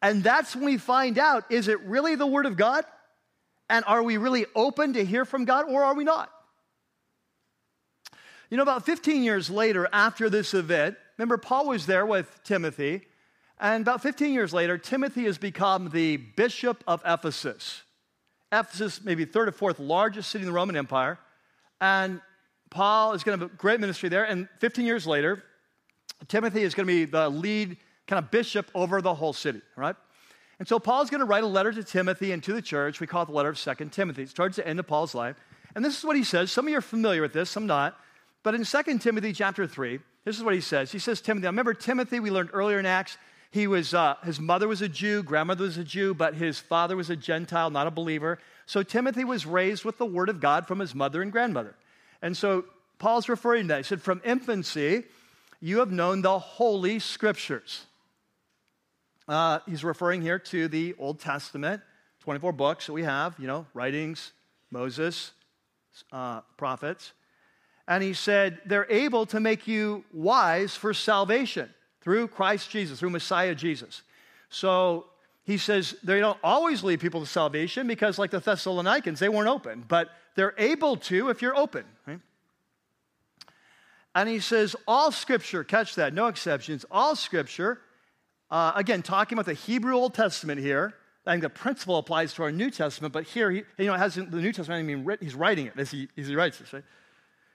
And 0.01 0.23
that's 0.23 0.55
when 0.55 0.65
we 0.65 0.77
find 0.77 1.19
out 1.19 1.51
is 1.51 1.67
it 1.67 1.80
really 1.82 2.15
the 2.15 2.25
Word 2.25 2.47
of 2.47 2.57
God? 2.57 2.84
And 3.69 3.86
are 3.86 4.01
we 4.01 4.17
really 4.17 4.47
open 4.55 4.93
to 4.93 5.05
hear 5.05 5.23
from 5.23 5.45
God 5.45 5.65
or 5.69 5.84
are 5.84 5.93
we 5.93 6.03
not? 6.03 6.32
You 8.49 8.57
know, 8.57 8.63
about 8.63 8.83
15 8.85 9.21
years 9.21 9.49
later, 9.49 9.87
after 9.93 10.27
this 10.27 10.55
event, 10.55 10.97
remember, 11.17 11.37
Paul 11.37 11.67
was 11.67 11.85
there 11.85 12.05
with 12.05 12.39
Timothy, 12.43 13.01
and 13.59 13.83
about 13.83 14.01
15 14.01 14.33
years 14.33 14.53
later, 14.53 14.77
Timothy 14.77 15.25
has 15.25 15.37
become 15.37 15.89
the 15.89 16.17
bishop 16.17 16.83
of 16.87 17.03
Ephesus. 17.05 17.83
Ephesus, 18.51 19.01
maybe 19.03 19.25
third 19.25 19.49
or 19.49 19.51
fourth 19.51 19.79
largest 19.79 20.31
city 20.31 20.43
in 20.43 20.47
the 20.47 20.53
Roman 20.53 20.75
Empire. 20.75 21.19
And 21.79 22.21
Paul 22.71 23.13
is 23.13 23.23
going 23.23 23.37
to 23.37 23.45
have 23.45 23.53
a 23.53 23.55
great 23.57 23.79
ministry 23.79 24.09
there. 24.09 24.23
And 24.23 24.47
15 24.59 24.83
years 24.83 25.05
later, 25.05 25.43
Timothy 26.27 26.63
is 26.63 26.73
going 26.73 26.87
to 26.87 26.93
be 26.93 27.05
the 27.05 27.29
lead 27.29 27.77
kind 28.07 28.23
of 28.23 28.31
bishop 28.31 28.71
over 28.73 29.01
the 29.01 29.13
whole 29.13 29.33
city, 29.33 29.61
right? 29.75 29.95
And 30.57 30.67
so 30.67 30.79
Paul's 30.79 31.11
going 31.11 31.19
to 31.19 31.25
write 31.25 31.43
a 31.43 31.47
letter 31.47 31.71
to 31.71 31.83
Timothy 31.83 32.31
and 32.31 32.43
to 32.43 32.53
the 32.53 32.61
church. 32.61 32.99
We 32.99 33.05
call 33.05 33.23
it 33.23 33.27
the 33.27 33.33
letter 33.33 33.49
of 33.49 33.59
Second 33.59 33.91
Timothy. 33.91 34.23
It's 34.23 34.33
towards 34.33 34.55
the 34.55 34.67
end 34.67 34.79
of 34.79 34.87
Paul's 34.87 35.13
life. 35.13 35.35
And 35.75 35.85
this 35.85 35.97
is 35.97 36.03
what 36.03 36.15
he 36.15 36.23
says. 36.23 36.51
Some 36.51 36.65
of 36.65 36.71
you 36.71 36.77
are 36.79 36.81
familiar 36.81 37.21
with 37.21 37.33
this, 37.33 37.49
some 37.51 37.67
not. 37.67 37.95
But 38.43 38.55
in 38.55 38.63
2 38.63 38.99
Timothy 38.99 39.33
chapter 39.33 39.67
3, 39.67 39.99
this 40.25 40.37
is 40.37 40.43
what 40.43 40.53
he 40.53 40.61
says. 40.61 40.91
He 40.91 40.99
says, 40.99 41.21
Timothy, 41.21 41.47
I 41.47 41.49
remember 41.49 41.73
Timothy, 41.73 42.19
we 42.19 42.31
learned 42.31 42.51
earlier 42.53 42.79
in 42.79 42.85
Acts, 42.85 43.17
he 43.51 43.65
was, 43.67 43.93
uh, 43.93 44.15
his 44.23 44.39
mother 44.39 44.67
was 44.67 44.81
a 44.81 44.87
Jew, 44.89 45.23
grandmother 45.23 45.63
was 45.63 45.77
a 45.77 45.83
Jew, 45.83 46.13
but 46.13 46.35
his 46.35 46.59
father 46.59 46.95
was 46.95 47.09
a 47.09 47.15
Gentile, 47.15 47.71
not 47.71 47.87
a 47.87 47.91
believer. 47.91 48.37
So 48.67 48.83
Timothy 48.83 49.23
was 49.23 49.45
raised 49.45 49.83
with 49.83 49.97
the 49.97 50.05
word 50.05 50.29
of 50.29 50.39
God 50.39 50.67
from 50.67 50.79
his 50.79 50.93
mother 50.93 51.21
and 51.21 51.31
grandmother. 51.31 51.75
And 52.21 52.37
so 52.37 52.65
Paul's 52.99 53.27
referring 53.27 53.63
to 53.63 53.67
that. 53.69 53.77
He 53.77 53.83
said, 53.83 54.01
From 54.01 54.21
infancy, 54.23 55.05
you 55.59 55.79
have 55.79 55.91
known 55.91 56.21
the 56.21 56.37
holy 56.37 56.99
scriptures. 56.99 57.85
Uh, 59.27 59.59
he's 59.67 59.83
referring 59.83 60.21
here 60.21 60.39
to 60.39 60.67
the 60.67 60.95
Old 60.99 61.19
Testament, 61.19 61.81
24 62.21 62.51
books 62.53 62.85
that 62.85 62.93
we 62.93 63.03
have, 63.03 63.35
you 63.39 63.47
know, 63.47 63.65
writings, 63.73 64.31
Moses, 64.69 65.31
uh, 66.11 66.41
prophets. 66.57 67.13
And 67.89 68.03
he 68.03 68.13
said, 68.13 68.59
they're 68.67 68.89
able 68.89 69.25
to 69.25 69.39
make 69.39 69.67
you 69.67 70.05
wise 70.13 70.75
for 70.75 70.93
salvation 70.93 71.73
through 72.01 72.27
Christ 72.27 72.69
Jesus, 72.69 72.99
through 72.99 73.09
Messiah 73.09 73.55
Jesus. 73.55 74.03
So 74.49 75.07
he 75.43 75.57
says 75.57 75.95
they 76.03 76.19
don't 76.19 76.37
always 76.43 76.83
lead 76.83 76.99
people 76.99 77.19
to 77.19 77.25
salvation 77.25 77.87
because, 77.87 78.19
like 78.19 78.29
the 78.29 78.39
Thessalonians, 78.39 79.19
they 79.19 79.27
weren't 79.27 79.49
open, 79.49 79.83
but 79.87 80.09
they're 80.35 80.53
able 80.59 80.97
to 80.97 81.29
if 81.29 81.41
you're 81.41 81.57
open. 81.57 81.83
Right? 82.05 82.19
And 84.13 84.29
he 84.29 84.39
says, 84.39 84.75
all 84.87 85.11
scripture, 85.11 85.63
catch 85.63 85.95
that, 85.95 86.13
no 86.13 86.27
exceptions, 86.27 86.85
all 86.91 87.15
scripture, 87.15 87.81
uh, 88.51 88.71
again, 88.75 89.01
talking 89.01 89.35
about 89.35 89.47
the 89.47 89.53
Hebrew 89.55 89.95
Old 89.95 90.13
Testament 90.13 90.61
here. 90.61 90.93
I 91.25 91.31
think 91.31 91.41
the 91.41 91.49
principle 91.49 91.97
applies 91.97 92.33
to 92.35 92.43
our 92.43 92.51
New 92.51 92.69
Testament, 92.69 93.13
but 93.13 93.23
here, 93.23 93.49
he, 93.49 93.63
you 93.79 93.85
know, 93.85 93.95
it 93.95 93.99
hasn't, 93.99 94.29
the 94.29 94.41
New 94.41 94.51
Testament, 94.51 95.19
he's 95.21 95.35
writing 95.35 95.65
it 95.65 95.73
as 95.77 95.89
he, 95.89 96.07
as 96.17 96.27
he 96.27 96.35
writes 96.35 96.59
this, 96.59 96.71
right? 96.71 96.83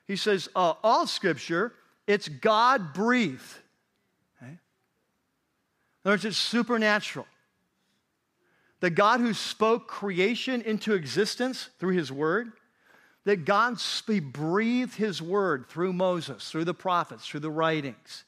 He 0.06 0.16
says, 0.16 0.48
uh, 0.54 0.74
all 0.82 1.06
scripture, 1.06 1.72
it's 2.06 2.28
God 2.28 2.92
breathed. 2.92 3.42
Okay? 4.42 4.52
In 4.52 4.58
other 6.04 6.12
words, 6.14 6.24
it's 6.24 6.36
supernatural. 6.36 7.26
The 8.80 8.90
God 8.90 9.20
who 9.20 9.32
spoke 9.32 9.88
creation 9.88 10.60
into 10.60 10.92
existence 10.92 11.70
through 11.78 11.94
his 11.94 12.12
word, 12.12 12.52
that 13.24 13.46
God 13.46 13.78
breathed 14.32 14.96
his 14.96 15.22
word 15.22 15.66
through 15.68 15.94
Moses, 15.94 16.50
through 16.50 16.66
the 16.66 16.74
prophets, 16.74 17.26
through 17.26 17.40
the 17.40 17.50
writings, 17.50 18.24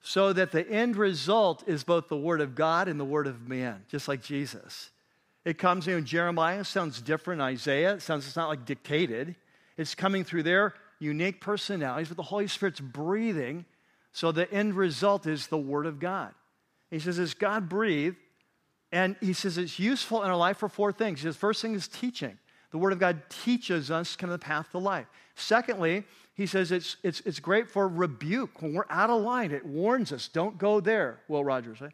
so 0.00 0.32
that 0.32 0.52
the 0.52 0.66
end 0.66 0.96
result 0.96 1.64
is 1.66 1.84
both 1.84 2.08
the 2.08 2.16
word 2.16 2.40
of 2.40 2.54
God 2.54 2.88
and 2.88 2.98
the 2.98 3.04
word 3.04 3.26
of 3.26 3.46
man, 3.46 3.84
just 3.88 4.08
like 4.08 4.22
Jesus. 4.22 4.90
It 5.44 5.58
comes 5.58 5.86
in 5.86 6.06
Jeremiah, 6.06 6.64
sounds 6.64 7.02
different. 7.02 7.42
Isaiah, 7.42 7.94
it 7.94 8.02
sounds 8.02 8.26
it's 8.26 8.36
not 8.36 8.48
like 8.48 8.64
dictated. 8.64 9.36
It's 9.76 9.94
coming 9.94 10.24
through 10.24 10.44
their 10.44 10.72
unique 11.04 11.40
personalities, 11.40 12.08
but 12.08 12.16
the 12.16 12.24
Holy 12.24 12.48
Spirit's 12.48 12.80
breathing. 12.80 13.64
So 14.12 14.32
the 14.32 14.50
end 14.52 14.74
result 14.74 15.26
is 15.26 15.46
the 15.46 15.58
Word 15.58 15.86
of 15.86 16.00
God. 16.00 16.32
He 16.90 16.98
says, 16.98 17.18
it's 17.18 17.34
God 17.34 17.68
breathed, 17.68 18.16
and 18.90 19.16
he 19.20 19.32
says 19.32 19.58
it's 19.58 19.78
useful 19.78 20.22
in 20.22 20.30
our 20.30 20.36
life 20.36 20.58
for 20.58 20.68
four 20.68 20.92
things. 20.92 21.22
His 21.22 21.36
first 21.36 21.60
thing 21.60 21.74
is 21.74 21.88
teaching. 21.88 22.38
The 22.70 22.78
Word 22.78 22.92
of 22.92 22.98
God 22.98 23.22
teaches 23.28 23.90
us 23.90 24.16
kind 24.16 24.32
of 24.32 24.40
the 24.40 24.44
path 24.44 24.70
to 24.72 24.78
life. 24.78 25.06
Secondly, 25.34 26.04
he 26.34 26.46
says 26.46 26.72
it's, 26.72 26.96
it's, 27.02 27.20
it's 27.20 27.38
great 27.38 27.68
for 27.70 27.86
rebuke. 27.86 28.62
When 28.62 28.74
we're 28.74 28.86
out 28.90 29.10
of 29.10 29.22
line, 29.22 29.52
it 29.52 29.64
warns 29.64 30.12
us, 30.12 30.28
don't 30.28 30.58
go 30.58 30.80
there, 30.80 31.20
Will 31.28 31.44
Rogers. 31.44 31.80
Right? 31.80 31.92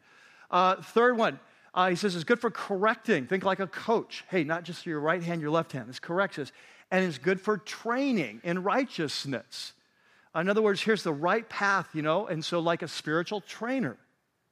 Uh, 0.49 0.81
third 0.81 1.17
one, 1.17 1.39
uh, 1.73 1.89
he 1.89 1.95
says 1.95 2.15
it's 2.15 2.23
good 2.23 2.41
for 2.41 2.51
correcting. 2.51 3.27
Think 3.27 3.43
like 3.45 3.59
a 3.59 3.67
coach. 3.67 4.23
Hey, 4.29 4.43
not 4.43 4.63
just 4.63 4.85
your 4.85 4.99
right 4.99 5.21
hand, 5.23 5.41
your 5.41 5.51
left 5.51 5.71
hand. 5.71 5.87
This 5.87 5.99
corrects 5.99 6.37
us 6.37 6.51
and 6.91 7.05
is 7.05 7.17
good 7.17 7.39
for 7.39 7.57
training 7.57 8.41
in 8.43 8.63
righteousness. 8.63 9.73
In 10.35 10.49
other 10.49 10.61
words, 10.61 10.81
here's 10.81 11.03
the 11.03 11.13
right 11.13 11.47
path, 11.49 11.89
you 11.93 12.01
know, 12.01 12.27
and 12.27 12.43
so 12.43 12.59
like 12.59 12.81
a 12.81 12.87
spiritual 12.87 13.41
trainer 13.41 13.97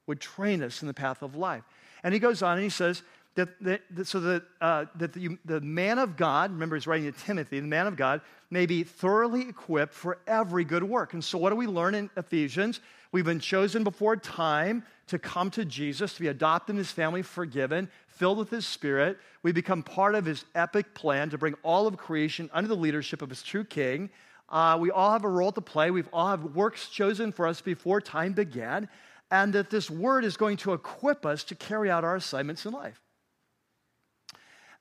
would 0.06 0.20
train 0.20 0.62
us 0.62 0.82
in 0.82 0.88
the 0.88 0.94
path 0.94 1.22
of 1.22 1.36
life. 1.36 1.62
And 2.02 2.12
he 2.12 2.20
goes 2.20 2.42
on 2.42 2.54
and 2.54 2.62
he 2.62 2.70
says 2.70 3.02
that, 3.34 3.48
that, 3.62 3.82
that 3.90 4.06
so 4.06 4.20
that, 4.20 4.42
uh, 4.60 4.86
that 4.96 5.12
the, 5.12 5.38
the 5.44 5.60
man 5.60 5.98
of 5.98 6.16
God, 6.16 6.50
remember 6.50 6.76
he's 6.76 6.86
writing 6.86 7.10
to 7.10 7.18
Timothy, 7.18 7.60
the 7.60 7.66
man 7.66 7.86
of 7.86 7.96
God 7.96 8.20
may 8.50 8.66
be 8.66 8.82
thoroughly 8.82 9.48
equipped 9.48 9.94
for 9.94 10.18
every 10.26 10.64
good 10.64 10.82
work. 10.82 11.14
And 11.14 11.22
so 11.22 11.38
what 11.38 11.50
do 11.50 11.56
we 11.56 11.66
learn 11.66 11.94
in 11.94 12.10
Ephesians? 12.16 12.80
We've 13.12 13.24
been 13.24 13.40
chosen 13.40 13.84
before 13.84 14.16
time 14.16 14.84
to 15.06 15.18
come 15.18 15.50
to 15.52 15.64
Jesus, 15.64 16.14
to 16.14 16.20
be 16.20 16.28
adopted 16.28 16.74
in 16.74 16.78
his 16.78 16.90
family, 16.90 17.22
forgiven, 17.22 17.88
filled 18.20 18.36
with 18.36 18.50
his 18.50 18.66
spirit. 18.66 19.18
We 19.42 19.50
become 19.50 19.82
part 19.82 20.14
of 20.14 20.26
his 20.26 20.44
epic 20.54 20.92
plan 20.92 21.30
to 21.30 21.38
bring 21.38 21.54
all 21.62 21.86
of 21.86 21.96
creation 21.96 22.50
under 22.52 22.68
the 22.68 22.76
leadership 22.76 23.22
of 23.22 23.30
his 23.30 23.42
true 23.42 23.64
king. 23.64 24.10
Uh, 24.50 24.76
we 24.78 24.90
all 24.90 25.10
have 25.10 25.24
a 25.24 25.28
role 25.28 25.52
to 25.52 25.62
play. 25.62 25.90
We've 25.90 26.08
all 26.12 26.28
have 26.28 26.44
works 26.54 26.90
chosen 26.90 27.32
for 27.32 27.46
us 27.46 27.62
before 27.62 27.98
time 28.02 28.34
began. 28.34 28.90
And 29.30 29.54
that 29.54 29.70
this 29.70 29.88
word 29.90 30.26
is 30.26 30.36
going 30.36 30.58
to 30.58 30.74
equip 30.74 31.24
us 31.24 31.44
to 31.44 31.54
carry 31.54 31.90
out 31.90 32.04
our 32.04 32.14
assignments 32.14 32.66
in 32.66 32.72
life. 32.72 33.00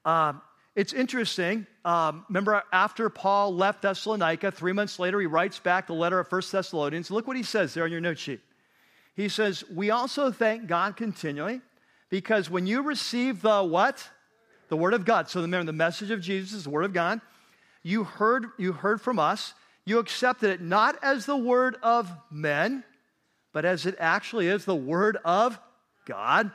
Uh, 0.03 0.33
it's 0.75 0.91
interesting. 0.91 1.65
Um, 1.85 2.25
remember, 2.27 2.61
after 2.73 3.09
Paul 3.09 3.55
left 3.55 3.83
Thessalonica, 3.83 4.51
three 4.51 4.73
months 4.73 4.99
later, 4.99 5.17
he 5.21 5.27
writes 5.27 5.59
back 5.59 5.87
the 5.87 5.93
letter 5.93 6.19
of 6.19 6.27
First 6.27 6.51
Thessalonians. 6.51 7.09
Look 7.09 7.25
what 7.25 7.37
he 7.37 7.43
says 7.43 7.73
there 7.73 7.85
on 7.85 7.91
your 7.91 8.01
note 8.01 8.19
sheet. 8.19 8.41
He 9.15 9.29
says, 9.29 9.63
We 9.73 9.91
also 9.91 10.29
thank 10.29 10.67
God 10.67 10.97
continually 10.97 11.61
because 12.09 12.49
when 12.49 12.67
you 12.67 12.81
receive 12.81 13.41
the 13.41 13.63
what? 13.63 14.09
The 14.69 14.77
word 14.77 14.93
of 14.93 15.05
God. 15.05 15.29
So 15.29 15.41
remember, 15.41 15.65
the 15.65 15.73
message 15.73 16.11
of 16.11 16.21
Jesus 16.21 16.53
is 16.53 16.63
the 16.63 16.69
word 16.69 16.85
of 16.85 16.93
God. 16.93 17.21
You 17.81 18.03
heard, 18.03 18.47
you 18.57 18.71
heard 18.71 19.01
from 19.01 19.19
us. 19.19 19.53
You 19.85 19.99
accepted 19.99 20.49
it 20.51 20.61
not 20.61 20.97
as 21.01 21.25
the 21.25 21.37
word 21.37 21.77
of 21.81 22.11
men, 22.29 22.83
but 23.53 23.65
as 23.65 23.85
it 23.85 23.95
actually 23.97 24.47
is 24.47 24.65
the 24.65 24.75
word 24.75 25.17
of 25.23 25.59
God. 26.05 26.51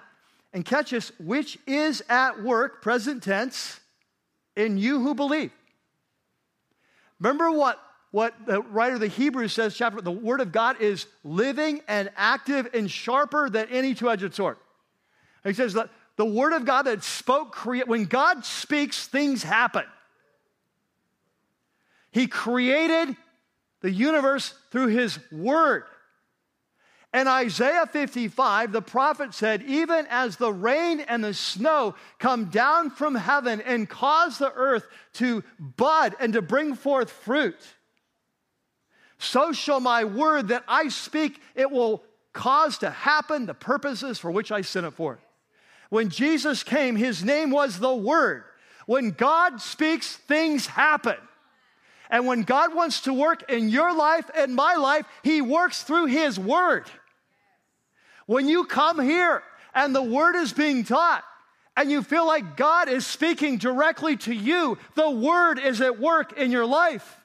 and 0.54 0.64
catch 0.64 0.90
this, 0.90 1.10
which 1.18 1.58
is 1.66 2.02
at 2.08 2.42
work, 2.42 2.80
present 2.80 3.22
tense, 3.22 3.80
in 4.56 4.78
you 4.78 5.02
who 5.02 5.14
believe. 5.14 5.50
Remember 7.18 7.50
what, 7.50 7.80
what 8.12 8.34
the 8.46 8.62
writer 8.62 8.94
of 8.94 9.00
the 9.00 9.08
Hebrews 9.08 9.52
says, 9.52 9.76
chapter, 9.76 10.00
the 10.00 10.12
word 10.12 10.40
of 10.40 10.52
God 10.52 10.80
is 10.80 11.06
living 11.24 11.82
and 11.88 12.08
active 12.16 12.68
and 12.72 12.88
sharper 12.88 13.50
than 13.50 13.68
any 13.68 13.94
two-edged 13.94 14.32
sword. 14.32 14.56
He 15.44 15.52
says 15.52 15.74
that 15.74 15.90
the 16.16 16.24
word 16.24 16.52
of 16.52 16.64
God 16.64 16.82
that 16.82 17.02
spoke, 17.02 17.52
create, 17.52 17.88
when 17.88 18.04
God 18.04 18.44
speaks, 18.44 19.06
things 19.06 19.42
happen. 19.42 19.84
He 22.10 22.26
created 22.26 23.16
the 23.80 23.90
universe 23.90 24.54
through 24.70 24.86
his 24.88 25.18
word. 25.32 25.84
And 27.12 27.28
Isaiah 27.28 27.86
55, 27.86 28.72
the 28.72 28.82
prophet 28.82 29.34
said, 29.34 29.62
Even 29.62 30.06
as 30.10 30.36
the 30.36 30.52
rain 30.52 31.00
and 31.00 31.22
the 31.22 31.34
snow 31.34 31.94
come 32.18 32.46
down 32.46 32.90
from 32.90 33.14
heaven 33.14 33.60
and 33.60 33.88
cause 33.88 34.38
the 34.38 34.52
earth 34.52 34.86
to 35.14 35.44
bud 35.58 36.16
and 36.18 36.32
to 36.32 36.42
bring 36.42 36.74
forth 36.74 37.10
fruit, 37.10 37.56
so 39.18 39.52
shall 39.52 39.80
my 39.80 40.04
word 40.04 40.48
that 40.48 40.64
I 40.66 40.88
speak, 40.88 41.40
it 41.54 41.70
will 41.70 42.02
cause 42.32 42.78
to 42.78 42.90
happen 42.90 43.46
the 43.46 43.54
purposes 43.54 44.18
for 44.18 44.30
which 44.30 44.50
I 44.52 44.62
sent 44.62 44.86
it 44.86 44.90
forth. 44.90 45.23
When 45.90 46.08
Jesus 46.08 46.62
came, 46.62 46.96
his 46.96 47.24
name 47.24 47.50
was 47.50 47.78
the 47.78 47.94
Word. 47.94 48.44
When 48.86 49.10
God 49.10 49.60
speaks, 49.60 50.16
things 50.16 50.66
happen. 50.66 51.16
And 52.10 52.26
when 52.26 52.42
God 52.42 52.74
wants 52.74 53.02
to 53.02 53.14
work 53.14 53.50
in 53.50 53.68
your 53.68 53.94
life 53.94 54.30
and 54.36 54.54
my 54.54 54.74
life, 54.74 55.06
he 55.22 55.40
works 55.40 55.82
through 55.82 56.06
his 56.06 56.38
Word. 56.38 56.84
When 58.26 58.48
you 58.48 58.64
come 58.64 59.00
here 59.00 59.42
and 59.74 59.94
the 59.94 60.02
word 60.02 60.36
is 60.36 60.52
being 60.52 60.84
taught, 60.84 61.24
and 61.76 61.90
you 61.90 62.02
feel 62.02 62.26
like 62.26 62.56
God 62.56 62.88
is 62.88 63.06
speaking 63.06 63.58
directly 63.58 64.16
to 64.18 64.34
you, 64.34 64.78
the 64.94 65.10
word 65.10 65.58
is 65.58 65.80
at 65.80 65.98
work 65.98 66.38
in 66.38 66.52
your 66.52 66.66
life. 66.66 67.18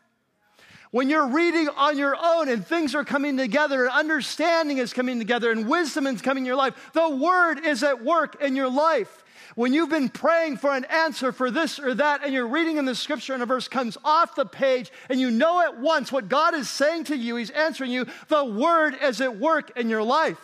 When 0.92 1.10
you're 1.10 1.28
reading 1.28 1.70
on 1.70 1.98
your 1.98 2.16
own 2.20 2.50
and 2.50 2.66
things 2.66 2.96
are 2.96 3.06
coming 3.06 3.38
together, 3.38 3.84
and 3.86 3.92
understanding 3.92 4.80
is 4.80 4.92
coming 4.92 5.20
together, 5.20 5.52
and 5.52 5.68
wisdom 5.68 6.08
is 6.08 6.22
coming 6.22 6.44
in 6.44 6.48
your 6.48 6.56
life, 6.56 6.92
the 6.94 7.10
word 7.10 7.64
is 7.64 7.84
at 7.84 8.04
work 8.04 8.42
in 8.42 8.56
your 8.56 8.70
life. 8.70 9.24
When 9.56 9.74
you've 9.74 9.90
been 9.90 10.10
praying 10.10 10.58
for 10.58 10.76
an 10.76 10.86
answer 10.86 11.32
for 11.32 11.52
this 11.52 11.80
or 11.80 11.94
that, 11.96 12.24
and 12.24 12.34
you're 12.34 12.48
reading 12.48 12.78
in 12.78 12.86
the 12.86 12.96
scripture 12.96 13.34
and 13.34 13.44
a 13.44 13.46
verse 13.46 13.68
comes 13.68 13.98
off 14.04 14.36
the 14.36 14.46
page, 14.46 14.92
and 15.10 15.20
you 15.20 15.30
know 15.30 15.62
at 15.62 15.80
once 15.80 16.12
what 16.12 16.28
God 16.28 16.56
is 16.56 16.70
saying 16.70 17.06
to 17.06 17.16
you, 17.16 17.36
He's 17.36 17.50
answering 17.52 17.92
you, 17.92 18.08
the 18.28 18.46
word 18.46 18.96
is 19.02 19.22
at 19.22 19.38
work 19.38 19.78
in 19.78 19.90
your 19.90 20.04
life. 20.04 20.40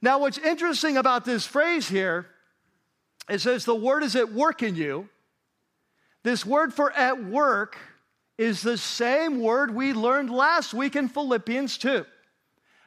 Now, 0.00 0.18
what's 0.18 0.38
interesting 0.38 0.96
about 0.96 1.24
this 1.24 1.46
phrase 1.46 1.88
here, 1.88 2.26
it 3.28 3.40
says 3.40 3.64
the 3.64 3.74
word 3.74 4.02
is 4.02 4.16
at 4.16 4.32
work 4.32 4.62
in 4.62 4.76
you. 4.76 5.08
This 6.22 6.46
word 6.46 6.72
for 6.72 6.92
at 6.92 7.24
work 7.24 7.76
is 8.38 8.62
the 8.62 8.76
same 8.76 9.40
word 9.40 9.74
we 9.74 9.92
learned 9.92 10.30
last 10.30 10.74
week 10.74 10.96
in 10.96 11.08
Philippians 11.08 11.78
2. 11.78 12.04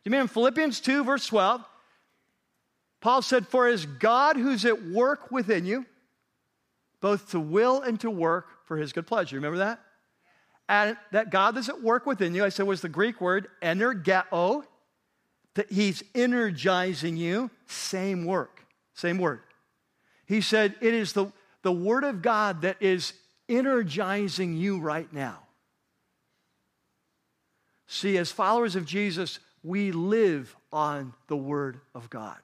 You 0.03 0.11
mean 0.11 0.21
in 0.21 0.27
Philippians 0.27 0.79
2, 0.79 1.03
verse 1.03 1.25
12? 1.27 1.63
Paul 3.01 3.21
said, 3.21 3.47
For 3.47 3.67
it 3.67 3.73
is 3.73 3.85
God 3.85 4.35
who's 4.35 4.65
at 4.65 4.85
work 4.87 5.31
within 5.31 5.65
you, 5.65 5.85
both 7.01 7.31
to 7.31 7.39
will 7.39 7.81
and 7.81 7.99
to 8.01 8.09
work 8.09 8.47
for 8.65 8.77
his 8.77 8.93
good 8.93 9.07
pleasure. 9.07 9.37
Remember 9.37 9.59
that? 9.59 9.79
And 10.67 10.97
that 11.11 11.31
God 11.31 11.55
that's 11.55 11.69
at 11.69 11.81
work 11.81 12.05
within 12.05 12.35
you, 12.35 12.45
I 12.45 12.49
said 12.49 12.67
was 12.67 12.81
the 12.81 12.89
Greek 12.89 13.19
word 13.19 13.47
energeo, 13.61 14.63
that 15.55 15.71
he's 15.71 16.03
energizing 16.13 17.17
you, 17.17 17.49
same 17.65 18.25
work, 18.25 18.65
same 18.93 19.17
word. 19.17 19.41
He 20.27 20.41
said, 20.41 20.75
It 20.79 20.93
is 20.93 21.13
the, 21.13 21.31
the 21.63 21.71
word 21.71 22.03
of 22.03 22.21
God 22.21 22.61
that 22.61 22.77
is 22.79 23.13
energizing 23.49 24.55
you 24.55 24.79
right 24.79 25.11
now. 25.11 25.39
See, 27.87 28.17
as 28.17 28.31
followers 28.31 28.75
of 28.75 28.85
Jesus, 28.85 29.39
we 29.63 29.91
live 29.91 30.55
on 30.71 31.13
the 31.27 31.35
word 31.35 31.81
of 31.95 32.09
God. 32.09 32.37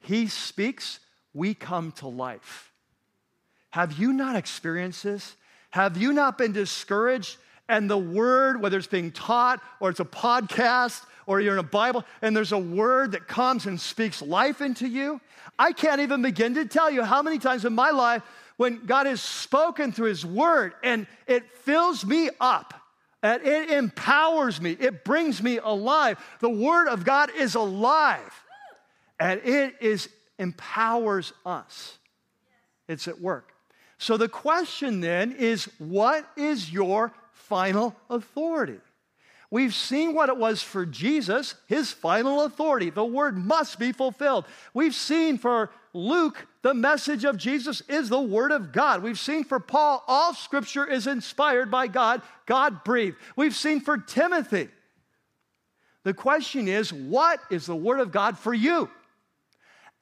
He 0.00 0.26
speaks, 0.26 1.00
we 1.34 1.54
come 1.54 1.92
to 1.92 2.08
life. 2.08 2.72
Have 3.70 3.98
you 3.98 4.12
not 4.12 4.36
experienced 4.36 5.02
this? 5.02 5.34
Have 5.70 5.96
you 5.96 6.12
not 6.12 6.38
been 6.38 6.52
discouraged 6.52 7.36
and 7.68 7.88
the 7.90 7.98
word, 7.98 8.60
whether 8.60 8.78
it's 8.78 8.86
being 8.86 9.12
taught 9.12 9.62
or 9.80 9.90
it's 9.90 10.00
a 10.00 10.04
podcast 10.04 11.02
or 11.26 11.40
you're 11.40 11.52
in 11.52 11.58
a 11.58 11.62
Bible, 11.62 12.04
and 12.22 12.34
there's 12.34 12.52
a 12.52 12.58
word 12.58 13.12
that 13.12 13.28
comes 13.28 13.66
and 13.66 13.78
speaks 13.78 14.22
life 14.22 14.62
into 14.62 14.88
you, 14.88 15.20
I 15.58 15.72
can't 15.72 16.00
even 16.00 16.22
begin 16.22 16.54
to 16.54 16.64
tell 16.64 16.90
you 16.90 17.02
how 17.02 17.20
many 17.22 17.38
times 17.38 17.64
in 17.64 17.74
my 17.74 17.90
life 17.90 18.22
when 18.58 18.84
God 18.84 19.06
has 19.06 19.22
spoken 19.22 19.92
through 19.92 20.08
His 20.08 20.26
word 20.26 20.74
and 20.84 21.06
it 21.26 21.50
fills 21.58 22.04
me 22.04 22.28
up. 22.38 22.74
And 23.22 23.42
it 23.42 23.70
empowers 23.70 24.60
me. 24.60 24.76
It 24.78 25.04
brings 25.04 25.42
me 25.42 25.58
alive. 25.58 26.24
The 26.38 26.50
Word 26.50 26.86
of 26.86 27.04
God 27.04 27.30
is 27.36 27.56
alive. 27.56 28.44
And 29.18 29.40
it 29.42 29.74
is 29.80 30.08
empowers 30.38 31.32
us. 31.44 31.98
It's 32.86 33.08
at 33.08 33.20
work. 33.20 33.52
So 33.98 34.16
the 34.16 34.28
question 34.28 35.00
then 35.00 35.32
is 35.32 35.68
what 35.78 36.28
is 36.36 36.72
your 36.72 37.12
final 37.32 37.96
authority. 38.08 38.78
We've 39.50 39.74
seen 39.74 40.14
what 40.14 40.28
it 40.28 40.36
was 40.36 40.62
for 40.62 40.84
Jesus, 40.84 41.54
his 41.66 41.90
final 41.90 42.42
authority. 42.42 42.90
The 42.90 43.04
word 43.04 43.36
must 43.36 43.78
be 43.78 43.92
fulfilled. 43.92 44.44
We've 44.74 44.94
seen 44.94 45.38
for 45.38 45.70
Luke, 45.94 46.46
the 46.62 46.74
message 46.74 47.24
of 47.24 47.36
Jesus 47.36 47.82
is 47.82 48.08
the 48.08 48.20
word 48.20 48.50
of 48.50 48.72
God. 48.72 49.02
We've 49.02 49.18
seen 49.18 49.44
for 49.44 49.60
Paul, 49.60 50.02
all 50.08 50.34
scripture 50.34 50.86
is 50.86 51.06
inspired 51.06 51.70
by 51.70 51.86
God, 51.86 52.22
God 52.46 52.82
breathed. 52.84 53.16
We've 53.36 53.54
seen 53.54 53.80
for 53.80 53.98
Timothy. 53.98 54.68
The 56.04 56.14
question 56.14 56.68
is, 56.68 56.92
what 56.92 57.40
is 57.50 57.66
the 57.66 57.76
word 57.76 58.00
of 58.00 58.12
God 58.12 58.38
for 58.38 58.54
you? 58.54 58.90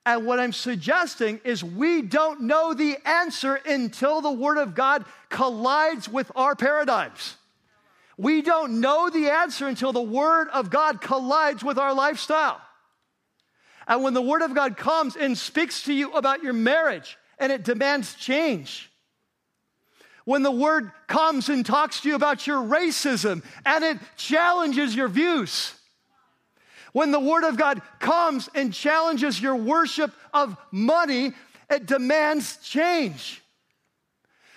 And 0.06 0.24
what 0.24 0.38
I'm 0.38 0.52
suggesting 0.52 1.40
is 1.42 1.64
we 1.64 2.00
don't 2.00 2.42
know 2.42 2.74
the 2.74 2.96
answer 3.04 3.56
until 3.66 4.20
the 4.20 4.30
Word 4.30 4.56
of 4.56 4.76
God 4.76 5.04
collides 5.30 6.08
with 6.08 6.30
our 6.36 6.54
paradigms. 6.54 7.36
We 8.16 8.40
don't 8.40 8.80
know 8.80 9.10
the 9.10 9.28
answer 9.30 9.66
until 9.66 9.92
the 9.92 10.00
Word 10.00 10.48
of 10.50 10.70
God 10.70 11.00
collides 11.00 11.64
with 11.64 11.76
our 11.76 11.92
lifestyle. 11.92 12.60
And 13.86 14.02
when 14.02 14.14
the 14.14 14.22
Word 14.22 14.42
of 14.42 14.54
God 14.54 14.76
comes 14.76 15.16
and 15.16 15.36
speaks 15.36 15.82
to 15.82 15.92
you 15.92 16.12
about 16.12 16.42
your 16.42 16.52
marriage 16.52 17.16
and 17.38 17.52
it 17.52 17.62
demands 17.62 18.14
change, 18.14 18.90
when 20.24 20.42
the 20.42 20.50
Word 20.50 20.90
comes 21.06 21.48
and 21.48 21.64
talks 21.64 22.00
to 22.00 22.08
you 22.08 22.16
about 22.16 22.46
your 22.46 22.58
racism 22.58 23.44
and 23.64 23.84
it 23.84 23.98
challenges 24.16 24.94
your 24.94 25.08
views, 25.08 25.72
when 26.92 27.12
the 27.12 27.20
Word 27.20 27.44
of 27.44 27.56
God 27.56 27.80
comes 28.00 28.48
and 28.54 28.72
challenges 28.72 29.40
your 29.40 29.54
worship 29.54 30.12
of 30.32 30.56
money, 30.72 31.32
it 31.70 31.86
demands 31.86 32.56
change. 32.58 33.42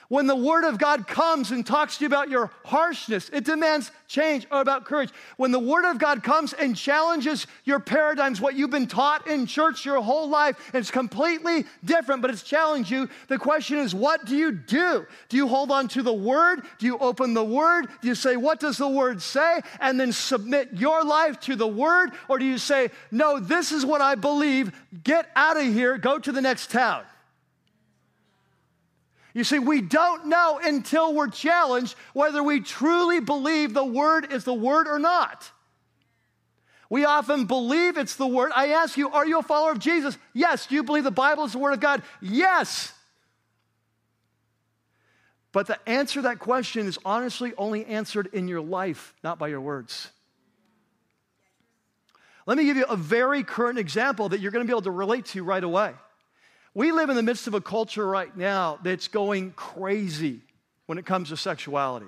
When 0.09 0.25
the 0.25 0.35
Word 0.35 0.63
of 0.63 0.79
God 0.79 1.07
comes 1.07 1.51
and 1.51 1.63
talks 1.63 1.97
to 1.97 2.03
you 2.03 2.07
about 2.07 2.29
your 2.29 2.49
harshness, 2.65 3.29
it 3.31 3.45
demands 3.45 3.91
change 4.07 4.47
or 4.51 4.59
about 4.59 4.85
courage. 4.85 5.11
When 5.37 5.51
the 5.51 5.59
Word 5.59 5.85
of 5.85 5.99
God 5.99 6.23
comes 6.23 6.51
and 6.51 6.75
challenges 6.75 7.45
your 7.63 7.79
paradigms, 7.79 8.41
what 8.41 8.55
you've 8.55 8.71
been 8.71 8.87
taught 8.87 9.27
in 9.27 9.45
church 9.45 9.85
your 9.85 10.01
whole 10.01 10.27
life, 10.27 10.71
it's 10.73 10.89
completely 10.89 11.65
different, 11.85 12.23
but 12.23 12.31
it's 12.31 12.41
challenged 12.41 12.89
you, 12.89 13.07
the 13.27 13.37
question 13.37 13.77
is, 13.77 13.93
what 13.93 14.25
do 14.25 14.35
you 14.35 14.51
do? 14.51 15.05
Do 15.29 15.37
you 15.37 15.47
hold 15.47 15.69
on 15.69 15.87
to 15.89 16.01
the 16.01 16.11
Word? 16.11 16.63
Do 16.79 16.87
you 16.87 16.97
open 16.97 17.35
the 17.35 17.45
Word? 17.45 17.87
Do 18.01 18.07
you 18.07 18.15
say, 18.15 18.35
what 18.35 18.59
does 18.59 18.77
the 18.77 18.89
Word 18.89 19.21
say? 19.21 19.61
And 19.79 19.99
then 19.99 20.11
submit 20.11 20.69
your 20.73 21.03
life 21.03 21.39
to 21.41 21.55
the 21.55 21.67
Word? 21.67 22.13
Or 22.27 22.39
do 22.39 22.45
you 22.45 22.57
say, 22.57 22.89
no, 23.11 23.39
this 23.39 23.71
is 23.71 23.85
what 23.85 24.01
I 24.01 24.15
believe, 24.15 24.71
get 25.03 25.29
out 25.35 25.57
of 25.57 25.65
here, 25.65 25.99
go 25.99 26.17
to 26.17 26.31
the 26.31 26.41
next 26.41 26.71
town? 26.71 27.03
You 29.39 29.45
see, 29.45 29.57
we 29.57 29.79
don't 29.79 30.25
know 30.25 30.59
until 30.61 31.13
we're 31.13 31.29
challenged 31.29 31.95
whether 32.11 32.43
we 32.43 32.59
truly 32.59 33.21
believe 33.21 33.73
the 33.73 33.85
word 33.85 34.33
is 34.33 34.43
the 34.43 34.53
word 34.53 34.85
or 34.85 34.99
not. 34.99 35.49
We 36.89 37.05
often 37.05 37.45
believe 37.45 37.97
it's 37.97 38.17
the 38.17 38.27
word. 38.27 38.51
I 38.53 38.73
ask 38.73 38.97
you, 38.97 39.09
are 39.11 39.25
you 39.25 39.39
a 39.39 39.41
follower 39.41 39.71
of 39.71 39.79
Jesus? 39.79 40.17
Yes. 40.33 40.65
Do 40.65 40.75
you 40.75 40.83
believe 40.83 41.05
the 41.05 41.11
Bible 41.11 41.45
is 41.45 41.53
the 41.53 41.57
word 41.57 41.71
of 41.71 41.79
God? 41.79 42.03
Yes. 42.19 42.91
But 45.53 45.67
the 45.67 45.79
answer 45.87 46.15
to 46.15 46.23
that 46.23 46.39
question 46.39 46.85
is 46.85 46.99
honestly 47.05 47.53
only 47.57 47.85
answered 47.85 48.27
in 48.33 48.49
your 48.49 48.59
life, 48.59 49.13
not 49.23 49.39
by 49.39 49.47
your 49.47 49.61
words. 49.61 50.09
Let 52.45 52.57
me 52.57 52.65
give 52.65 52.75
you 52.75 52.83
a 52.89 52.97
very 52.97 53.45
current 53.45 53.79
example 53.79 54.27
that 54.27 54.41
you're 54.41 54.51
going 54.51 54.65
to 54.65 54.69
be 54.69 54.73
able 54.73 54.81
to 54.81 54.91
relate 54.91 55.27
to 55.27 55.45
right 55.45 55.63
away. 55.63 55.93
We 56.73 56.91
live 56.91 57.09
in 57.09 57.15
the 57.15 57.23
midst 57.23 57.47
of 57.47 57.53
a 57.53 57.61
culture 57.61 58.05
right 58.05 58.35
now 58.35 58.79
that's 58.83 59.07
going 59.07 59.51
crazy 59.51 60.41
when 60.85 60.97
it 60.97 61.05
comes 61.05 61.29
to 61.29 61.37
sexuality. 61.37 62.07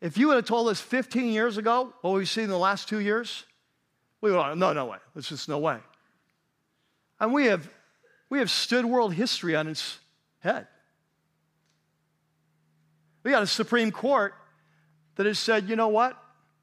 If 0.00 0.16
you 0.16 0.28
would 0.28 0.36
have 0.36 0.46
told 0.46 0.68
us 0.68 0.80
15 0.80 1.32
years 1.32 1.58
ago 1.58 1.92
what 2.00 2.14
we've 2.14 2.28
seen 2.28 2.44
in 2.44 2.50
the 2.50 2.58
last 2.58 2.88
two 2.88 3.00
years, 3.00 3.44
we 4.20 4.30
would 4.30 4.40
have, 4.40 4.56
no, 4.56 4.72
no 4.72 4.86
way. 4.86 4.98
There's 5.14 5.28
just 5.28 5.48
no 5.48 5.58
way. 5.58 5.78
And 7.18 7.32
we 7.32 7.46
have, 7.46 7.68
we 8.30 8.38
have 8.38 8.50
stood 8.50 8.84
world 8.84 9.12
history 9.12 9.54
on 9.54 9.68
its 9.68 9.98
head. 10.40 10.66
We 13.22 13.30
got 13.30 13.42
a 13.42 13.46
Supreme 13.46 13.90
Court 13.90 14.34
that 15.16 15.26
has 15.26 15.38
said, 15.38 15.68
you 15.68 15.76
know 15.76 15.88
what? 15.88 16.16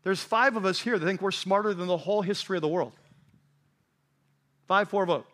There's 0.04 0.22
five 0.22 0.56
of 0.56 0.66
us 0.66 0.80
here 0.80 0.98
that 0.98 1.06
think 1.06 1.22
we're 1.22 1.32
smarter 1.32 1.74
than 1.74 1.88
the 1.88 1.98
whole 1.98 2.22
history 2.22 2.58
of 2.58 2.62
the 2.62 2.68
world. 2.68 2.94
Five, 4.68 4.90
four 4.90 5.06
vote. 5.06 5.28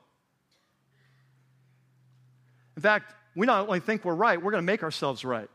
In 2.75 2.81
fact, 2.81 3.13
we 3.35 3.45
not 3.45 3.67
only 3.67 3.79
think 3.79 4.05
we're 4.05 4.15
right, 4.15 4.41
we're 4.41 4.51
going 4.51 4.63
to 4.63 4.65
make 4.65 4.83
ourselves 4.83 5.23
right. 5.25 5.49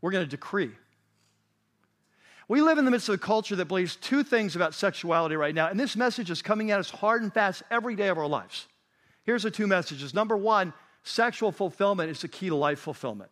We're 0.00 0.10
going 0.10 0.24
to 0.24 0.30
decree. 0.30 0.70
We 2.48 2.62
live 2.62 2.78
in 2.78 2.84
the 2.84 2.90
midst 2.90 3.08
of 3.08 3.14
a 3.14 3.18
culture 3.18 3.56
that 3.56 3.66
believes 3.66 3.96
two 3.96 4.22
things 4.22 4.56
about 4.56 4.74
sexuality 4.74 5.36
right 5.36 5.54
now, 5.54 5.68
and 5.68 5.78
this 5.78 5.96
message 5.96 6.30
is 6.30 6.40
coming 6.40 6.70
at 6.70 6.80
us 6.80 6.88
hard 6.88 7.22
and 7.22 7.32
fast 7.32 7.62
every 7.70 7.94
day 7.94 8.08
of 8.08 8.16
our 8.16 8.26
lives. 8.26 8.66
Here's 9.24 9.42
the 9.42 9.50
two 9.50 9.66
messages. 9.66 10.14
Number 10.14 10.36
one, 10.36 10.72
sexual 11.02 11.52
fulfillment 11.52 12.10
is 12.10 12.22
the 12.22 12.28
key 12.28 12.48
to 12.48 12.54
life 12.54 12.78
fulfillment. 12.78 13.30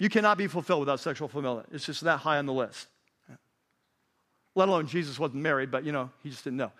You 0.00 0.08
cannot 0.08 0.36
be 0.36 0.48
fulfilled 0.48 0.80
without 0.80 0.98
sexual 0.98 1.28
fulfillment. 1.28 1.68
It's 1.70 1.86
just 1.86 2.00
that 2.00 2.18
high 2.18 2.38
on 2.38 2.46
the 2.46 2.52
list. 2.52 2.88
Let 4.56 4.68
alone 4.68 4.88
Jesus 4.88 5.18
wasn't 5.18 5.42
married, 5.42 5.70
but 5.70 5.84
you 5.84 5.92
know, 5.92 6.10
he 6.22 6.30
just 6.30 6.42
didn't 6.42 6.56
know. 6.56 6.72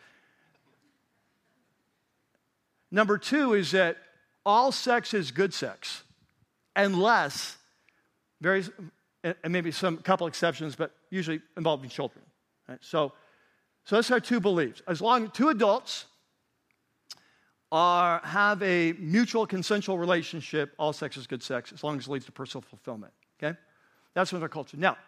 Number 2.95 3.19
two 3.19 3.55
is 3.55 3.73
that 3.73 3.97
all 4.47 4.71
sex 4.71 5.15
is 5.15 5.33
good 5.33 5.53
sex, 5.53 6.05
unless, 6.77 7.57
very, 8.41 8.63
and 9.25 9.53
maybe 9.53 9.73
some 9.73 9.97
couple 9.97 10.29
exceptions, 10.29 10.77
but 10.77 10.93
usually 11.11 11.41
involving 11.57 11.91
children. 11.91 12.25
Right? 12.69 12.79
So, 12.83 13.13
so 13.85 13.97
that's 13.97 14.13
our 14.13 14.21
two 14.21 14.39
beliefs. 14.39 14.81
As 14.87 15.03
long 15.03 15.25
as 15.25 15.31
two 15.33 15.49
adults 15.49 16.05
are, 17.73 18.21
have 18.23 18.63
a 18.63 18.93
mutual 18.93 19.45
consensual 19.45 19.99
relationship, 19.99 20.73
all 20.79 20.93
sex 20.93 21.17
is 21.17 21.27
good 21.27 21.43
sex, 21.43 21.73
as 21.73 21.83
long 21.83 21.99
as 21.99 22.07
it 22.07 22.13
leads 22.13 22.27
to 22.27 22.33
personal 22.33 22.63
fulfillment. 22.63 23.13
Okay? 23.43 23.59
That's 24.15 24.33
what 24.33 24.41
our 24.41 24.49
culture. 24.49 24.77
Now, 24.77 24.99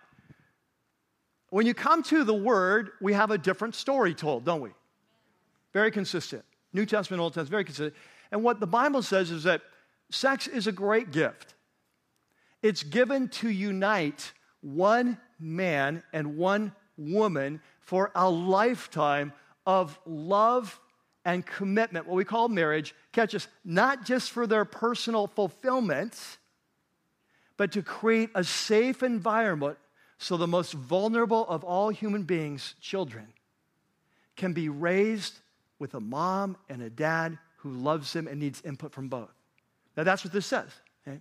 when 1.51 1.67
you 1.67 1.73
come 1.73 2.03
to 2.03 2.25
the 2.25 2.35
word, 2.35 2.91
we 3.01 3.13
have 3.13 3.31
a 3.31 3.39
different 3.39 3.77
story 3.77 4.13
told, 4.13 4.45
don't 4.45 4.61
we? 4.61 4.71
Very 5.73 5.93
consistent. 5.93 6.45
New 6.77 6.87
Testament, 6.87 7.21
Old 7.21 7.33
Testament, 7.33 7.51
very 7.51 7.65
consistent. 7.65 7.95
And 8.31 8.45
what 8.45 8.61
the 8.61 8.67
Bible 8.67 9.03
says 9.03 9.31
is 9.31 9.43
that 9.45 9.63
sex 10.11 10.47
is 10.47 10.67
a 10.67 10.73
great 10.73 11.11
gift. 11.11 11.55
It's 12.63 12.83
given 12.83 13.29
to 13.29 13.49
unite 13.49 14.33
one 14.61 15.19
man 15.41 16.03
and 16.13 16.37
one 16.37 16.73
woman 16.97 17.61
for 17.81 18.13
a 18.15 18.29
lifetime 18.29 19.33
of 19.65 19.99
love 20.07 20.79
and 21.25 21.45
commitment, 21.45 22.07
what 22.07 22.15
we 22.15 22.25
call 22.25 22.49
marriage, 22.49 22.95
catch 23.13 23.35
us, 23.35 23.49
not 23.65 24.05
just 24.05 24.31
for 24.31 24.47
their 24.47 24.65
personal 24.65 25.27
fulfillment, 25.27 26.39
but 27.57 27.73
to 27.73 27.83
create 27.83 28.31
a 28.35 28.45
safe 28.45 29.03
environment 29.03 29.79
so 30.19 30.37
the 30.37 30.47
most 30.47 30.73
vulnerable 30.73 31.47
of 31.49 31.65
all 31.65 31.89
human 31.89 32.23
beings, 32.23 32.75
children, 32.81 33.29
can 34.37 34.53
be 34.53 34.69
raised 34.69 35.41
with 35.79 35.95
a 35.95 36.01
mom 36.01 36.57
and 36.69 36.83
a 36.83 36.91
dad 36.91 37.39
who 37.59 37.71
loves 37.71 38.13
him 38.15 38.27
and 38.27 38.41
needs 38.41 38.63
input 38.63 38.93
from 38.93 39.09
both. 39.09 39.33
Now, 39.97 40.05
that's 40.05 40.25
what 40.25 40.33
this 40.33 40.47
says. 40.47 40.71
Okay? 41.07 41.19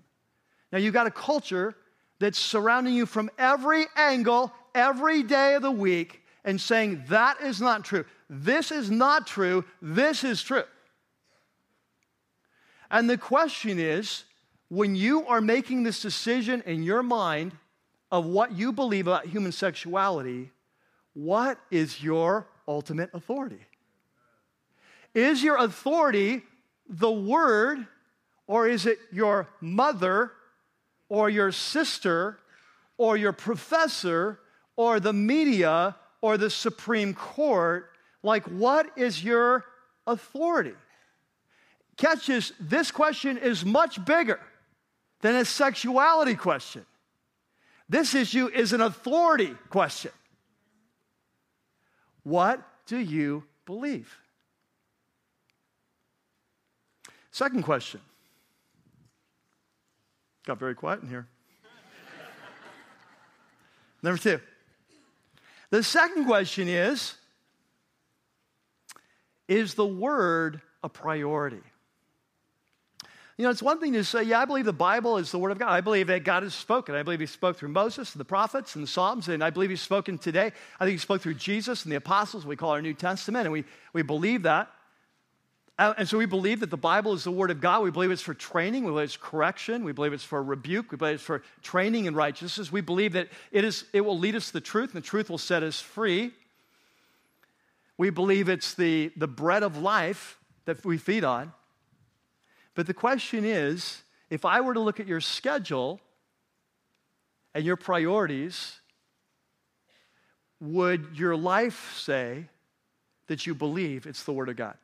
Now, 0.72 0.80
you've 0.80 0.94
got 0.94 1.08
a 1.08 1.12
culture 1.12 1.76
that's 2.20 2.40
surrounding 2.40 2.94
you 2.94 3.06
from 3.06 3.30
every 3.38 3.86
angle, 3.96 4.54
every 4.74 5.24
day 5.24 5.56
of 5.56 5.62
the 5.62 5.72
week, 5.72 6.22
and 6.44 6.60
saying 6.60 7.04
that 7.10 7.42
is 7.42 7.60
not 7.60 7.84
true. 7.84 8.06
This 8.30 8.72
is 8.72 8.90
not 8.90 9.28
true. 9.28 9.66
This 9.82 10.24
is 10.24 10.42
true. 10.42 10.64
And 12.90 13.10
the 13.10 13.18
question 13.18 13.80
is 13.80 14.24
when 14.70 14.96
you 14.96 15.26
are 15.28 15.42
making 15.42 15.84
this 15.84 16.02
decision 16.02 16.64
in 16.66 16.84
your 16.84 17.04
mind 17.04 17.54
of 18.12 18.26
what 18.26 18.52
you 18.52 18.72
believe 18.72 19.08
about 19.08 19.26
human 19.26 19.52
sexuality, 19.52 20.52
what 21.14 21.60
is 21.72 22.02
your 22.02 22.48
ultimate 22.68 23.10
authority? 23.14 23.60
Is 25.16 25.42
your 25.42 25.56
authority 25.58 26.44
the 26.88 27.12
word, 27.12 27.88
or 28.46 28.68
is 28.68 28.86
it 28.86 29.00
your 29.12 29.48
mother, 29.62 30.32
or 31.10 31.30
your 31.30 31.52
sister, 31.52 32.38
or 32.98 33.18
your 33.18 33.32
professor, 33.32 34.40
or 34.76 35.00
the 35.00 35.14
media, 35.14 35.96
or 36.22 36.38
the 36.38 36.50
Supreme 36.50 37.14
Court, 37.14 37.90
like 38.24 38.44
what 38.46 38.92
is 38.98 39.24
your 39.24 39.66
authority? 40.06 40.74
Catch 41.98 42.28
this, 42.28 42.52
this 42.60 42.92
question 42.92 43.38
is 43.38 43.64
much 43.64 44.04
bigger 44.04 44.40
than 45.22 45.36
a 45.36 45.46
sexuality 45.46 46.36
question. 46.36 46.86
This 47.88 48.16
issue 48.16 48.48
is 48.48 48.74
an 48.74 48.82
authority 48.82 49.56
question. 49.70 50.12
What 52.24 52.62
do 52.88 52.98
you 52.98 53.44
believe? 53.66 54.14
Second 57.36 57.64
question. 57.64 58.00
Got 60.48 60.58
very 60.58 60.74
quiet 60.74 61.02
in 61.02 61.10
here. 61.10 61.28
Number 64.02 64.18
two. 64.18 64.40
The 65.70 65.84
second 65.84 66.28
question 66.28 66.70
is 66.70 67.16
Is 69.50 69.74
the 69.74 69.86
word 69.86 70.62
a 70.82 70.88
priority? 70.88 71.60
You 73.36 73.44
know, 73.44 73.50
it's 73.50 73.62
one 73.62 73.82
thing 73.82 73.92
to 73.92 74.06
say, 74.06 74.24
yeah, 74.24 74.40
I 74.40 74.46
believe 74.46 74.64
the 74.64 74.72
Bible 74.72 75.18
is 75.18 75.30
the 75.30 75.38
Word 75.38 75.52
of 75.52 75.60
God. 75.60 75.68
I 75.68 75.82
believe 75.82 76.08
that 76.08 76.24
God 76.24 76.44
has 76.44 76.54
spoken. 76.54 76.96
I 76.96 77.04
believe 77.04 77.20
He 77.20 77.26
spoke 77.26 77.58
through 77.58 77.68
Moses 77.68 78.14
and 78.14 78.20
the 78.22 78.24
prophets 78.24 78.76
and 78.76 78.84
the 78.86 78.88
Psalms, 78.88 79.28
and 79.28 79.44
I 79.44 79.50
believe 79.50 79.72
He's 79.72 79.82
spoken 79.82 80.18
today. 80.18 80.54
I 80.80 80.86
think 80.86 80.94
He 80.94 81.00
spoke 81.00 81.22
through 81.22 81.34
Jesus 81.34 81.84
and 81.84 81.92
the 81.92 81.98
apostles, 81.98 82.46
we 82.46 82.56
call 82.56 82.70
our 82.70 82.82
New 82.82 82.94
Testament, 82.94 83.46
and 83.46 83.52
we, 83.52 83.66
we 83.92 84.04
believe 84.04 84.44
that. 84.44 84.70
Uh, 85.78 85.94
and 85.98 86.08
so 86.08 86.18
we 86.18 86.26
believe 86.26 86.62
that 86.62 86.70
the 86.70 86.78
Bible 86.78 87.14
is 87.14 87.26
the 87.26 87.32
Word 87.32 87.52
of 87.52 87.60
God. 87.60 87.84
We 87.84 87.92
believe 87.92 88.12
it's 88.12 88.22
for 88.22 88.34
training. 88.34 88.86
We 88.86 88.92
believe 88.92 89.06
it's 89.06 89.18
correction. 89.18 89.84
We 89.84 89.92
believe 89.92 90.14
it's 90.14 90.24
for 90.24 90.42
rebuke. 90.42 90.92
We 90.92 90.98
believe 90.98 91.16
it's 91.16 91.24
for 91.24 91.44
training 91.62 92.06
in 92.06 92.16
righteousness. 92.16 92.72
We 92.72 92.80
believe 92.80 93.14
that 93.14 93.28
it, 93.52 93.66
is, 93.66 93.84
it 93.92 94.02
will 94.02 94.18
lead 94.18 94.36
us 94.36 94.48
to 94.48 94.54
the 94.54 94.62
truth, 94.62 94.94
and 94.94 95.04
the 95.04 95.08
truth 95.08 95.30
will 95.30 95.38
set 95.38 95.64
us 95.64 95.82
free. 95.82 96.32
We 97.98 98.10
believe 98.10 98.48
it's 98.48 98.74
the, 98.74 99.12
the 99.18 99.28
bread 99.28 99.64
of 99.64 99.78
life 99.78 100.38
that 100.64 100.84
we 100.86 100.98
feed 100.98 101.26
on. 101.26 101.52
But 102.74 102.88
the 102.88 102.94
question 102.94 103.44
is 103.44 104.02
if 104.30 104.46
I 104.46 104.62
were 104.62 104.74
to 104.74 104.80
look 104.80 105.00
at 105.00 105.08
your 105.08 105.22
schedule 105.22 106.00
and 107.54 107.66
your 107.66 107.78
priorities, 107.78 108.80
would 110.62 111.10
your 111.16 111.36
life 111.36 111.96
say 111.98 112.46
that 113.28 113.46
you 113.46 113.54
believe 113.54 114.06
it's 114.06 114.24
the 114.24 114.34
Word 114.34 114.48
of 114.48 114.56
God? 114.56 114.78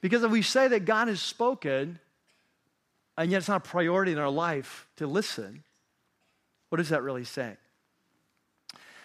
Because 0.00 0.22
if 0.22 0.30
we 0.30 0.42
say 0.42 0.68
that 0.68 0.84
God 0.84 1.08
has 1.08 1.20
spoken, 1.20 1.98
and 3.16 3.30
yet 3.30 3.38
it's 3.38 3.48
not 3.48 3.66
a 3.66 3.68
priority 3.68 4.12
in 4.12 4.18
our 4.18 4.30
life 4.30 4.86
to 4.96 5.06
listen, 5.06 5.64
what 6.68 6.80
is 6.80 6.90
that 6.90 7.02
really 7.02 7.24
saying? 7.24 7.56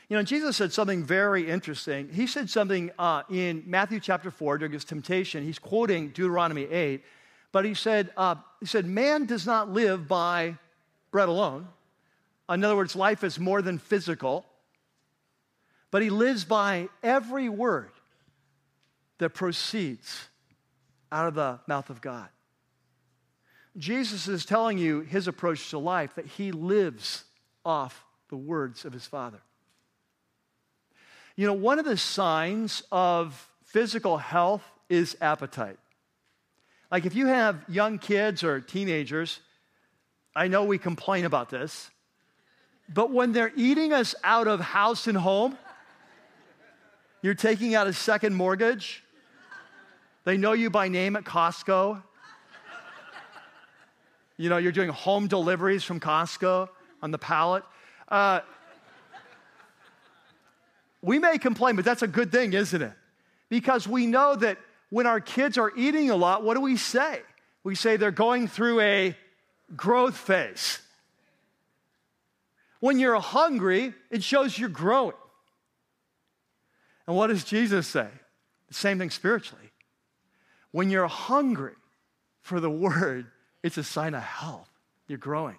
You 0.09 0.17
know, 0.17 0.23
Jesus 0.23 0.57
said 0.57 0.71
something 0.71 1.03
very 1.03 1.49
interesting. 1.49 2.09
He 2.09 2.27
said 2.27 2.49
something 2.49 2.91
uh, 2.99 3.23
in 3.29 3.63
Matthew 3.65 3.99
chapter 3.99 4.29
4 4.29 4.59
during 4.59 4.73
his 4.73 4.85
temptation. 4.85 5.43
He's 5.43 5.57
quoting 5.57 6.09
Deuteronomy 6.09 6.65
8, 6.65 7.03
but 7.51 7.65
he 7.65 7.73
said, 7.73 8.11
uh, 8.17 8.35
he 8.59 8.65
said, 8.65 8.85
Man 8.85 9.25
does 9.25 9.47
not 9.47 9.71
live 9.71 10.07
by 10.07 10.57
bread 11.09 11.29
alone. 11.29 11.67
In 12.49 12.63
other 12.63 12.75
words, 12.75 12.95
life 12.95 13.23
is 13.23 13.39
more 13.39 13.61
than 13.61 13.79
physical, 13.79 14.45
but 15.89 16.01
he 16.01 16.09
lives 16.09 16.43
by 16.43 16.89
every 17.01 17.49
word 17.49 17.91
that 19.19 19.29
proceeds 19.29 20.27
out 21.13 21.27
of 21.27 21.35
the 21.35 21.59
mouth 21.67 21.89
of 21.89 22.01
God. 22.01 22.27
Jesus 23.77 24.27
is 24.27 24.45
telling 24.45 24.77
you 24.77 25.01
his 25.01 25.27
approach 25.27 25.69
to 25.69 25.77
life 25.77 26.15
that 26.15 26.25
he 26.25 26.51
lives 26.51 27.23
off 27.63 28.03
the 28.29 28.35
words 28.35 28.83
of 28.83 28.93
his 28.93 29.05
Father. 29.05 29.39
You 31.35 31.47
know, 31.47 31.53
one 31.53 31.79
of 31.79 31.85
the 31.85 31.97
signs 31.97 32.83
of 32.91 33.49
physical 33.63 34.17
health 34.17 34.63
is 34.89 35.15
appetite. 35.21 35.77
Like 36.91 37.05
if 37.05 37.15
you 37.15 37.27
have 37.27 37.63
young 37.67 37.97
kids 37.97 38.43
or 38.43 38.59
teenagers, 38.59 39.39
I 40.35 40.47
know 40.47 40.65
we 40.65 40.77
complain 40.77 41.25
about 41.25 41.49
this, 41.49 41.89
but 42.91 43.11
when 43.11 43.31
they're 43.31 43.51
eating 43.55 43.93
us 43.93 44.13
out 44.23 44.47
of 44.47 44.59
house 44.59 45.07
and 45.07 45.17
home, 45.17 45.57
you're 47.21 47.33
taking 47.33 47.73
out 47.73 47.87
a 47.87 47.93
second 47.93 48.35
mortgage, 48.35 49.03
they 50.25 50.37
know 50.37 50.53
you 50.53 50.69
by 50.69 50.87
name 50.87 51.15
at 51.15 51.23
Costco. 51.23 52.01
You 54.37 54.49
know, 54.49 54.57
you're 54.57 54.71
doing 54.71 54.89
home 54.89 55.27
deliveries 55.27 55.83
from 55.83 55.99
Costco 55.99 56.69
on 57.01 57.11
the 57.11 57.17
pallet. 57.17 57.63
Uh, 58.07 58.39
we 61.01 61.19
may 61.19 61.37
complain, 61.37 61.75
but 61.75 61.85
that's 61.85 62.01
a 62.01 62.07
good 62.07 62.31
thing, 62.31 62.53
isn't 62.53 62.81
it? 62.81 62.93
Because 63.49 63.87
we 63.87 64.07
know 64.07 64.35
that 64.35 64.57
when 64.89 65.05
our 65.05 65.19
kids 65.19 65.57
are 65.57 65.71
eating 65.75 66.09
a 66.09 66.15
lot, 66.15 66.43
what 66.43 66.55
do 66.55 66.61
we 66.61 66.77
say? 66.77 67.21
We 67.63 67.75
say 67.75 67.97
they're 67.97 68.11
going 68.11 68.47
through 68.47 68.79
a 68.79 69.17
growth 69.75 70.15
phase. 70.15 70.79
When 72.79 72.99
you're 72.99 73.19
hungry, 73.19 73.93
it 74.09 74.23
shows 74.23 74.57
you're 74.57 74.69
growing. 74.69 75.15
And 77.07 77.15
what 77.15 77.27
does 77.27 77.43
Jesus 77.43 77.87
say? 77.87 78.07
The 78.69 78.73
same 78.73 78.97
thing 78.97 79.09
spiritually. 79.09 79.72
When 80.73 80.89
you're 80.89 81.07
hungry 81.07 81.75
for 82.41 82.59
the 82.59 82.69
word, 82.85 83.27
it's 83.63 83.77
a 83.77 83.83
sign 83.83 84.13
of 84.13 84.23
health. 84.23 84.69
You're 85.07 85.17
growing. 85.17 85.57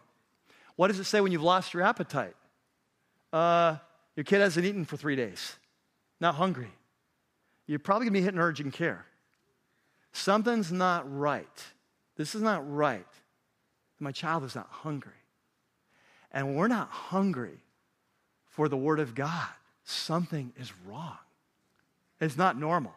What 0.77 0.89
does 0.89 0.99
it 0.99 1.05
say 1.05 1.23
when 1.23 1.33
you've 1.33 1.43
lost 1.43 1.73
your 1.73 1.83
appetite? 1.83 2.35
Uh, 3.33 3.77
your 4.17 4.25
kid 4.25 4.41
hasn't 4.41 4.67
eaten 4.67 4.85
for 4.85 4.97
three 4.97 5.17
days, 5.17 5.57
not 6.21 6.35
hungry. 6.35 6.71
You're 7.67 7.79
probably 7.79 8.07
gonna 8.07 8.19
be 8.19 8.23
hitting 8.23 8.39
urgent 8.39 8.75
care. 8.75 9.07
Something's 10.13 10.71
not 10.71 11.05
right. 11.11 11.65
This 12.17 12.35
is 12.35 12.43
not 12.43 12.71
right. 12.71 13.07
My 13.99 14.13
child 14.13 14.45
is 14.45 14.55
not 14.55 14.69
hungry. 14.71 15.13
And 16.31 16.57
we're 16.57 16.69
not 16.69 16.91
hungry 16.91 17.59
for 18.51 18.69
the 18.69 18.77
Word 18.77 19.01
of 19.01 19.15
God. 19.15 19.49
Something 19.85 20.53
is 20.57 20.73
wrong. 20.87 21.17
It's 22.21 22.37
not 22.37 22.59
normal. 22.59 22.95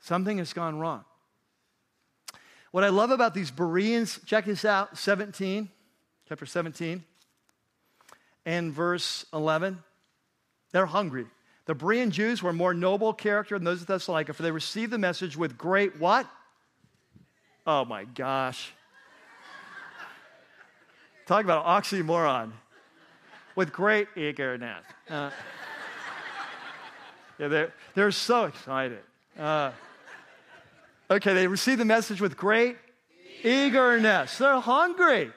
Something 0.00 0.38
has 0.38 0.52
gone 0.52 0.78
wrong. 0.78 1.04
What 2.70 2.84
I 2.84 2.88
love 2.88 3.10
about 3.10 3.34
these 3.34 3.50
Bereans, 3.50 4.20
check 4.26 4.44
this 4.44 4.64
out 4.64 4.98
17, 4.98 5.68
chapter 6.28 6.46
17, 6.46 7.02
and 8.44 8.72
verse 8.72 9.24
11. 9.32 9.82
They're 10.72 10.86
hungry. 10.86 11.26
The 11.64 11.74
Berean 11.74 12.10
Jews 12.10 12.42
were 12.42 12.52
more 12.52 12.74
noble 12.74 13.12
character 13.12 13.56
than 13.56 13.64
those 13.64 13.80
of 13.80 13.86
Thessalonica, 13.86 14.32
for 14.32 14.42
they 14.42 14.50
received 14.50 14.90
the 14.90 14.98
message 14.98 15.36
with 15.36 15.58
great 15.58 15.98
what? 15.98 16.26
Oh 17.66 17.84
my 17.84 18.04
gosh. 18.04 18.72
Talk 21.26 21.44
about 21.44 21.66
oxymoron. 21.66 22.52
With 23.54 23.72
great 23.72 24.08
eagerness. 24.16 24.84
Uh, 25.10 25.30
yeah, 27.38 27.48
they're, 27.48 27.72
they're 27.94 28.10
so 28.12 28.44
excited. 28.44 29.00
Uh, 29.38 29.72
okay, 31.10 31.34
they 31.34 31.46
received 31.46 31.80
the 31.80 31.84
message 31.84 32.20
with 32.20 32.36
great 32.36 32.76
eagerness. 33.44 34.38
They're 34.38 34.60
hungry. 34.60 35.32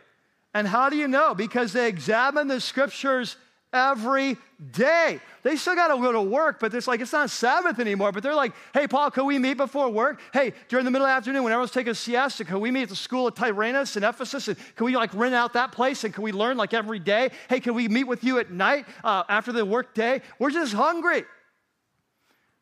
And 0.53 0.67
how 0.67 0.89
do 0.89 0.97
you 0.97 1.07
know? 1.07 1.33
Because 1.33 1.73
they 1.73 1.87
examine 1.87 2.47
the 2.47 2.59
scriptures 2.59 3.37
every 3.73 4.37
day. 4.71 5.19
They 5.43 5.55
still 5.55 5.75
got 5.75 5.87
to 5.87 6.01
go 6.01 6.11
to 6.11 6.21
work, 6.21 6.59
but 6.59 6.73
it's 6.73 6.87
like 6.87 6.99
it's 6.99 7.13
not 7.13 7.29
Sabbath 7.29 7.79
anymore. 7.79 8.11
But 8.11 8.21
they're 8.21 8.35
like, 8.35 8.53
hey, 8.73 8.87
Paul, 8.87 9.09
can 9.11 9.25
we 9.25 9.39
meet 9.39 9.55
before 9.55 9.89
work? 9.89 10.19
Hey, 10.33 10.53
during 10.67 10.85
the 10.85 10.91
middle 10.91 11.07
of 11.07 11.11
the 11.11 11.15
afternoon, 11.15 11.43
when 11.43 11.53
everyone's 11.53 11.71
taking 11.71 11.91
a 11.91 11.95
siesta, 11.95 12.43
can 12.43 12.59
we 12.59 12.69
meet 12.69 12.83
at 12.83 12.89
the 12.89 12.95
school 12.95 13.27
of 13.27 13.35
Tyrannus 13.35 13.95
in 13.95 14.03
Ephesus? 14.03 14.49
And 14.49 14.57
can 14.75 14.85
we 14.85 14.95
like 14.95 15.13
rent 15.13 15.33
out 15.33 15.53
that 15.53 15.71
place? 15.71 16.03
And 16.03 16.13
can 16.13 16.23
we 16.23 16.31
learn 16.31 16.57
like 16.57 16.73
every 16.73 16.99
day? 16.99 17.31
Hey, 17.49 17.59
can 17.59 17.73
we 17.73 17.87
meet 17.87 18.03
with 18.03 18.23
you 18.23 18.39
at 18.39 18.51
night 18.51 18.85
uh, 19.03 19.23
after 19.29 19.51
the 19.51 19.65
work 19.65 19.93
day? 19.93 20.21
We're 20.37 20.51
just 20.51 20.73
hungry. 20.73 21.23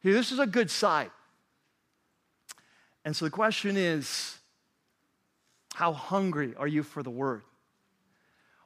Hey, 0.01 0.11
this 0.11 0.31
is 0.31 0.39
a 0.39 0.47
good 0.47 0.69
sign. 0.69 1.09
And 3.05 3.15
so 3.15 3.25
the 3.25 3.31
question 3.31 3.77
is, 3.77 4.37
how 5.73 5.93
hungry 5.93 6.53
are 6.57 6.67
you 6.67 6.83
for 6.83 7.03
the 7.03 7.09
word? 7.09 7.43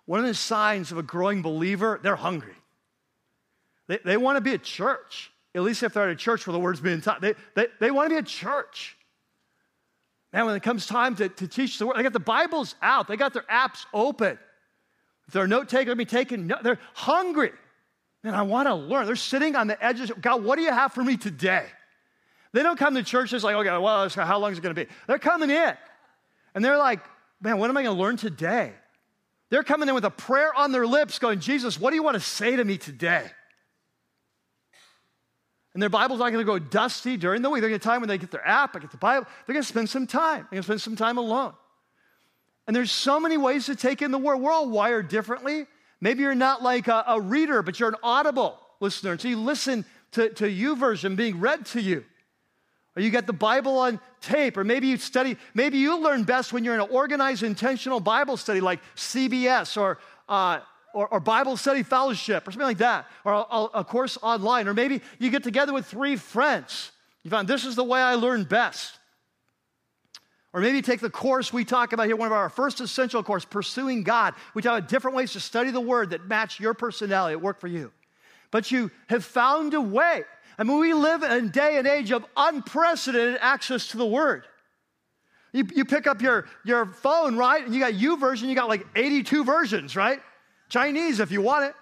One 0.05 0.19
of 0.19 0.25
the 0.25 0.33
signs 0.33 0.91
of 0.91 0.97
a 0.97 1.03
growing 1.03 1.41
believer, 1.41 1.99
they're 2.01 2.15
hungry. 2.15 2.55
They, 3.87 3.99
they 4.03 4.17
want 4.17 4.37
to 4.37 4.41
be 4.41 4.53
a 4.53 4.57
church, 4.57 5.31
at 5.55 5.61
least 5.61 5.83
if 5.83 5.93
they're 5.93 6.03
at 6.03 6.09
a 6.09 6.15
church 6.15 6.47
where 6.47 6.51
the 6.51 6.59
word's 6.59 6.81
being 6.81 7.01
taught. 7.01 7.21
They, 7.21 7.35
they, 7.55 7.67
they 7.79 7.91
want 7.91 8.09
to 8.09 8.15
be 8.15 8.19
a 8.19 8.23
church. 8.23 8.97
Man, 10.31 10.45
when 10.47 10.55
it 10.55 10.63
comes 10.63 10.87
time 10.87 11.15
to, 11.17 11.29
to 11.29 11.47
teach 11.47 11.77
the 11.77 11.85
word, 11.85 11.97
they 11.97 12.03
got 12.03 12.13
the 12.13 12.19
Bibles 12.19 12.75
out, 12.81 13.07
they 13.07 13.17
got 13.17 13.33
their 13.33 13.43
apps 13.43 13.85
open. 13.93 14.39
If 15.27 15.33
they're 15.33 15.47
note 15.47 15.69
taker, 15.69 15.95
be 15.95 16.05
taking, 16.05 16.47
no, 16.47 16.57
they're 16.61 16.79
hungry. 16.93 17.51
Man, 18.23 18.33
I 18.33 18.41
want 18.41 18.67
to 18.67 18.75
learn. 18.75 19.05
They're 19.05 19.15
sitting 19.15 19.55
on 19.55 19.67
the 19.67 19.81
edges. 19.83 20.11
God, 20.19 20.43
what 20.43 20.55
do 20.55 20.63
you 20.63 20.71
have 20.71 20.93
for 20.93 21.03
me 21.03 21.17
today? 21.17 21.65
They 22.53 22.63
don't 22.63 22.77
come 22.77 22.95
to 22.95 23.03
church 23.03 23.31
just 23.31 23.43
like, 23.43 23.55
okay, 23.55 23.77
well, 23.77 24.07
how 24.09 24.39
long 24.39 24.51
is 24.51 24.59
it 24.59 24.61
going 24.61 24.75
to 24.75 24.85
be? 24.85 24.89
They're 25.07 25.19
coming 25.19 25.49
in. 25.49 25.73
And 26.55 26.63
they're 26.63 26.77
like, 26.77 26.99
man, 27.41 27.57
what 27.57 27.69
am 27.69 27.77
I 27.77 27.83
going 27.83 27.95
to 27.95 28.01
learn 28.01 28.15
today? 28.15 28.71
They're 29.49 29.63
coming 29.63 29.89
in 29.89 29.95
with 29.95 30.05
a 30.05 30.11
prayer 30.11 30.53
on 30.55 30.71
their 30.71 30.87
lips, 30.87 31.19
going, 31.19 31.39
Jesus, 31.39 31.79
what 31.79 31.89
do 31.89 31.95
you 31.95 32.03
want 32.03 32.15
to 32.15 32.19
say 32.19 32.55
to 32.55 32.63
me 32.63 32.77
today? 32.77 33.25
And 35.73 35.81
their 35.81 35.89
Bible's 35.89 36.19
not 36.19 36.31
going 36.31 36.45
to 36.45 36.51
go 36.51 36.59
dusty 36.59 37.17
during 37.17 37.41
the 37.41 37.49
week. 37.49 37.61
They're 37.61 37.69
going 37.69 37.79
to 37.79 37.83
time 37.83 38.01
when 38.01 38.07
they 38.07 38.19
get 38.19 38.29
their 38.29 38.47
app, 38.47 38.75
I 38.75 38.79
get 38.79 38.91
the 38.91 38.97
Bible. 38.97 39.27
They're 39.45 39.53
going 39.53 39.63
to 39.63 39.67
spend 39.67 39.89
some 39.89 40.05
time. 40.05 40.47
They're 40.49 40.57
going 40.57 40.61
to 40.61 40.67
spend 40.67 40.81
some 40.81 40.95
time 40.95 41.17
alone. 41.17 41.53
And 42.67 42.75
there's 42.75 42.91
so 42.91 43.19
many 43.19 43.37
ways 43.37 43.65
to 43.65 43.75
take 43.75 44.01
in 44.01 44.11
the 44.11 44.17
word. 44.17 44.37
We're 44.37 44.51
all 44.51 44.69
wired 44.69 45.07
differently. 45.07 45.65
Maybe 45.99 46.21
you're 46.21 46.35
not 46.35 46.61
like 46.61 46.87
a, 46.87 47.03
a 47.07 47.19
reader, 47.19 47.63
but 47.63 47.79
you're 47.79 47.89
an 47.89 47.95
audible 48.03 48.59
listener. 48.79 49.17
So 49.17 49.27
you 49.27 49.39
listen 49.39 49.85
to, 50.11 50.29
to 50.29 50.45
YouVersion 50.45 51.15
being 51.15 51.39
read 51.39 51.65
to 51.67 51.81
you. 51.81 52.05
Or 52.95 53.01
you 53.01 53.09
get 53.09 53.25
the 53.25 53.33
Bible 53.33 53.77
on 53.79 53.99
tape, 54.21 54.55
or 54.55 54.63
maybe 54.63 54.87
you 54.87 54.97
study, 54.97 55.37
maybe 55.53 55.77
you 55.77 55.99
learn 55.99 56.23
best 56.23 56.53
when 56.53 56.63
you're 56.63 56.75
in 56.75 56.81
an 56.81 56.89
organized, 56.91 57.41
intentional 57.41 57.99
Bible 57.99 58.37
study 58.37 58.61
like 58.61 58.79
CBS 58.95 59.77
or 59.77 59.99
uh, 60.29 60.59
or, 60.93 61.07
or, 61.07 61.19
Bible 61.19 61.57
study 61.57 61.81
fellowship 61.81 62.47
or 62.47 62.51
something 62.51 62.67
like 62.67 62.77
that, 62.77 63.07
or 63.25 63.33
a, 63.33 63.79
a, 63.79 63.83
course 63.83 64.15
online, 64.21 64.67
or 64.67 64.75
maybe 64.75 65.01
you 65.17 65.31
get 65.31 65.43
together 65.43 65.73
with 65.73 65.87
three 65.87 66.15
friends. 66.15 66.91
You 67.23 67.31
find 67.31 67.47
this 67.47 67.65
is 67.65 67.75
the 67.75 67.83
way 67.83 67.99
I 67.99 68.13
learn 68.13 68.43
best. 68.43 68.99
Or 70.53 70.61
maybe 70.61 70.83
take 70.83 70.99
the 70.99 71.09
course 71.09 71.51
we 71.51 71.65
talk 71.65 71.93
about 71.93 72.05
here, 72.05 72.15
one 72.15 72.27
of 72.27 72.33
our 72.33 72.47
first 72.47 72.79
essential 72.79 73.23
course, 73.23 73.43
Pursuing 73.43 74.03
God. 74.03 74.35
We 74.53 74.61
talk 74.61 74.77
about 74.77 74.89
different 74.89 75.17
ways 75.17 75.33
to 75.33 75.39
study 75.39 75.71
the 75.71 75.81
Word 75.81 76.11
that 76.11 76.27
match 76.27 76.59
your 76.59 76.75
personality, 76.75 77.33
that 77.33 77.39
work 77.39 77.59
for 77.59 77.67
you. 77.67 77.91
But 78.51 78.69
you 78.69 78.91
have 79.07 79.25
found 79.25 79.73
a 79.73 79.81
way. 79.81 80.23
I 80.57 80.63
mean, 80.63 80.79
we 80.79 80.93
live 80.93 81.23
in 81.23 81.31
a 81.31 81.41
day 81.41 81.77
and 81.77 81.87
age 81.87 82.11
of 82.11 82.25
unprecedented 82.37 83.37
access 83.41 83.87
to 83.89 83.97
the 83.97 84.05
Word. 84.05 84.45
You, 85.51 85.67
you 85.75 85.85
pick 85.85 86.07
up 86.07 86.21
your, 86.21 86.45
your 86.65 86.87
phone, 86.87 87.37
right? 87.37 87.63
And 87.63 87.73
you 87.73 87.79
got 87.79 87.93
YouVersion, 87.93 88.49
you 88.49 88.55
got 88.55 88.69
like 88.69 88.85
82 88.95 89.43
versions, 89.43 89.95
right? 89.95 90.19
Chinese 90.69 91.19
if 91.19 91.31
you 91.31 91.41
want 91.41 91.65
it. 91.65 91.75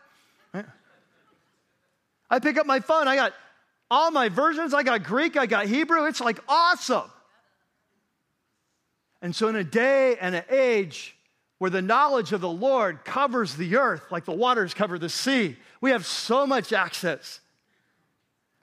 I 2.32 2.40
pick 2.40 2.58
up 2.58 2.66
my 2.66 2.80
phone, 2.80 3.10
I 3.10 3.18
got 3.18 3.34
all 3.92 4.10
my 4.10 4.30
versions. 4.30 4.74
I 4.74 4.84
got 4.84 5.04
Greek, 5.04 5.36
I 5.36 5.46
got 5.46 5.66
Hebrew. 5.66 6.06
It's 6.06 6.22
like 6.22 6.40
awesome. 6.48 7.12
And 9.22 9.36
so, 9.36 9.50
in 9.50 9.58
a 9.58 9.66
day 9.66 10.16
and 10.20 10.34
an 10.34 10.46
age 10.50 11.16
where 11.60 11.70
the 11.70 11.82
knowledge 11.82 12.32
of 12.32 12.42
the 12.42 12.50
Lord 12.50 13.04
covers 13.04 13.56
the 13.56 13.76
earth 13.76 14.12
like 14.12 14.24
the 14.26 14.32
waters 14.32 14.74
cover 14.74 14.98
the 14.98 15.10
sea, 15.10 15.58
we 15.82 15.92
have 15.92 16.06
so 16.06 16.48
much 16.48 16.72
access. 16.72 17.41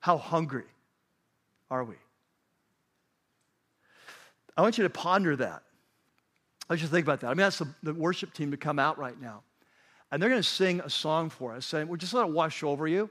How 0.01 0.19
hungry 0.19 0.65
are 1.71 1.85
we? 1.85 1.97
I 4.57 4.63
want 4.63 4.79
you 4.79 4.85
to 4.85 4.91
ponder 4.91 5.37
that. 5.37 5.63
I 6.69 6.73
want 6.73 6.83
you 6.83 6.89
to 6.89 6.93
think 6.93 7.07
about 7.07 7.21
that. 7.21 7.29
I'm 7.29 7.37
going 7.37 7.51
to 7.51 7.65
ask 7.65 7.65
the, 7.83 7.95
worship 7.95 8.35
team 8.35 8.51
to 8.51 8.57
come 8.57 8.79
out 8.79 8.99
right 8.99 9.19
now. 9.21 9.43
And 10.11 10.23
they're 10.23 10.31
going 10.31 10.43
to 10.43 10.49
sing 10.49 10.81
a 10.81 10.91
song 10.91 11.31
for 11.31 11.55
us. 11.55 11.73
And 11.73 11.89
we're 11.89 11.97
just 11.97 12.15
let 12.15 12.27
it 12.27 12.33
wash 12.33 12.63
over 12.63 12.87
you. 12.87 13.09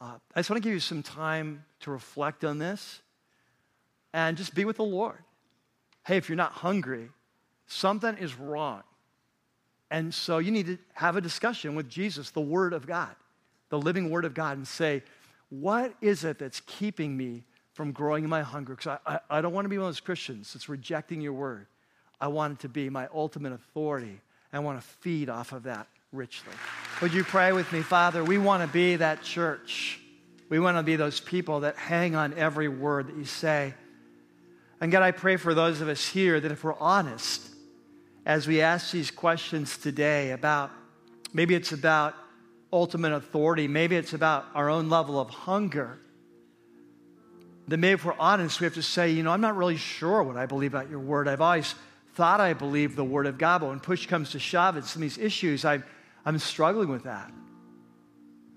Uh, 0.00 0.18
I 0.34 0.40
just 0.40 0.50
want 0.50 0.62
to 0.62 0.66
give 0.66 0.74
you 0.74 0.80
some 0.80 1.02
time 1.02 1.64
to 1.80 1.90
reflect 1.90 2.44
on 2.44 2.58
this 2.58 3.00
and 4.12 4.36
just 4.36 4.54
be 4.54 4.64
with 4.64 4.76
the 4.76 4.84
Lord. 4.84 5.18
Hey, 6.04 6.16
if 6.16 6.28
you're 6.28 6.36
not 6.36 6.52
hungry, 6.52 7.08
something 7.66 8.16
is 8.18 8.34
wrong. 8.38 8.82
And 9.90 10.12
so 10.12 10.38
you 10.38 10.50
need 10.50 10.66
to 10.66 10.78
have 10.94 11.16
a 11.16 11.20
discussion 11.20 11.74
with 11.74 11.88
Jesus, 11.88 12.30
the 12.30 12.40
Word 12.40 12.72
of 12.72 12.86
God, 12.86 13.14
the 13.68 13.78
living 13.78 14.10
Word 14.10 14.24
of 14.24 14.34
God, 14.34 14.56
and 14.56 14.66
say, 14.66 15.02
what 15.48 15.94
is 16.00 16.24
it 16.24 16.38
that's 16.38 16.60
keeping 16.60 17.16
me 17.16 17.44
from 17.72 17.92
growing 17.92 18.24
in 18.24 18.30
my 18.30 18.42
hunger? 18.42 18.74
Because 18.74 18.98
I, 19.06 19.14
I, 19.14 19.38
I 19.38 19.40
don't 19.40 19.52
want 19.52 19.64
to 19.64 19.68
be 19.68 19.78
one 19.78 19.86
of 19.86 19.88
those 19.88 20.00
Christians 20.00 20.52
that's 20.52 20.68
rejecting 20.68 21.20
your 21.20 21.32
Word. 21.32 21.66
I 22.20 22.28
want 22.28 22.54
it 22.54 22.58
to 22.60 22.68
be 22.68 22.88
my 22.88 23.08
ultimate 23.14 23.52
authority. 23.52 24.20
I 24.52 24.58
want 24.60 24.80
to 24.80 24.86
feed 24.86 25.28
off 25.28 25.52
of 25.52 25.64
that 25.64 25.86
richly. 26.12 26.52
Would 27.02 27.12
you 27.12 27.24
pray 27.24 27.52
with 27.52 27.70
me, 27.72 27.82
Father? 27.82 28.24
We 28.24 28.38
want 28.38 28.62
to 28.62 28.68
be 28.68 28.96
that 28.96 29.22
church. 29.22 30.00
We 30.48 30.58
want 30.58 30.78
to 30.78 30.82
be 30.82 30.96
those 30.96 31.20
people 31.20 31.60
that 31.60 31.76
hang 31.76 32.14
on 32.14 32.32
every 32.34 32.68
word 32.68 33.08
that 33.08 33.16
you 33.16 33.24
say. 33.24 33.74
And 34.80 34.92
God, 34.92 35.02
I 35.02 35.10
pray 35.10 35.36
for 35.36 35.54
those 35.54 35.80
of 35.80 35.88
us 35.88 36.06
here 36.06 36.40
that 36.40 36.52
if 36.52 36.64
we're 36.64 36.78
honest, 36.78 37.42
as 38.24 38.46
we 38.46 38.60
ask 38.60 38.92
these 38.92 39.10
questions 39.10 39.76
today 39.76 40.30
about 40.30 40.70
maybe 41.32 41.54
it's 41.54 41.72
about 41.72 42.14
ultimate 42.72 43.12
authority, 43.12 43.68
maybe 43.68 43.96
it's 43.96 44.12
about 44.12 44.46
our 44.54 44.68
own 44.68 44.88
level 44.88 45.20
of 45.20 45.30
hunger, 45.30 45.98
then 47.68 47.80
maybe 47.80 47.94
if 47.94 48.04
we're 48.04 48.14
honest, 48.18 48.60
we 48.60 48.64
have 48.64 48.74
to 48.74 48.82
say, 48.82 49.10
you 49.10 49.22
know, 49.22 49.32
I'm 49.32 49.40
not 49.40 49.56
really 49.56 49.76
sure 49.76 50.22
what 50.22 50.36
I 50.36 50.46
believe 50.46 50.72
about 50.74 50.88
your 50.88 51.00
word. 51.00 51.26
I've 51.26 51.40
always 51.40 51.74
thought 52.14 52.40
I 52.40 52.52
believed 52.52 52.96
the 52.96 53.04
word 53.04 53.26
of 53.26 53.38
God, 53.38 53.60
but 53.60 53.68
when 53.70 53.80
push 53.80 54.06
comes 54.06 54.30
to 54.30 54.38
shove, 54.38 54.76
it's 54.76 54.90
some 54.90 55.02
of 55.02 55.08
these 55.08 55.18
issues, 55.18 55.64
I'm 55.64 55.84
I'm 56.26 56.38
struggling 56.40 56.88
with 56.88 57.04
that. 57.04 57.30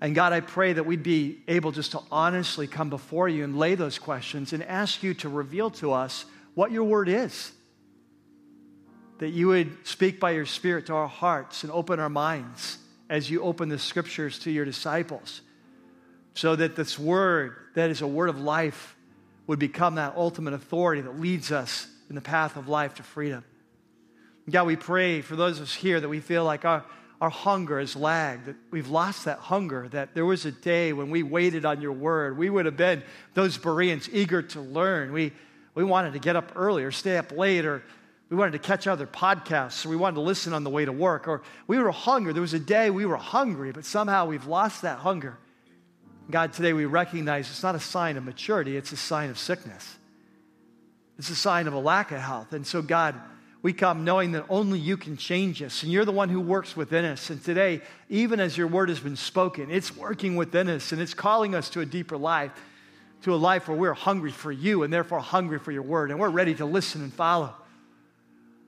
And 0.00 0.14
God, 0.14 0.32
I 0.32 0.40
pray 0.40 0.72
that 0.72 0.84
we'd 0.84 1.04
be 1.04 1.38
able 1.46 1.70
just 1.70 1.92
to 1.92 2.00
honestly 2.10 2.66
come 2.66 2.90
before 2.90 3.28
you 3.28 3.44
and 3.44 3.56
lay 3.56 3.76
those 3.76 3.98
questions 3.98 4.52
and 4.52 4.62
ask 4.64 5.04
you 5.04 5.14
to 5.14 5.28
reveal 5.28 5.70
to 5.70 5.92
us 5.92 6.24
what 6.54 6.72
your 6.72 6.84
word 6.84 7.08
is. 7.08 7.52
That 9.18 9.28
you 9.28 9.48
would 9.48 9.86
speak 9.86 10.18
by 10.18 10.32
your 10.32 10.46
spirit 10.46 10.86
to 10.86 10.94
our 10.94 11.06
hearts 11.06 11.62
and 11.62 11.70
open 11.70 12.00
our 12.00 12.08
minds 12.08 12.78
as 13.10 13.28
you 13.28 13.42
open 13.42 13.68
the 13.68 13.78
scriptures 13.78 14.38
to 14.38 14.50
your 14.50 14.64
disciples, 14.64 15.42
so 16.32 16.56
that 16.56 16.76
this 16.76 16.98
word 16.98 17.56
that 17.74 17.90
is 17.90 18.00
a 18.00 18.06
word 18.06 18.30
of 18.30 18.40
life 18.40 18.96
would 19.46 19.58
become 19.58 19.96
that 19.96 20.14
ultimate 20.16 20.54
authority 20.54 21.02
that 21.02 21.20
leads 21.20 21.52
us 21.52 21.86
in 22.08 22.14
the 22.14 22.22
path 22.22 22.56
of 22.56 22.68
life 22.68 22.94
to 22.94 23.02
freedom. 23.02 23.44
God, 24.48 24.66
we 24.66 24.76
pray 24.76 25.20
for 25.20 25.36
those 25.36 25.58
of 25.58 25.64
us 25.64 25.74
here 25.74 26.00
that 26.00 26.08
we 26.08 26.20
feel 26.20 26.44
like 26.44 26.64
our 26.64 26.84
our 27.20 27.30
hunger 27.30 27.78
has 27.78 27.94
lagged, 27.94 28.46
that 28.46 28.56
we've 28.70 28.88
lost 28.88 29.26
that 29.26 29.38
hunger, 29.38 29.88
that 29.90 30.14
there 30.14 30.24
was 30.24 30.46
a 30.46 30.52
day 30.52 30.94
when 30.94 31.10
we 31.10 31.22
waited 31.22 31.66
on 31.66 31.82
your 31.82 31.92
word. 31.92 32.38
We 32.38 32.48
would 32.48 32.64
have 32.64 32.78
been 32.78 33.02
those 33.34 33.58
Bereans 33.58 34.08
eager 34.10 34.40
to 34.40 34.60
learn. 34.60 35.12
We, 35.12 35.32
we 35.74 35.84
wanted 35.84 36.14
to 36.14 36.18
get 36.18 36.34
up 36.34 36.52
early 36.56 36.82
or 36.82 36.90
stay 36.90 37.18
up 37.18 37.30
late, 37.32 37.66
or 37.66 37.82
we 38.30 38.36
wanted 38.36 38.52
to 38.52 38.58
catch 38.60 38.86
other 38.86 39.08
podcasts, 39.08 39.84
or 39.84 39.88
we 39.88 39.96
wanted 39.96 40.14
to 40.14 40.20
listen 40.20 40.52
on 40.52 40.62
the 40.62 40.70
way 40.70 40.84
to 40.84 40.92
work, 40.92 41.26
or 41.26 41.42
we 41.66 41.78
were 41.78 41.90
hungry. 41.90 42.32
There 42.32 42.40
was 42.40 42.54
a 42.54 42.60
day 42.60 42.88
we 42.88 43.04
were 43.04 43.16
hungry, 43.16 43.72
but 43.72 43.84
somehow 43.84 44.26
we've 44.26 44.46
lost 44.46 44.82
that 44.82 45.00
hunger. 45.00 45.36
God, 46.30 46.52
today 46.52 46.72
we 46.72 46.84
recognize 46.84 47.50
it's 47.50 47.64
not 47.64 47.74
a 47.74 47.80
sign 47.80 48.16
of 48.16 48.24
maturity, 48.24 48.76
it's 48.76 48.92
a 48.92 48.96
sign 48.96 49.30
of 49.30 49.38
sickness. 49.38 49.96
It's 51.18 51.28
a 51.28 51.34
sign 51.34 51.66
of 51.66 51.74
a 51.74 51.78
lack 51.78 52.12
of 52.12 52.20
health. 52.20 52.52
And 52.52 52.64
so, 52.64 52.80
God, 52.80 53.16
we 53.62 53.72
come 53.72 54.04
knowing 54.04 54.32
that 54.32 54.46
only 54.48 54.78
you 54.78 54.96
can 54.96 55.16
change 55.16 55.60
us, 55.60 55.82
and 55.82 55.90
you're 55.90 56.04
the 56.04 56.12
one 56.12 56.28
who 56.28 56.40
works 56.40 56.76
within 56.76 57.04
us. 57.04 57.30
And 57.30 57.42
today, 57.42 57.82
even 58.08 58.38
as 58.38 58.56
your 58.56 58.68
word 58.68 58.90
has 58.90 59.00
been 59.00 59.16
spoken, 59.16 59.72
it's 59.72 59.96
working 59.96 60.36
within 60.36 60.68
us, 60.68 60.92
and 60.92 61.02
it's 61.02 61.14
calling 61.14 61.56
us 61.56 61.68
to 61.70 61.80
a 61.80 61.86
deeper 61.86 62.16
life, 62.16 62.52
to 63.22 63.34
a 63.34 63.36
life 63.36 63.66
where 63.66 63.76
we're 63.76 63.92
hungry 63.92 64.30
for 64.30 64.52
you 64.52 64.84
and 64.84 64.92
therefore 64.92 65.18
hungry 65.18 65.58
for 65.58 65.72
your 65.72 65.82
word, 65.82 66.12
and 66.12 66.20
we're 66.20 66.30
ready 66.30 66.54
to 66.54 66.64
listen 66.64 67.02
and 67.02 67.12
follow. 67.12 67.54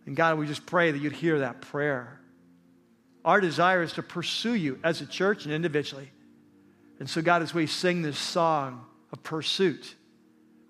And 0.07 0.16
God, 0.16 0.38
we 0.38 0.46
just 0.46 0.66
pray 0.66 0.90
that 0.90 0.98
you'd 0.98 1.12
hear 1.12 1.40
that 1.40 1.61
prayer. 1.61 2.20
Our 3.24 3.40
desire 3.40 3.82
is 3.82 3.92
to 3.94 4.03
pursue 4.03 4.55
you 4.55 4.78
as 4.82 5.00
a 5.00 5.07
church 5.07 5.44
and 5.44 5.55
individually. 5.55 6.11
And 6.98 7.09
so, 7.09 7.22
God, 7.22 7.42
as 7.42 7.55
we 7.55 7.66
sing 7.66 8.03
this 8.03 8.18
song 8.18 8.84
of 9.12 9.22
pursuit, 9.22 9.94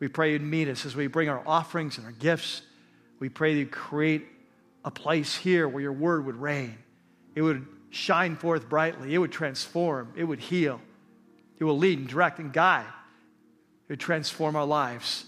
we 0.01 0.09
pray 0.09 0.33
you'd 0.33 0.43
meet 0.43 0.68
us 0.68 0.85
as 0.85 0.95
we 0.95 1.07
bring 1.07 1.28
our 1.28 1.43
offerings 1.47 1.97
and 1.97 2.07
our 2.07 2.12
gifts 2.12 2.62
we 3.22 3.28
pray 3.28 3.55
that 3.55 3.61
you 3.61 3.66
create 3.66 4.26
a 4.85 4.91
place 4.91 5.37
here 5.37 5.68
where 5.68 5.80
your 5.80 5.93
word 5.93 6.26
would 6.26 6.35
reign. 6.35 6.76
It 7.37 7.43
would 7.43 7.64
shine 7.91 8.35
forth 8.35 8.68
brightly. 8.68 9.14
It 9.14 9.18
would 9.18 9.30
transform. 9.30 10.12
It 10.16 10.24
would 10.24 10.41
heal. 10.41 10.80
It 11.61 11.62
will 11.62 11.78
lead 11.78 12.01
and 12.01 12.09
direct 12.09 12.41
and 12.41 12.53
guide. 12.53 12.85
It 13.87 13.93
would 13.93 14.01
transform 14.01 14.57
our 14.57 14.66
lives. 14.66 15.24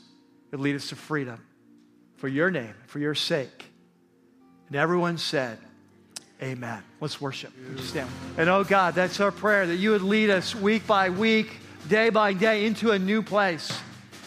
It 0.51 0.57
would 0.57 0.65
lead 0.65 0.75
us 0.75 0.89
to 0.89 0.97
freedom 0.97 1.41
for 2.17 2.27
your 2.27 2.51
name, 2.51 2.75
for 2.89 2.99
your 2.99 3.15
sake. 3.15 3.67
And 4.69 4.77
everyone 4.77 5.19
said, 5.19 5.59
Amen. 6.43 6.83
Let's 7.01 7.21
worship. 7.21 7.53
Stand. 7.79 8.11
And 8.37 8.51
oh 8.51 8.65
God, 8.65 8.95
that's 8.95 9.21
our 9.21 9.31
prayer 9.31 9.67
that 9.67 9.77
you 9.77 9.91
would 9.91 10.03
lead 10.03 10.31
us 10.31 10.55
week 10.55 10.87
by 10.87 11.11
week, 11.11 11.59
day 11.89 12.11
by 12.11 12.33
day 12.33 12.67
into 12.67 12.91
a 12.91 12.99
new 12.99 13.23
place. 13.23 13.73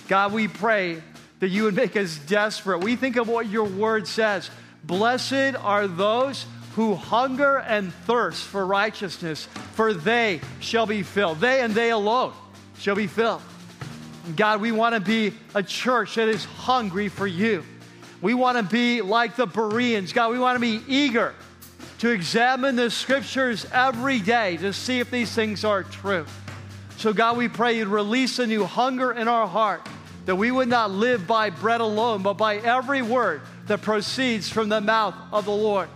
God, 0.07 0.31
we 0.33 0.47
pray 0.47 1.01
that 1.39 1.49
you 1.49 1.63
would 1.63 1.75
make 1.75 1.95
us 1.95 2.17
desperate. 2.17 2.79
We 2.79 2.95
think 2.95 3.17
of 3.17 3.27
what 3.27 3.47
your 3.47 3.65
word 3.65 4.07
says. 4.07 4.49
Blessed 4.83 5.55
are 5.59 5.85
those 5.85 6.45
who 6.75 6.95
hunger 6.95 7.57
and 7.59 7.93
thirst 7.93 8.43
for 8.43 8.65
righteousness, 8.65 9.47
for 9.73 9.93
they 9.93 10.39
shall 10.59 10.85
be 10.85 11.03
filled. 11.03 11.39
They 11.39 11.61
and 11.61 11.73
they 11.73 11.91
alone 11.91 12.33
shall 12.79 12.95
be 12.95 13.07
filled. 13.07 13.41
God, 14.35 14.61
we 14.61 14.71
want 14.71 14.95
to 14.95 15.01
be 15.01 15.33
a 15.55 15.63
church 15.63 16.15
that 16.15 16.27
is 16.27 16.45
hungry 16.45 17.09
for 17.09 17.27
you. 17.27 17.63
We 18.21 18.33
want 18.33 18.57
to 18.57 18.63
be 18.63 19.01
like 19.01 19.35
the 19.35 19.45
Bereans. 19.45 20.13
God, 20.13 20.31
we 20.31 20.39
want 20.39 20.55
to 20.55 20.59
be 20.59 20.81
eager 20.87 21.35
to 21.99 22.09
examine 22.09 22.75
the 22.75 22.89
scriptures 22.89 23.65
every 23.71 24.19
day 24.19 24.57
to 24.57 24.73
see 24.73 24.99
if 24.99 25.11
these 25.11 25.31
things 25.31 25.63
are 25.63 25.83
true. 25.83 26.25
So, 26.97 27.13
God, 27.13 27.37
we 27.37 27.47
pray 27.47 27.77
you'd 27.77 27.87
release 27.87 28.39
a 28.39 28.47
new 28.47 28.65
hunger 28.65 29.11
in 29.11 29.27
our 29.27 29.47
heart 29.47 29.87
that 30.25 30.35
we 30.35 30.51
would 30.51 30.67
not 30.67 30.91
live 30.91 31.25
by 31.25 31.49
bread 31.49 31.79
alone, 31.79 32.21
but 32.21 32.33
by 32.33 32.57
every 32.57 33.01
word 33.01 33.41
that 33.67 33.81
proceeds 33.81 34.49
from 34.49 34.67
the 34.69 34.81
mouth 34.81 35.15
of 35.31 35.45
the 35.45 35.51
Lord. 35.51 35.89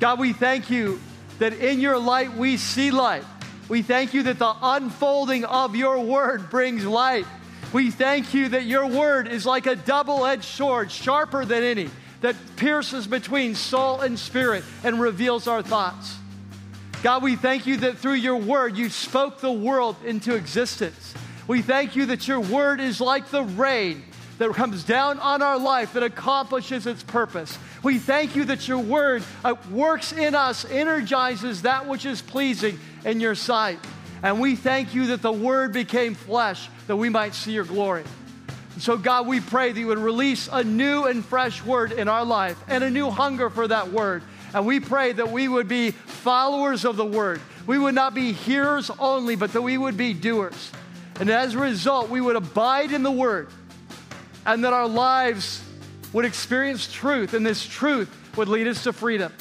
God, 0.00 0.18
we 0.18 0.32
thank 0.32 0.70
you 0.70 1.00
that 1.38 1.52
in 1.52 1.80
your 1.80 1.98
light 1.98 2.32
we 2.34 2.56
see 2.56 2.90
light. 2.90 3.24
We 3.68 3.82
thank 3.82 4.14
you 4.14 4.22
that 4.24 4.38
the 4.38 4.54
unfolding 4.62 5.44
of 5.44 5.76
your 5.76 6.00
word 6.00 6.50
brings 6.50 6.86
light. 6.86 7.26
We 7.72 7.90
thank 7.90 8.32
you 8.32 8.48
that 8.50 8.64
your 8.64 8.86
word 8.86 9.28
is 9.28 9.44
like 9.44 9.66
a 9.66 9.76
double 9.76 10.24
edged 10.24 10.44
sword, 10.44 10.90
sharper 10.90 11.44
than 11.44 11.62
any, 11.62 11.90
that 12.22 12.34
pierces 12.56 13.06
between 13.06 13.54
soul 13.54 14.00
and 14.00 14.18
spirit 14.18 14.64
and 14.82 15.00
reveals 15.00 15.46
our 15.46 15.62
thoughts. 15.62 16.16
God, 17.02 17.22
we 17.22 17.36
thank 17.36 17.66
you 17.66 17.76
that 17.78 17.98
through 17.98 18.14
your 18.14 18.36
word 18.36 18.76
you 18.76 18.88
spoke 18.88 19.40
the 19.40 19.52
world 19.52 19.96
into 20.04 20.34
existence. 20.34 21.14
We 21.46 21.62
thank 21.62 21.94
you 21.94 22.06
that 22.06 22.26
your 22.26 22.40
word 22.40 22.80
is 22.80 23.00
like 23.00 23.30
the 23.30 23.44
rain 23.44 24.02
that 24.38 24.52
comes 24.54 24.82
down 24.84 25.18
on 25.18 25.42
our 25.42 25.58
life 25.58 25.92
that 25.92 26.02
accomplishes 26.02 26.86
its 26.86 27.02
purpose. 27.02 27.58
We 27.82 27.98
thank 27.98 28.34
you 28.34 28.44
that 28.46 28.66
your 28.66 28.78
word 28.78 29.22
uh, 29.44 29.54
works 29.70 30.12
in 30.12 30.34
us, 30.34 30.64
energizes 30.64 31.62
that 31.62 31.86
which 31.86 32.06
is 32.06 32.22
pleasing 32.22 32.78
in 33.04 33.20
your 33.20 33.34
sight. 33.34 33.78
And 34.22 34.40
we 34.40 34.56
thank 34.56 34.94
you 34.94 35.08
that 35.08 35.22
the 35.22 35.32
word 35.32 35.72
became 35.72 36.14
flesh 36.14 36.68
that 36.86 36.96
we 36.96 37.08
might 37.08 37.34
see 37.34 37.52
your 37.52 37.64
glory. 37.64 38.04
And 38.74 38.82
so, 38.82 38.96
God, 38.96 39.26
we 39.26 39.40
pray 39.40 39.72
that 39.72 39.78
you 39.78 39.88
would 39.88 39.98
release 39.98 40.48
a 40.50 40.62
new 40.62 41.04
and 41.04 41.24
fresh 41.24 41.64
word 41.64 41.92
in 41.92 42.08
our 42.08 42.24
life 42.24 42.58
and 42.68 42.82
a 42.84 42.90
new 42.90 43.10
hunger 43.10 43.50
for 43.50 43.68
that 43.68 43.92
word. 43.92 44.22
And 44.54 44.66
we 44.66 44.80
pray 44.80 45.12
that 45.12 45.30
we 45.30 45.48
would 45.48 45.68
be 45.68 45.90
followers 45.90 46.84
of 46.84 46.96
the 46.96 47.04
word. 47.04 47.40
We 47.66 47.78
would 47.78 47.94
not 47.94 48.14
be 48.14 48.32
hearers 48.32 48.90
only, 48.98 49.36
but 49.36 49.52
that 49.52 49.62
we 49.62 49.76
would 49.76 49.96
be 49.96 50.14
doers. 50.14 50.72
And 51.20 51.28
as 51.28 51.54
a 51.54 51.58
result, 51.58 52.08
we 52.08 52.20
would 52.20 52.36
abide 52.36 52.92
in 52.92 53.02
the 53.02 53.10
Word 53.10 53.48
and 54.46 54.64
that 54.64 54.72
our 54.72 54.88
lives 54.88 55.62
would 56.12 56.24
experience 56.24 56.90
truth, 56.90 57.34
and 57.34 57.44
this 57.44 57.66
truth 57.66 58.08
would 58.36 58.48
lead 58.48 58.66
us 58.66 58.84
to 58.84 58.92
freedom. 58.92 59.32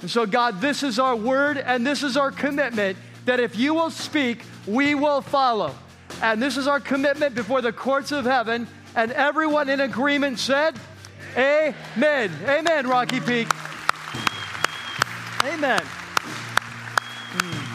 And 0.00 0.10
so, 0.10 0.26
God, 0.26 0.60
this 0.60 0.82
is 0.82 0.98
our 0.98 1.16
word 1.16 1.58
and 1.58 1.86
this 1.86 2.02
is 2.02 2.16
our 2.16 2.30
commitment 2.30 2.96
that 3.24 3.40
if 3.40 3.56
you 3.56 3.74
will 3.74 3.90
speak, 3.90 4.42
we 4.66 4.94
will 4.94 5.20
follow. 5.20 5.74
And 6.20 6.42
this 6.42 6.56
is 6.56 6.66
our 6.66 6.80
commitment 6.80 7.34
before 7.34 7.60
the 7.60 7.72
courts 7.72 8.12
of 8.12 8.24
heaven. 8.24 8.66
And 8.94 9.12
everyone 9.12 9.68
in 9.68 9.80
agreement 9.80 10.38
said, 10.38 10.78
Amen. 11.36 12.30
Amen, 12.46 12.86
Rocky 12.86 13.20
Peak. 13.20 13.48
Amen. 15.44 15.82
Hmm. 17.32 17.72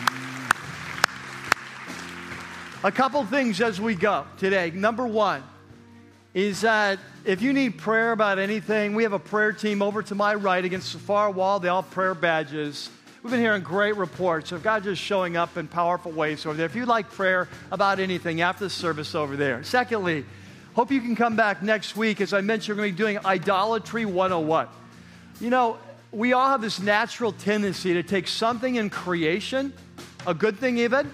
A 2.85 2.91
couple 2.91 3.25
things 3.25 3.59
as 3.61 3.81
we 3.81 3.95
go 3.95 4.25
today. 4.37 4.69
Number 4.71 5.07
one 5.07 5.43
is 6.35 6.61
that 6.61 6.99
if 7.25 7.41
you 7.41 7.51
need 7.51 7.79
prayer 7.79 8.11
about 8.11 8.37
anything, 8.37 8.93
we 8.93 9.01
have 9.03 9.13
a 9.13 9.19
prayer 9.19 9.51
team 9.51 9.81
over 9.81 10.03
to 10.03 10.13
my 10.13 10.35
right 10.35 10.63
against 10.63 10.93
the 10.93 10.99
far 10.99 11.31
wall. 11.31 11.59
They 11.59 11.67
all 11.67 11.81
prayer 11.81 12.13
badges. 12.13 12.91
We've 13.27 13.33
been 13.33 13.41
hearing 13.41 13.61
great 13.61 13.97
reports 13.97 14.53
of 14.53 14.63
God 14.63 14.85
just 14.85 15.01
showing 15.01 15.35
up 15.35 15.57
in 15.57 15.67
powerful 15.67 16.13
ways 16.13 16.45
over 16.45 16.55
there. 16.55 16.65
If 16.65 16.75
you'd 16.75 16.87
like 16.87 17.11
prayer 17.11 17.49
about 17.71 17.99
anything 17.99 18.39
after 18.39 18.63
the 18.63 18.69
service 18.69 19.15
over 19.15 19.35
there. 19.35 19.65
Secondly, 19.65 20.23
hope 20.75 20.91
you 20.91 21.01
can 21.01 21.13
come 21.13 21.35
back 21.35 21.61
next 21.61 21.97
week. 21.97 22.21
As 22.21 22.31
I 22.31 22.39
mentioned, 22.39 22.77
we're 22.77 22.83
going 22.83 22.93
to 22.93 22.97
be 22.97 23.03
doing 23.03 23.25
Idolatry 23.25 24.05
101. 24.05 24.69
You 25.41 25.49
know, 25.49 25.77
we 26.13 26.31
all 26.31 26.47
have 26.47 26.61
this 26.61 26.79
natural 26.79 27.33
tendency 27.33 27.95
to 27.95 28.01
take 28.01 28.29
something 28.29 28.75
in 28.75 28.89
creation, 28.89 29.73
a 30.25 30.33
good 30.33 30.57
thing 30.57 30.77
even, 30.77 31.11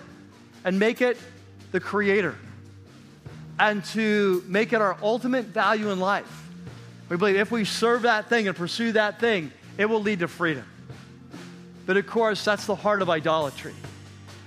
and 0.63 0.77
make 0.77 1.01
it 1.01 1.17
the 1.71 1.79
Creator 1.79 2.35
and 3.57 3.83
to 3.85 4.43
make 4.47 4.71
it 4.71 4.81
our 4.81 4.97
ultimate 5.01 5.45
value 5.45 5.89
in 5.89 5.99
life. 5.99 6.47
We 7.09 7.17
believe 7.17 7.37
if 7.37 7.49
we 7.49 7.65
serve 7.65 8.03
that 8.03 8.29
thing 8.29 8.47
and 8.47 8.55
pursue 8.55 8.91
that 8.91 9.19
thing, 9.19 9.51
it 9.79 9.87
will 9.87 10.03
lead 10.03 10.19
to 10.19 10.27
freedom. 10.27 10.65
But 11.85 11.97
of 11.97 12.07
course, 12.07 12.43
that's 12.43 12.65
the 12.65 12.75
heart 12.75 13.01
of 13.01 13.09
idolatry. 13.09 13.73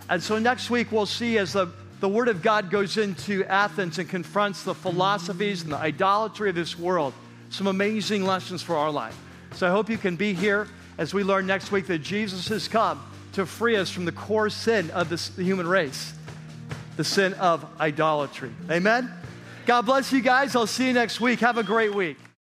And 0.09 0.23
so 0.23 0.39
next 0.39 0.71
week, 0.71 0.93
we'll 0.93 1.07
see 1.07 1.39
as 1.39 1.53
the, 1.53 1.69
the 2.01 2.09
Word 2.09 2.29
of 2.29 2.43
God 2.43 2.71
goes 2.71 2.97
into 2.97 3.45
Athens 3.45 3.99
and 3.99 4.09
confronts 4.09 4.63
the 4.63 4.75
philosophies 4.75 5.63
and 5.63 5.73
the 5.73 5.77
idolatry 5.77 6.49
of 6.49 6.55
this 6.55 6.79
world, 6.79 7.13
some 7.51 7.67
amazing 7.67 8.25
lessons 8.25 8.63
for 8.63 8.77
our 8.77 8.91
life. 8.91 9.17
So 9.55 9.67
I 9.67 9.71
hope 9.71 9.91
you 9.91 9.99
can 9.99 10.17
be 10.17 10.33
here 10.33 10.69
as 10.99 11.13
we 11.13 11.25
learn 11.25 11.47
next 11.47 11.73
week 11.73 11.87
that 11.89 11.99
Jesus 11.99 12.49
has 12.49 12.69
come 12.69 13.03
to 13.33 13.45
free 13.45 13.77
us 13.77 13.91
from 13.91 14.05
the 14.05 14.13
core 14.13 14.49
sin 14.49 14.91
of 14.91 15.09
this, 15.09 15.29
the 15.31 15.43
human 15.43 15.67
race 15.67 16.15
the 16.97 17.05
sin 17.05 17.35
of 17.35 17.65
idolatry. 17.79 18.51
Amen? 18.71 19.13
God 19.67 19.83
bless 19.83 20.13
you 20.13 20.21
guys. 20.21 20.57
I'll 20.57 20.67
see 20.67 20.89
you 20.89 20.93
next 20.93 21.21
week. 21.21 21.41
Have 21.41 21.59
a 21.59 21.63
great 21.63 21.95
week. 21.95 22.17